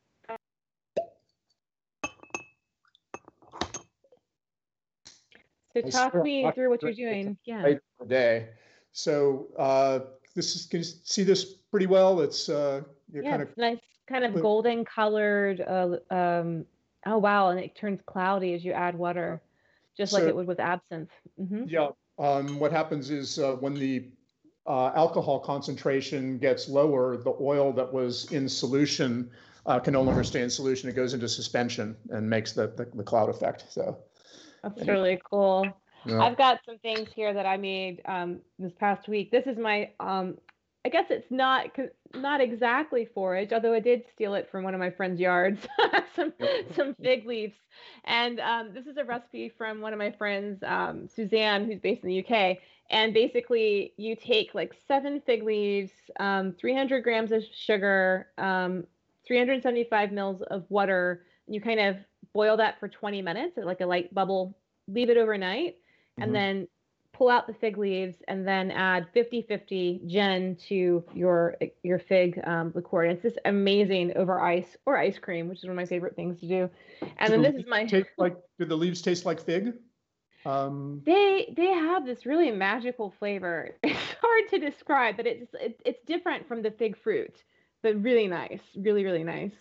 So 5.75 5.91
talk 5.91 6.15
me 6.25 6.51
through 6.53 6.71
what 6.71 6.83
you're 6.83 6.93
doing. 6.93 7.37
Yeah. 7.45 7.75
day. 8.07 8.49
So 8.93 9.49
uh, 9.59 10.01
this 10.35 10.57
is 10.57 10.67
can 10.67 10.79
you 10.79 10.85
see 10.85 11.23
this 11.23 11.58
pretty 11.71 11.87
well? 11.87 12.21
It's 12.21 12.49
uh, 12.49 12.83
you're 13.13 13.23
Yeah, 13.23 13.31
kind 13.31 13.43
of 13.43 13.57
nice, 13.57 13.79
kind 14.09 14.25
of 14.25 14.35
golden 14.41 14.85
colored. 14.85 15.61
Uh, 15.61 15.99
um, 16.11 16.67
oh 17.07 17.19
wow, 17.19 17.51
and 17.51 17.61
it 17.61 17.77
turns 17.77 18.01
cloudy 18.07 18.55
as 18.55 18.65
you 18.65 18.73
add 18.73 18.97
water, 18.97 19.41
just 19.97 20.13
like 20.13 20.25
it 20.25 20.35
would 20.35 20.47
with 20.47 20.61
absinthe. 20.61 21.11
hmm 21.37 21.65
Yeah, 21.65 21.89
um, 22.19 22.59
what 22.59 22.73
happens 22.73 23.11
is 23.11 23.39
uh, 23.39 23.53
when 23.55 23.75
the 23.75 24.11
uh, 24.67 24.93
alcohol 24.95 25.41
concentration 25.41 26.39
gets 26.39 26.69
lower, 26.69 27.17
the 27.17 27.35
oil 27.41 27.73
that 27.73 27.93
was 27.93 28.31
in 28.33 28.49
solution 28.49 29.31
uh, 29.67 29.79
can 29.79 29.93
no 29.93 30.03
longer 30.03 30.23
stay 30.25 30.43
in 30.43 30.51
solution. 30.51 30.89
It 30.89 30.95
goes 30.97 31.15
into 31.15 31.29
suspension 31.29 31.97
and 32.11 32.29
makes 32.29 32.53
the, 32.53 32.69
the, 32.77 32.89
the 32.95 33.03
cloud 33.03 33.29
effect. 33.29 33.65
So, 33.71 33.99
That's 34.63 34.87
really 34.89 35.21
cool. 35.31 35.81
yeah. 36.05 36.21
I've 36.21 36.37
got 36.37 36.61
some 36.67 36.79
things 36.79 37.09
here 37.15 37.33
that 37.33 37.47
I 37.47 37.57
made 37.57 38.03
um, 38.05 38.41
this 38.59 38.73
past 38.79 39.09
week. 39.09 39.31
This 39.31 39.47
is 39.47 39.57
my. 39.59 39.91
Um, 40.01 40.39
I 40.89 40.91
guess 40.91 41.11
it's 41.11 41.31
not 41.31 41.67
not 42.15 42.41
exactly 42.41 43.07
forage, 43.15 43.53
although 43.53 43.75
I 43.75 43.81
did 43.81 44.05
steal 44.11 44.33
it 44.33 44.49
from 44.51 44.65
one 44.65 44.73
of 44.73 44.81
my 44.81 44.89
friend's 44.89 45.21
yards, 45.21 45.61
some 46.17 46.33
some 46.75 46.95
fig 46.95 47.27
leaves. 47.27 47.59
And 48.07 48.41
um, 48.41 48.71
this 48.73 48.87
is 48.87 48.97
a 48.97 49.05
recipe 49.05 49.53
from 49.59 49.83
one 49.83 49.93
of 49.93 49.99
my 49.99 50.13
friends, 50.13 50.63
um, 50.67 51.07
Suzanne, 51.07 51.67
who's 51.67 51.79
based 51.79 52.05
in 52.05 52.09
the 52.09 52.25
UK. 52.25 52.57
And 52.89 53.13
basically, 53.13 53.93
you 53.99 54.17
take 54.17 54.55
like 54.55 54.75
seven 54.87 55.21
fig 55.27 55.43
leaves, 55.43 55.93
um, 56.21 56.55
300 56.59 57.05
grams 57.05 57.33
of 57.33 57.43
sugar, 57.53 58.29
um, 58.39 58.87
375 59.27 60.11
mils 60.11 60.41
of 60.41 60.65
water. 60.71 61.27
You 61.49 61.61
kind 61.61 61.81
of 61.81 61.97
boil 62.33 62.57
that 62.57 62.81
for 62.81 62.89
20 62.89 63.21
minutes 63.21 63.59
like 63.59 63.83
a 63.83 63.87
light 63.87 64.15
bubble. 64.15 64.57
Leave 64.87 65.11
it 65.11 65.19
overnight, 65.19 65.75
mm-hmm. 65.75 66.23
and 66.23 66.35
then 66.35 66.69
pull 67.19 67.29
out 67.29 67.49
the 67.49 67.53
fig 67.53 67.77
leaves 67.77 68.17
and 68.29 68.47
then 68.47 68.71
add 68.71 69.09
50-50 69.15 70.07
gin 70.07 70.57
to 70.69 71.05
your 71.13 71.57
your 71.83 71.99
fig 71.99 72.41
um, 72.45 72.71
liqueur. 72.77 73.03
And 73.03 73.13
it's 73.13 73.23
just 73.23 73.39
amazing 73.45 74.17
over 74.17 74.41
ice 74.41 74.77
or 74.87 74.97
ice 74.97 75.19
cream, 75.19 75.49
which 75.49 75.59
is 75.59 75.65
one 75.65 75.73
of 75.73 75.77
my 75.77 75.85
favorite 75.85 76.15
things 76.15 76.39
to 76.41 76.47
do. 76.47 76.71
And 77.19 77.33
do 77.33 77.43
then 77.43 77.43
this 77.43 77.63
is 77.63 77.69
my 77.69 77.85
taste 77.85 78.11
like 78.17 78.37
do 78.59 78.65
the 78.65 78.77
leaves 78.77 79.03
taste 79.03 79.27
like 79.27 79.41
fig? 79.41 79.75
Um... 80.47 81.03
They 81.05 81.53
they 81.57 81.73
have 81.73 82.07
this 82.07 82.25
really 82.25 82.53
magical 82.53 83.13
flavor. 83.19 83.77
It's 83.83 84.15
hard 84.23 84.49
to 84.51 84.59
describe, 84.59 85.17
but 85.17 85.27
it's 85.27 85.53
it, 85.55 85.81
it's 85.85 86.03
different 86.07 86.47
from 86.47 86.63
the 86.63 86.71
fig 86.71 86.97
fruit, 86.97 87.43
but 87.83 88.01
really 88.01 88.29
nice, 88.29 88.63
really 88.77 89.05
really 89.05 89.25
nice. 89.25 89.55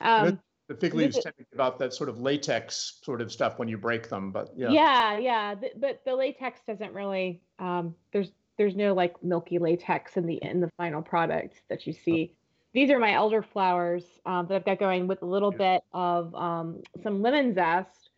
Um, 0.00 0.40
the 0.74 0.80
fig 0.80 0.94
leaves 0.94 1.18
tend 1.18 1.36
to 1.38 1.44
give 1.50 1.60
out 1.60 1.78
that 1.78 1.94
sort 1.94 2.08
of 2.08 2.20
latex 2.20 2.98
sort 3.02 3.20
of 3.20 3.30
stuff 3.32 3.58
when 3.58 3.68
you 3.68 3.78
break 3.78 4.08
them, 4.08 4.30
but 4.30 4.50
yeah. 4.56 4.70
Yeah, 4.70 5.18
yeah, 5.18 5.54
the, 5.54 5.70
but 5.76 6.02
the 6.04 6.14
latex 6.14 6.60
doesn't 6.66 6.92
really. 6.92 7.40
Um, 7.58 7.94
there's 8.12 8.32
there's 8.58 8.76
no 8.76 8.94
like 8.94 9.22
milky 9.22 9.58
latex 9.58 10.16
in 10.16 10.26
the 10.26 10.38
in 10.42 10.60
the 10.60 10.70
final 10.76 11.02
product 11.02 11.62
that 11.68 11.86
you 11.86 11.92
see. 11.92 12.32
Oh. 12.32 12.36
These 12.72 12.90
are 12.90 12.98
my 12.98 13.10
elderflowers 13.10 14.02
um, 14.26 14.46
that 14.48 14.56
I've 14.56 14.64
got 14.64 14.80
going 14.80 15.06
with 15.06 15.22
a 15.22 15.26
little 15.26 15.52
yeah. 15.52 15.76
bit 15.76 15.84
of 15.92 16.34
um, 16.34 16.82
some 17.02 17.22
lemon 17.22 17.54
zest, 17.54 18.10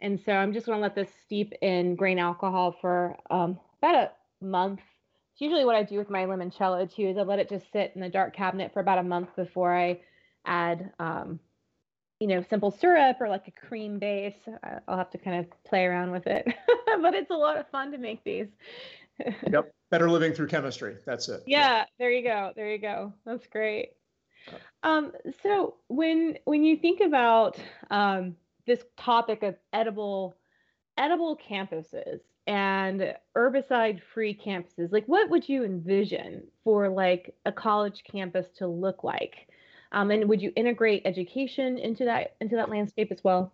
and 0.00 0.20
so 0.24 0.32
I'm 0.32 0.52
just 0.52 0.66
going 0.66 0.78
to 0.78 0.82
let 0.82 0.96
this 0.96 1.10
steep 1.24 1.52
in 1.62 1.94
grain 1.94 2.18
alcohol 2.18 2.76
for 2.80 3.16
um, 3.30 3.58
about 3.80 3.94
a 3.94 4.44
month. 4.44 4.80
It's 5.32 5.40
usually 5.40 5.64
what 5.64 5.76
I 5.76 5.84
do 5.84 5.98
with 5.98 6.10
my 6.10 6.24
limoncello 6.24 6.92
too. 6.92 7.08
Is 7.08 7.18
I 7.18 7.22
let 7.22 7.38
it 7.38 7.48
just 7.48 7.70
sit 7.72 7.92
in 7.94 8.00
the 8.00 8.08
dark 8.08 8.34
cabinet 8.34 8.72
for 8.72 8.80
about 8.80 8.98
a 8.98 9.04
month 9.04 9.36
before 9.36 9.76
I 9.76 10.00
add 10.44 10.92
um, 10.98 11.38
you 12.20 12.26
know, 12.26 12.44
simple 12.48 12.70
syrup 12.70 13.16
or 13.18 13.28
like 13.28 13.48
a 13.48 13.66
cream 13.66 13.98
base. 13.98 14.36
I'll 14.86 14.98
have 14.98 15.10
to 15.10 15.18
kind 15.18 15.40
of 15.40 15.64
play 15.64 15.86
around 15.86 16.12
with 16.12 16.26
it, 16.26 16.46
but 17.02 17.14
it's 17.14 17.30
a 17.30 17.34
lot 17.34 17.56
of 17.56 17.68
fun 17.70 17.90
to 17.92 17.98
make 17.98 18.22
these. 18.22 18.48
yep. 19.50 19.72
Better 19.90 20.08
living 20.08 20.32
through 20.32 20.46
chemistry. 20.46 20.98
That's 21.04 21.28
it. 21.28 21.42
Yeah, 21.46 21.58
yeah. 21.58 21.84
There 21.98 22.10
you 22.12 22.22
go. 22.22 22.52
There 22.54 22.70
you 22.70 22.78
go. 22.78 23.12
That's 23.26 23.46
great. 23.48 23.94
Um, 24.84 25.12
so 25.42 25.74
when 25.88 26.38
when 26.44 26.62
you 26.62 26.76
think 26.76 27.00
about 27.00 27.58
um, 27.90 28.36
this 28.66 28.84
topic 28.96 29.42
of 29.42 29.56
edible 29.72 30.36
edible 30.96 31.36
campuses 31.36 32.20
and 32.46 33.14
herbicide 33.36 34.00
free 34.14 34.32
campuses, 34.32 34.92
like 34.92 35.06
what 35.06 35.28
would 35.28 35.48
you 35.48 35.64
envision 35.64 36.44
for 36.62 36.88
like 36.88 37.34
a 37.46 37.52
college 37.52 38.04
campus 38.04 38.46
to 38.58 38.68
look 38.68 39.02
like? 39.02 39.48
Um, 39.92 40.10
and 40.10 40.28
would 40.28 40.40
you 40.40 40.52
integrate 40.56 41.02
education 41.04 41.78
into 41.78 42.04
that 42.04 42.36
into 42.40 42.56
that 42.56 42.68
landscape 42.68 43.10
as 43.10 43.22
well? 43.24 43.52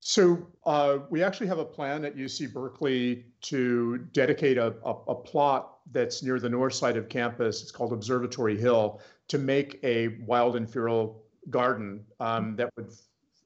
So 0.00 0.46
uh, 0.64 0.98
we 1.10 1.22
actually 1.22 1.46
have 1.48 1.58
a 1.58 1.64
plan 1.64 2.04
at 2.06 2.16
UC 2.16 2.54
Berkeley 2.54 3.26
to 3.42 3.98
dedicate 4.12 4.56
a, 4.56 4.74
a, 4.84 4.94
a, 5.08 5.14
plot 5.14 5.76
that's 5.92 6.22
near 6.22 6.40
the 6.40 6.48
north 6.48 6.72
side 6.72 6.96
of 6.96 7.10
campus. 7.10 7.62
It's 7.62 7.70
called 7.70 7.92
Observatory 7.92 8.56
Hill 8.56 9.02
to 9.28 9.36
make 9.36 9.78
a 9.82 10.08
wild 10.26 10.56
and 10.56 10.68
feral 10.68 11.22
garden 11.50 12.02
um, 12.18 12.56
that 12.56 12.70
would 12.76 12.94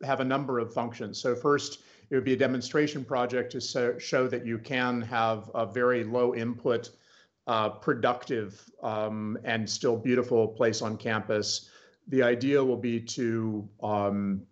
have 0.05 0.21
a 0.21 0.25
number 0.25 0.61
of 0.61 0.73
functions. 0.73 1.19
So 1.19 1.35
first, 1.35 1.81
it 2.11 2.15
would 2.15 2.25
be 2.25 2.35
a 2.35 2.37
demonstration 2.37 3.05
project 3.05 3.51
to 3.53 3.61
so, 3.61 3.99
show 3.99 4.29
that 4.29 4.47
you 4.47 4.59
can 4.59 5.03
have 5.03 5.51
a 5.57 5.67
very 5.67 6.05
low 6.05 6.37
input, 6.37 6.91
uh, 7.49 7.71
productive, 7.71 8.63
um, 8.81 9.39
and 9.43 9.69
still 9.69 9.97
beautiful 9.97 10.47
place 10.47 10.83
on 10.83 10.97
campus 10.97 11.71
the 12.09 12.23
idea 12.23 12.63
will 12.63 12.77
be 12.77 13.01
to 13.01 13.69
um, 13.83 14.43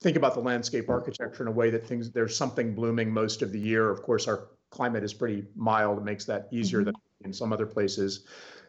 think 0.00 0.16
about 0.16 0.34
the 0.34 0.40
landscape 0.40 0.88
architecture 0.88 1.42
in 1.42 1.48
a 1.48 1.52
way 1.52 1.70
that 1.70 1.86
things 1.86 2.10
there's 2.10 2.36
something 2.36 2.74
blooming 2.74 3.12
most 3.12 3.42
of 3.42 3.52
the 3.52 3.58
year. 3.58 3.90
Of 3.90 4.02
course, 4.02 4.28
our 4.28 4.48
climate 4.70 5.02
is 5.02 5.14
pretty 5.14 5.44
mild. 5.54 5.98
It 5.98 6.04
makes 6.04 6.24
that 6.26 6.48
easier 6.50 6.80
mm-hmm. 6.80 6.86
than 6.86 6.94
in 7.24 7.32
some 7.32 7.52
other 7.52 7.66
places. 7.66 8.26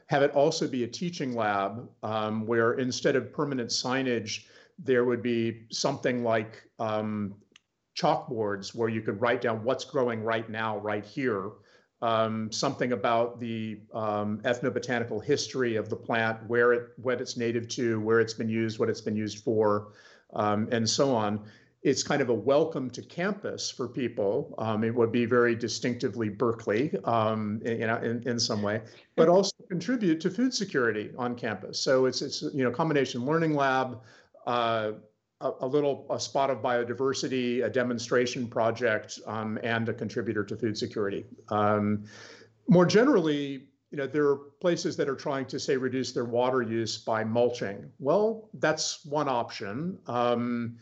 Have 0.08 0.24
it 0.24 0.32
also 0.32 0.68
be 0.68 0.84
a 0.84 0.88
teaching 0.88 1.36
lab 1.36 1.88
um, 2.02 2.48
where 2.48 2.74
instead 2.74 3.16
of 3.16 3.32
permanent 3.32 3.70
signage, 3.70 4.46
there 4.80 5.06
would 5.06 5.22
be 5.22 5.68
something 5.72 6.24
like 6.24 6.64
um, 6.80 7.36
chalkboards 7.96 8.74
where 8.74 8.90
you 8.90 9.02
could 9.02 9.22
write 9.22 9.42
down 9.42 9.64
what's 9.64 9.86
growing 9.86 10.24
right 10.24 10.50
now, 10.50 10.80
right 10.80 11.06
here 11.06 11.52
um, 12.02 12.52
something 12.52 12.94
about 12.94 13.40
the 13.40 13.80
um, 13.94 14.40
ethnobotanical 14.44 15.24
history 15.24 15.76
of 15.76 15.90
the 15.90 15.96
plant, 15.96 16.38
where 16.48 16.74
it, 16.74 16.90
what 17.02 17.20
it's 17.20 17.36
native 17.38 17.68
to, 17.70 18.00
where 18.02 18.20
it's 18.20 18.34
been 18.34 18.50
used, 18.50 18.80
what 18.80 18.90
it's 18.90 19.02
been 19.02 19.16
used 19.16 19.44
for, 19.44 19.90
um, 20.34 20.68
and 20.72 20.90
so 20.90 21.14
on. 21.16 21.42
It's 21.82 22.04
kind 22.04 22.22
of 22.22 22.28
a 22.28 22.34
welcome 22.34 22.90
to 22.90 23.02
campus 23.02 23.72
for 23.72 23.88
people. 23.88 24.54
Um, 24.58 24.84
it 24.84 24.94
would 24.94 25.14
be 25.14 25.26
very 25.26 25.56
distinctively 25.56 26.28
Berkeley, 26.28 26.94
um, 27.06 27.62
in, 27.64 27.90
in, 27.90 28.28
in 28.28 28.40
some 28.40 28.62
way, 28.62 28.82
but 29.16 29.30
also 29.30 29.56
contribute 29.70 30.20
to 30.22 30.30
food 30.30 30.54
security 30.54 31.12
on 31.18 31.36
campus. 31.36 31.80
So 31.80 32.06
it's 32.06 32.22
it's 32.22 32.42
you 32.42 32.66
know 32.66 32.72
combination 32.72 33.26
learning 33.26 33.56
lab, 33.56 34.02
uh, 34.46 34.92
a, 35.42 35.52
a, 35.62 35.68
little 35.68 36.06
a 36.10 36.20
spot 36.20 36.50
of 36.50 36.60
biodiversity, 36.60 37.64
a 37.64 37.70
demonstration 37.70 38.48
project, 38.48 39.20
um, 39.26 39.58
and 39.64 39.88
a 39.90 39.94
contributor 39.94 40.44
to 40.44 40.56
food 40.56 40.78
security. 40.78 41.26
Um, 41.50 42.06
more 42.68 42.86
generally, 42.86 43.68
you 43.92 43.98
know, 43.98 44.06
there 44.06 44.28
are 44.28 44.36
places 44.62 44.96
that 44.98 45.10
are 45.10 45.16
trying 45.16 45.46
to 45.48 45.60
say 45.60 45.76
reduce 45.76 46.12
their 46.12 46.26
water 46.26 46.62
use 46.62 46.98
by 46.98 47.24
mulching. 47.24 47.92
Well, 48.00 48.50
that's 48.54 49.04
one 49.06 49.28
option. 49.28 49.98
Um, 50.06 50.78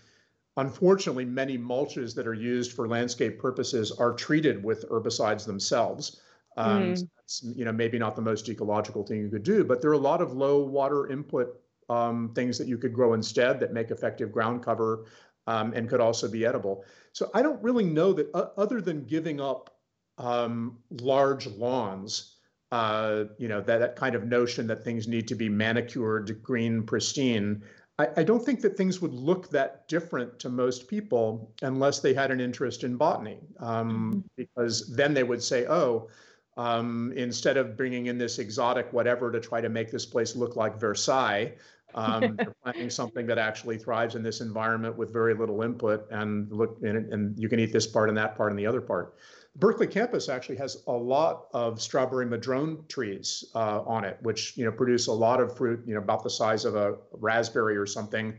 unfortunately, 0.58 1.24
many 1.24 1.58
mulches 1.58 2.14
that 2.16 2.28
are 2.28 2.34
used 2.34 2.74
for 2.74 2.88
landscape 2.88 3.40
purposes 3.40 3.92
are 3.92 4.14
treated 4.14 4.64
with 4.64 4.90
herbicides 4.90 5.46
themselves. 5.46 6.20
Um, 6.58 6.82
mm. 6.82 6.98
so 6.98 7.06
that's, 7.16 7.44
you 7.56 7.64
know, 7.64 7.72
maybe 7.72 8.00
not 8.00 8.16
the 8.16 8.22
most 8.22 8.50
ecological 8.50 9.06
thing 9.06 9.20
you 9.20 9.30
could 9.30 9.44
do, 9.44 9.64
but 9.64 9.82
there 9.82 9.92
are 9.92 9.94
a 9.94 10.00
lot 10.00 10.22
of 10.22 10.34
low 10.34 10.60
water 10.60 11.08
input 11.10 11.62
um, 11.90 12.32
things 12.36 12.58
that 12.58 12.68
you 12.68 12.78
could 12.78 12.94
grow 12.94 13.14
instead 13.14 13.60
that 13.60 13.74
make 13.74 13.92
effective 13.92 14.32
ground 14.32 14.64
cover 14.64 15.06
um, 15.48 15.74
and 15.74 15.90
could 15.90 16.02
also 16.02 16.30
be 16.30 16.46
edible. 16.46 16.84
So 17.14 17.30
I 17.34 17.42
don't 17.42 17.62
really 17.64 17.86
know 17.86 18.14
that 18.14 18.30
uh, 18.34 18.50
other 18.58 18.82
than 18.82 19.06
giving 19.06 19.40
up 19.40 19.78
um, 20.18 20.78
large 21.02 21.48
lawns, 21.48 22.36
uh, 22.72 23.26
you 23.38 23.48
know, 23.48 23.62
that, 23.62 23.80
that 23.80 23.96
kind 23.96 24.16
of 24.16 24.26
notion 24.26 24.68
that 24.68 24.84
things 24.84 25.08
need 25.08 25.28
to 25.30 25.36
be 25.36 25.50
manicured, 25.50 26.42
green, 26.44 26.84
pristine. 26.84 27.64
I, 27.98 28.08
I 28.18 28.24
don't 28.24 28.44
think 28.44 28.62
that 28.62 28.76
things 28.76 29.02
would 29.02 29.14
look 29.14 29.50
that 29.50 29.88
different 29.88 30.38
to 30.40 30.50
most 30.50 30.88
people 30.88 31.54
unless 31.62 32.00
they 32.00 32.14
had 32.14 32.30
an 32.32 32.42
interest 32.42 32.84
in 32.84 32.98
botany, 32.98 33.40
um, 33.60 33.90
mm-hmm. 33.90 34.20
because 34.36 34.94
then 34.96 35.14
they 35.14 35.24
would 35.24 35.42
say, 35.42 35.66
oh, 35.68 36.10
um, 36.58 37.14
instead 37.16 37.56
of 37.56 37.78
bringing 37.78 38.08
in 38.08 38.18
this 38.18 38.40
exotic 38.40 38.92
whatever 38.92 39.32
to 39.32 39.40
try 39.40 39.62
to 39.62 39.70
make 39.70 39.92
this 39.92 40.06
place 40.06 40.36
look 40.36 40.56
like 40.56 40.80
Versailles, 40.80 41.54
um, 41.96 42.36
they're 42.38 42.56
planting 42.64 42.90
something 42.90 43.26
that 43.28 43.38
actually 43.38 43.78
thrives 43.78 44.16
in 44.16 44.24
this 44.24 44.42
environment 44.42 44.98
with 44.98 45.12
very 45.12 45.34
little 45.34 45.62
input, 45.62 46.08
and 46.12 46.52
look, 46.52 46.78
and, 46.84 47.12
and 47.14 47.40
you 47.40 47.50
can 47.50 47.60
eat 47.60 47.72
this 47.72 47.88
part 47.88 48.10
and 48.10 48.18
that 48.18 48.36
part 48.36 48.52
and 48.52 48.60
the 48.60 48.66
other 48.66 48.82
part. 48.82 49.16
Berkeley 49.56 49.88
campus 49.88 50.30
actually 50.30 50.58
has 50.58 50.84
a 50.88 50.92
lot 50.92 51.48
of 51.54 51.82
strawberry 51.82 52.28
madrone 52.28 52.84
trees 52.88 53.44
uh, 53.56 53.82
on 53.82 54.06
it, 54.06 54.18
which 54.22 54.56
you 54.56 54.66
know 54.66 54.72
produce 54.72 55.08
a 55.08 55.14
lot 55.14 55.42
of 55.42 55.58
fruit, 55.58 55.82
you 55.86 55.96
know, 55.96 56.02
about 56.02 56.24
the 56.24 56.30
size 56.30 56.64
of 56.64 56.76
a 56.76 56.96
raspberry 57.12 57.76
or 57.76 57.86
something. 57.86 58.38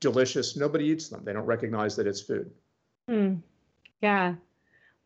Delicious. 0.00 0.56
Nobody 0.56 0.86
eats 0.86 1.08
them. 1.08 1.22
They 1.24 1.32
don't 1.32 1.44
recognize 1.44 1.96
that 1.96 2.06
it's 2.06 2.22
food. 2.22 2.50
Hmm. 3.08 3.34
Yeah, 4.00 4.34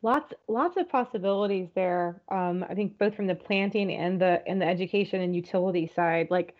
lots 0.01 0.33
lots 0.47 0.77
of 0.77 0.89
possibilities 0.89 1.67
there. 1.75 2.21
Um, 2.29 2.65
I 2.69 2.73
think 2.73 2.97
both 2.97 3.15
from 3.15 3.27
the 3.27 3.35
planting 3.35 3.91
and 3.93 4.19
the 4.19 4.41
and 4.47 4.61
the 4.61 4.65
education 4.65 5.21
and 5.21 5.35
utility 5.35 5.87
side. 5.87 6.27
Like 6.31 6.55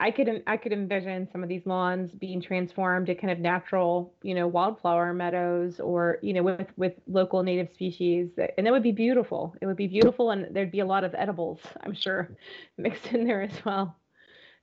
I 0.00 0.12
could 0.12 0.42
I 0.46 0.56
could 0.56 0.72
envision 0.72 1.28
some 1.32 1.42
of 1.42 1.48
these 1.48 1.66
lawns 1.66 2.12
being 2.12 2.40
transformed 2.40 3.06
to 3.08 3.16
kind 3.16 3.32
of 3.32 3.40
natural, 3.40 4.14
you 4.22 4.34
know, 4.34 4.46
wildflower 4.46 5.12
meadows 5.12 5.80
or 5.80 6.18
you 6.22 6.32
know 6.32 6.42
with 6.42 6.68
with 6.76 6.92
local 7.08 7.42
native 7.42 7.68
species, 7.72 8.30
and 8.56 8.64
that 8.66 8.72
would 8.72 8.82
be 8.84 8.92
beautiful. 8.92 9.56
It 9.60 9.66
would 9.66 9.76
be 9.76 9.88
beautiful, 9.88 10.30
and 10.30 10.54
there'd 10.54 10.70
be 10.70 10.80
a 10.80 10.86
lot 10.86 11.02
of 11.02 11.14
edibles, 11.16 11.58
I'm 11.82 11.94
sure, 11.94 12.30
mixed 12.78 13.08
in 13.08 13.26
there 13.26 13.42
as 13.42 13.64
well. 13.64 13.96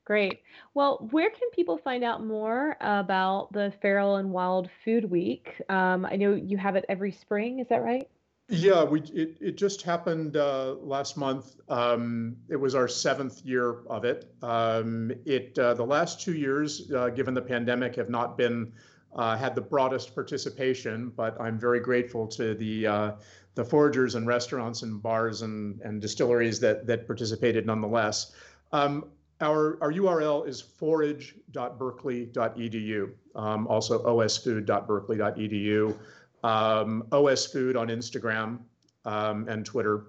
Great. 0.05 0.41
Well, 0.73 1.07
where 1.11 1.29
can 1.31 1.49
people 1.51 1.77
find 1.79 2.03
out 2.03 2.25
more 2.25 2.77
about 2.79 3.51
the 3.53 3.73
Feral 3.81 4.17
and 4.17 4.31
Wild 4.31 4.69
Food 4.85 5.09
Week? 5.11 5.61
Um, 5.69 6.05
I 6.05 6.15
know 6.15 6.33
you 6.35 6.57
have 6.57 6.75
it 6.77 6.85
every 6.89 7.11
spring. 7.11 7.59
Is 7.59 7.67
that 7.69 7.83
right? 7.83 8.07
Yeah, 8.47 8.83
we 8.83 9.01
it, 9.01 9.37
it 9.41 9.57
just 9.57 9.81
happened 9.81 10.37
uh, 10.37 10.75
last 10.75 11.17
month. 11.17 11.55
Um, 11.67 12.37
it 12.47 12.57
was 12.57 12.75
our 12.75 12.87
seventh 12.87 13.43
year 13.43 13.77
of 13.87 14.05
it. 14.05 14.31
Um, 14.43 15.11
it 15.25 15.57
uh, 15.57 15.73
the 15.73 15.85
last 15.85 16.21
two 16.21 16.33
years, 16.33 16.91
uh, 16.91 17.09
given 17.09 17.33
the 17.33 17.41
pandemic, 17.41 17.95
have 17.95 18.09
not 18.09 18.37
been 18.37 18.71
uh, 19.15 19.35
had 19.35 19.55
the 19.55 19.61
broadest 19.61 20.13
participation, 20.13 21.11
but 21.15 21.35
I'm 21.41 21.57
very 21.57 21.79
grateful 21.79 22.27
to 22.27 22.53
the 22.53 22.85
uh, 22.85 23.13
the 23.55 23.63
foragers 23.63 24.13
and 24.13 24.27
restaurants 24.27 24.83
and 24.83 25.01
bars 25.01 25.41
and, 25.41 25.81
and 25.81 25.99
distilleries 25.99 26.59
that 26.59 26.85
that 26.85 27.07
participated 27.07 27.65
nonetheless. 27.65 28.35
Um, 28.71 29.05
our, 29.41 29.77
our 29.81 29.91
URL 29.91 30.47
is 30.47 30.61
forage.berkeley.edu, 30.61 33.09
um, 33.35 33.67
also 33.67 34.01
osfood.berkeley.edu 34.03 35.97
um, 36.45 37.07
OS 37.11 37.47
Food 37.47 37.75
on 37.75 37.87
Instagram 37.87 38.59
um, 39.03 39.47
and 39.47 39.65
Twitter. 39.65 40.05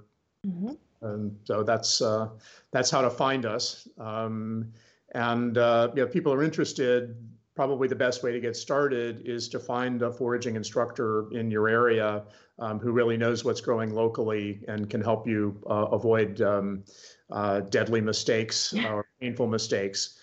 Mm-hmm. 0.46 0.72
And 1.00 1.36
so 1.44 1.62
that's 1.62 2.02
uh, 2.02 2.28
that's 2.72 2.90
how 2.90 3.00
to 3.00 3.10
find 3.10 3.46
us. 3.46 3.88
Um, 3.98 4.72
and 5.14 5.56
uh, 5.56 5.90
you 5.94 6.02
know, 6.02 6.08
people 6.08 6.32
are 6.32 6.42
interested. 6.42 7.16
Probably 7.54 7.88
the 7.88 7.96
best 7.96 8.22
way 8.22 8.32
to 8.32 8.40
get 8.40 8.54
started 8.54 9.22
is 9.24 9.48
to 9.48 9.58
find 9.58 10.02
a 10.02 10.12
foraging 10.12 10.56
instructor 10.56 11.32
in 11.32 11.50
your 11.50 11.68
area 11.68 12.24
um, 12.58 12.78
who 12.78 12.92
really 12.92 13.16
knows 13.16 13.44
what's 13.44 13.62
growing 13.62 13.94
locally 13.94 14.62
and 14.68 14.90
can 14.90 15.00
help 15.00 15.26
you 15.26 15.58
uh, 15.70 15.86
avoid 15.90 16.42
um, 16.42 16.84
uh, 17.30 17.60
deadly 17.60 18.02
mistakes 18.02 18.74
or 18.74 19.06
painful 19.20 19.46
mistakes. 19.46 20.18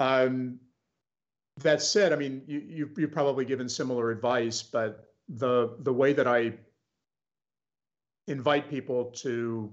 Um, 0.00 0.58
that 1.60 1.82
said, 1.82 2.12
I 2.12 2.16
mean, 2.16 2.42
you, 2.46 2.62
you, 2.66 2.90
you've 2.96 3.12
probably 3.12 3.44
given 3.44 3.68
similar 3.68 4.10
advice, 4.10 4.62
but 4.62 5.11
the 5.32 5.76
the 5.80 5.92
way 5.92 6.12
that 6.12 6.26
I 6.26 6.54
invite 8.26 8.68
people 8.68 9.06
to 9.06 9.72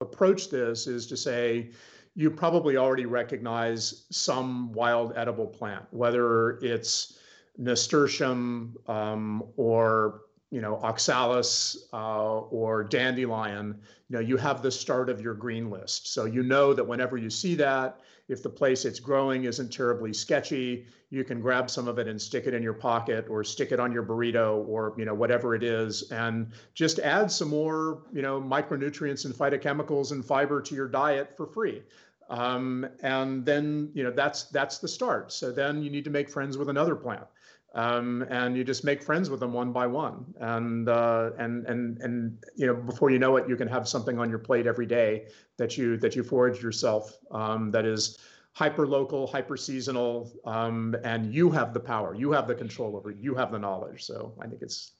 approach 0.00 0.50
this 0.50 0.86
is 0.86 1.06
to 1.06 1.16
say 1.16 1.70
you 2.14 2.30
probably 2.30 2.76
already 2.76 3.06
recognize 3.06 4.06
some 4.10 4.72
wild 4.72 5.12
edible 5.16 5.46
plant, 5.46 5.84
whether 5.90 6.58
it's 6.60 7.18
nasturtium 7.58 8.76
um, 8.86 9.42
or 9.56 10.22
you 10.54 10.60
know 10.60 10.76
oxalis 10.84 11.88
uh, 11.92 12.38
or 12.38 12.84
dandelion. 12.84 13.76
You 14.08 14.14
know 14.14 14.20
you 14.20 14.36
have 14.36 14.62
the 14.62 14.70
start 14.70 15.10
of 15.10 15.20
your 15.20 15.34
green 15.34 15.68
list, 15.68 16.14
so 16.14 16.26
you 16.26 16.44
know 16.44 16.72
that 16.72 16.84
whenever 16.84 17.16
you 17.16 17.28
see 17.28 17.56
that, 17.56 17.98
if 18.28 18.40
the 18.40 18.48
place 18.48 18.84
it's 18.84 19.00
growing 19.00 19.44
isn't 19.44 19.72
terribly 19.72 20.12
sketchy, 20.12 20.86
you 21.10 21.24
can 21.24 21.40
grab 21.40 21.68
some 21.68 21.88
of 21.88 21.98
it 21.98 22.06
and 22.06 22.22
stick 22.22 22.46
it 22.46 22.54
in 22.54 22.62
your 22.62 22.72
pocket 22.72 23.26
or 23.28 23.42
stick 23.42 23.72
it 23.72 23.80
on 23.80 23.90
your 23.90 24.04
burrito 24.04 24.64
or 24.68 24.94
you 24.96 25.04
know 25.04 25.12
whatever 25.12 25.56
it 25.56 25.64
is 25.64 26.08
and 26.12 26.52
just 26.72 27.00
add 27.00 27.32
some 27.32 27.48
more 27.48 28.04
you 28.12 28.22
know 28.22 28.40
micronutrients 28.40 29.24
and 29.24 29.34
phytochemicals 29.34 30.12
and 30.12 30.24
fiber 30.24 30.62
to 30.62 30.76
your 30.76 30.86
diet 30.86 31.36
for 31.36 31.48
free. 31.48 31.82
Um, 32.30 32.86
and 33.02 33.44
then 33.44 33.90
you 33.92 34.04
know 34.04 34.12
that's 34.12 34.44
that's 34.44 34.78
the 34.78 34.88
start. 34.88 35.32
So 35.32 35.50
then 35.50 35.82
you 35.82 35.90
need 35.90 36.04
to 36.04 36.10
make 36.10 36.30
friends 36.30 36.56
with 36.56 36.68
another 36.68 36.94
plant. 36.94 37.26
Um, 37.74 38.24
and 38.30 38.56
you 38.56 38.62
just 38.62 38.84
make 38.84 39.02
friends 39.02 39.28
with 39.28 39.40
them 39.40 39.52
one 39.52 39.72
by 39.72 39.86
one, 39.86 40.32
and 40.40 40.88
uh, 40.88 41.30
and 41.38 41.66
and 41.66 41.98
and 41.98 42.38
you 42.54 42.66
know 42.66 42.74
before 42.74 43.10
you 43.10 43.18
know 43.18 43.36
it, 43.36 43.48
you 43.48 43.56
can 43.56 43.66
have 43.66 43.88
something 43.88 44.18
on 44.18 44.30
your 44.30 44.38
plate 44.38 44.66
every 44.66 44.86
day 44.86 45.26
that 45.56 45.76
you 45.76 45.96
that 45.96 46.14
you 46.14 46.22
forage 46.22 46.62
yourself 46.62 47.18
um, 47.32 47.72
that 47.72 47.84
is 47.84 48.18
hyper 48.52 48.86
local, 48.86 49.26
hyper 49.26 49.56
seasonal, 49.56 50.32
um, 50.44 50.94
and 51.04 51.34
you 51.34 51.50
have 51.50 51.74
the 51.74 51.80
power, 51.80 52.14
you 52.14 52.30
have 52.30 52.46
the 52.46 52.54
control 52.54 52.96
over 52.96 53.10
it, 53.10 53.16
you 53.20 53.34
have 53.34 53.50
the 53.50 53.58
knowledge. 53.58 54.04
So 54.04 54.32
I 54.40 54.46
think 54.46 54.62
it's 54.62 54.92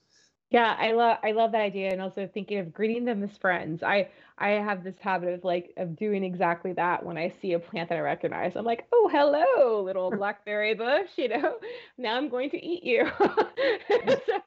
yeah, 0.51 0.75
I 0.79 0.91
love 0.91 1.17
I 1.23 1.31
love 1.31 1.51
that 1.53 1.61
idea, 1.61 1.91
and 1.91 2.01
also 2.01 2.29
thinking 2.31 2.59
of 2.59 2.71
greeting 2.71 3.03
them 3.03 3.23
as 3.23 3.35
friends. 3.37 3.81
I 3.81 4.09
I 4.37 4.49
have 4.49 4.83
this 4.83 4.95
habit 4.99 5.33
of 5.33 5.43
like 5.43 5.73
of 5.77 5.95
doing 5.95 6.23
exactly 6.23 6.71
that 6.73 7.03
when 7.03 7.17
I 7.17 7.29
see 7.41 7.53
a 7.53 7.59
plant 7.59 7.89
that 7.89 7.97
I 7.97 8.01
recognize. 8.01 8.55
I'm 8.55 8.65
like, 8.65 8.85
oh 8.93 9.09
hello, 9.11 9.81
little 9.81 10.11
blackberry 10.17 10.75
bush. 10.75 11.09
You 11.17 11.29
know, 11.29 11.55
now 11.97 12.15
I'm 12.15 12.29
going 12.29 12.51
to 12.51 12.63
eat 12.63 12.83
you. 12.83 13.09
so. 13.19 14.41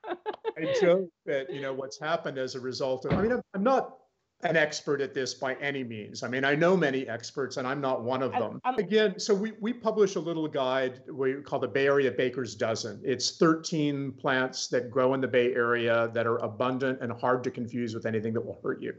I 0.57 0.75
joke 0.81 1.09
that 1.27 1.53
you 1.53 1.61
know 1.61 1.73
what's 1.73 1.99
happened 1.99 2.39
as 2.39 2.55
a 2.55 2.61
result 2.61 3.05
of. 3.05 3.13
I 3.13 3.23
mean, 3.23 3.33
I'm, 3.33 3.43
I'm 3.55 3.65
not 3.65 3.98
an 4.43 4.57
expert 4.57 5.01
at 5.01 5.15
this 5.15 5.35
by 5.35 5.55
any 5.55 5.83
means. 5.83 6.23
I 6.23 6.29
mean, 6.29 6.45
I 6.45 6.55
know 6.55 6.77
many 6.77 7.09
experts, 7.09 7.57
and 7.57 7.67
I'm 7.67 7.81
not 7.81 8.03
one 8.03 8.23
of 8.23 8.31
them. 8.33 8.61
I'm, 8.65 8.77
Again, 8.77 9.19
so 9.19 9.35
we 9.35 9.53
we 9.61 9.73
publish 9.73 10.15
a 10.15 10.21
little 10.21 10.47
guide 10.47 11.01
we 11.11 11.35
call 11.35 11.59
the 11.59 11.69
Bay 11.69 11.87
Area 11.87 12.11
Baker's 12.11 12.55
Dozen. 12.55 13.01
It's 13.05 13.37
13 13.37 14.13
plants 14.13 14.69
that 14.69 14.91
grow 14.91 15.15
in 15.15 15.21
the 15.21 15.29
Bay 15.29 15.53
Area 15.55 16.11
that 16.15 16.27
are 16.27 16.39
abundant 16.39 17.01
and 17.01 17.13
hard 17.13 17.43
to 17.45 17.51
confuse 17.51 17.95
with 17.95 18.07
anything 18.07 18.33
that 18.35 18.45
will 18.45 18.61
hurt 18.63 18.81
you. 18.81 18.95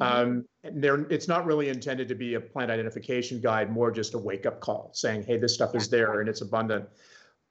Mm-hmm. 0.00 0.30
Um, 0.64 1.06
it's 1.10 1.28
not 1.28 1.46
really 1.46 1.68
intended 1.68 2.08
to 2.08 2.16
be 2.16 2.34
a 2.34 2.40
plant 2.40 2.72
identification 2.72 3.40
guide, 3.40 3.70
more 3.70 3.92
just 3.92 4.14
a 4.14 4.18
wake 4.18 4.44
up 4.44 4.58
call 4.58 4.90
saying, 4.92 5.22
hey, 5.22 5.36
this 5.36 5.54
stuff 5.54 5.76
is 5.76 5.88
there 5.88 6.20
and 6.20 6.28
it's 6.28 6.40
abundant. 6.40 6.88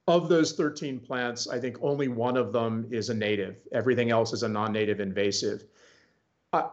Of 0.06 0.28
those 0.28 0.52
13 0.52 1.00
plants, 1.00 1.48
I 1.48 1.58
think 1.58 1.78
only 1.80 2.08
one 2.08 2.36
of 2.36 2.52
them 2.52 2.86
is 2.90 3.08
a 3.08 3.14
native. 3.14 3.56
Everything 3.72 4.10
else 4.10 4.34
is 4.34 4.42
a 4.42 4.48
non 4.48 4.72
native 4.72 5.00
invasive 5.00 5.64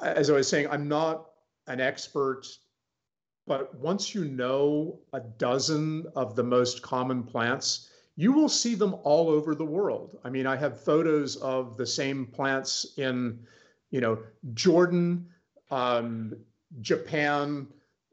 as 0.02 0.30
I 0.30 0.34
was 0.34 0.48
saying, 0.48 0.68
I'm 0.70 0.88
not 0.88 1.30
an 1.68 1.80
expert, 1.80 2.48
but 3.48 3.74
once 3.76 4.14
you 4.14 4.26
know 4.26 5.00
a 5.14 5.20
dozen 5.20 6.06
of 6.16 6.36
the 6.36 6.44
most 6.44 6.82
common 6.82 7.24
plants, 7.24 7.90
you 8.16 8.32
will 8.32 8.50
see 8.50 8.76
them 8.76 8.96
all 9.04 9.30
over 9.30 9.56
the 9.56 9.66
world. 9.66 10.20
I 10.24 10.30
mean, 10.30 10.46
I 10.46 10.56
have 10.56 10.82
photos 10.82 11.38
of 11.38 11.78
the 11.78 11.86
same 11.86 12.26
plants 12.28 12.94
in, 12.98 13.40
you 13.90 14.02
know, 14.02 14.20
Jordan, 14.54 15.28
um, 15.70 16.36
Japan, 16.82 17.68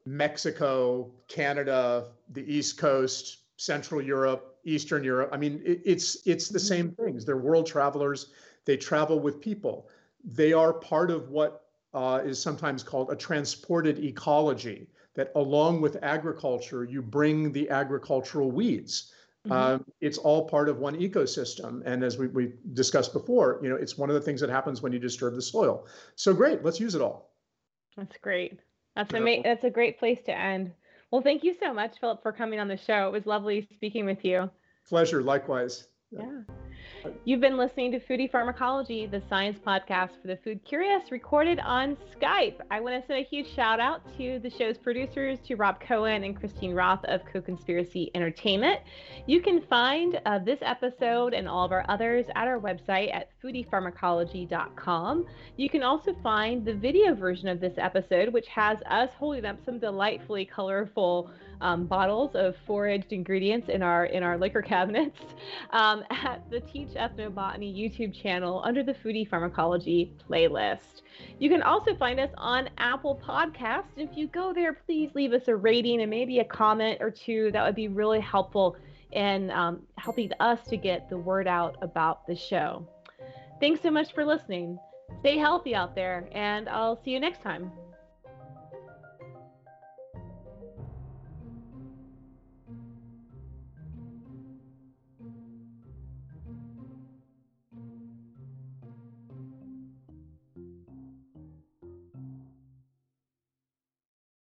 Mexico, 0.07 1.13
Canada, 1.29 2.09
the 2.33 2.43
East 2.53 2.79
Coast, 2.79 3.39
Central 3.57 4.01
Europe, 4.01 4.57
Eastern 4.65 5.05
Europe. 5.05 5.31
I 5.33 5.37
mean, 5.37 5.61
it, 5.65 5.83
it's 5.85 6.27
it's 6.27 6.49
the 6.49 6.61
same 6.61 6.93
things. 6.93 7.25
They're 7.25 7.37
world 7.37 7.67
travelers. 7.67 8.33
They 8.65 8.77
travel 8.77 9.19
with 9.19 9.41
people 9.41 9.89
they 10.29 10.53
are 10.53 10.73
part 10.73 11.11
of 11.11 11.31
what 11.31 11.63
uh, 11.95 12.21
is 12.25 12.41
sometimes 12.41 12.83
called 12.83 13.11
a 13.11 13.17
transported 13.17 13.99
ecology, 13.99 14.87
that 15.15 15.33
along 15.35 15.81
with 15.81 15.97
agriculture, 16.03 16.85
you 16.85 17.03
bring 17.03 17.51
the 17.53 17.69
agricultural 17.71 18.51
weeds. 18.51 19.13
Mm-hmm. 19.47 19.53
Um, 19.53 19.85
it's 20.01 20.19
all 20.19 20.49
part 20.49 20.69
of 20.69 20.79
one 20.79 20.97
ecosystem. 20.97 21.83
And 21.87 22.05
as 22.05 22.19
we, 22.19 22.27
we 22.29 22.53
discussed 22.75 23.13
before, 23.13 23.59
you 23.63 23.71
know, 23.71 23.77
it's 23.77 23.97
one 23.97 24.11
of 24.11 24.15
the 24.15 24.21
things 24.21 24.41
that 24.41 24.51
happens 24.51 24.83
when 24.83 24.93
you 24.93 24.99
disturb 24.99 25.35
the 25.35 25.43
soil. 25.43 25.87
So 26.15 26.35
great, 26.35 26.63
let's 26.63 26.79
use 26.79 26.95
it 26.95 27.01
all. 27.01 27.33
That's 27.97 28.17
great. 28.19 28.61
That's 28.95 29.13
ama- 29.15 29.43
That's 29.43 29.65
a 29.65 29.71
great 29.71 29.99
place 29.99 30.21
to 30.27 30.37
end. 30.37 30.73
Well, 31.11 31.23
thank 31.23 31.43
you 31.43 31.55
so 31.59 31.73
much, 31.73 31.99
Philip, 32.01 32.23
for 32.23 32.33
coming 32.33 32.61
on 32.61 32.69
the 32.69 32.77
show. 32.77 33.09
It 33.09 33.13
was 33.13 33.27
lovely 33.27 33.67
speaking 33.73 34.05
with 34.05 34.25
you. 34.25 34.51
Pleasure. 34.87 35.23
Likewise. 35.23 35.87
Yeah. 36.11 36.41
You've 37.25 37.41
been 37.41 37.59
listening 37.59 37.93
to 37.93 38.01
Foodie 38.01 38.31
Pharmacology, 38.31 39.07
the 39.07 39.23
science 39.29 39.59
podcast 39.65 40.11
for 40.21 40.27
the 40.27 40.39
food 40.43 40.61
curious, 40.65 41.11
recorded 41.11 41.61
on 41.61 41.99
Skype. 42.17 42.57
I 42.71 42.81
want 42.81 43.01
to 43.01 43.07
send 43.07 43.21
a 43.21 43.29
huge 43.29 43.55
shout 43.55 43.79
out 43.79 44.01
to 44.17 44.39
the 44.39 44.49
show's 44.49 44.79
producers, 44.79 45.39
to 45.47 45.57
Rob 45.57 45.81
Cohen 45.81 46.25
and 46.25 46.35
Christine 46.35 46.73
Roth 46.75 47.05
of 47.05 47.21
Co-Conspiracy 47.31 48.11
Entertainment. 48.15 48.81
You 49.27 49.43
can 49.43 49.61
find 49.69 50.19
uh, 50.25 50.39
this 50.39 50.59
episode 50.63 51.35
and 51.35 51.47
all 51.47 51.65
of 51.65 51.73
our 51.73 51.85
others 51.89 52.25
at 52.35 52.49
our 52.49 52.59
website 52.59 53.15
at 53.15 53.29
foodiepharmacology.com. 53.45 55.27
You 55.57 55.69
can 55.69 55.83
also 55.83 56.17
find 56.23 56.65
the 56.65 56.75
video 56.75 57.15
version 57.15 57.49
of 57.49 57.61
this 57.61 57.75
episode, 57.77 58.33
which 58.33 58.47
has 58.49 58.79
us 58.87 59.11
holding 59.19 59.45
up 59.45 59.59
some 59.65 59.79
delightfully 59.79 60.47
colorful 60.47 61.31
um, 61.61 61.87
bottles 61.87 62.31
of 62.35 62.55
foraged 62.67 63.13
ingredients 63.13 63.69
in 63.69 63.83
our 63.83 64.07
in 64.07 64.23
our 64.23 64.39
liquor 64.39 64.63
cabinets 64.63 65.19
um, 65.99 66.05
at 66.27 66.49
the 66.51 66.61
Teach 66.61 66.91
Ethnobotany 66.91 67.75
YouTube 67.75 68.15
channel 68.15 68.63
under 68.65 68.83
the 68.83 68.95
Foodie 68.95 69.29
Pharmacology 69.29 70.13
playlist. 70.29 71.03
You 71.39 71.51
can 71.51 71.63
also 71.63 71.95
find 71.97 72.21
us 72.21 72.31
on 72.37 72.69
Apple 72.79 73.21
Podcasts. 73.27 73.85
If 73.97 74.17
you 74.17 74.29
go 74.29 74.53
there, 74.53 74.73
please 74.73 75.11
leave 75.15 75.33
us 75.33 75.49
a 75.49 75.57
rating 75.57 76.01
and 76.01 76.11
maybe 76.11 76.39
a 76.39 76.45
comment 76.45 76.99
or 77.01 77.11
two. 77.11 77.51
That 77.53 77.65
would 77.65 77.75
be 77.75 77.89
really 77.89 78.21
helpful 78.21 78.77
in 79.13 79.51
um, 79.51 79.83
helping 79.97 80.31
us 80.41 80.61
to 80.69 80.77
get 80.77 81.09
the 81.09 81.17
word 81.17 81.47
out 81.47 81.77
about 81.83 82.27
the 82.27 82.37
show. 82.37 82.87
Thanks 83.61 83.83
so 83.83 83.91
much 83.91 84.13
for 84.15 84.25
listening. 84.25 84.79
Stay 85.21 85.39
healthy 85.39 85.75
out 85.75 85.95
there, 85.95 86.29
and 86.33 86.69
I'll 86.69 87.03
see 87.03 87.11
you 87.11 87.21
next 87.21 87.43
time. 87.43 87.73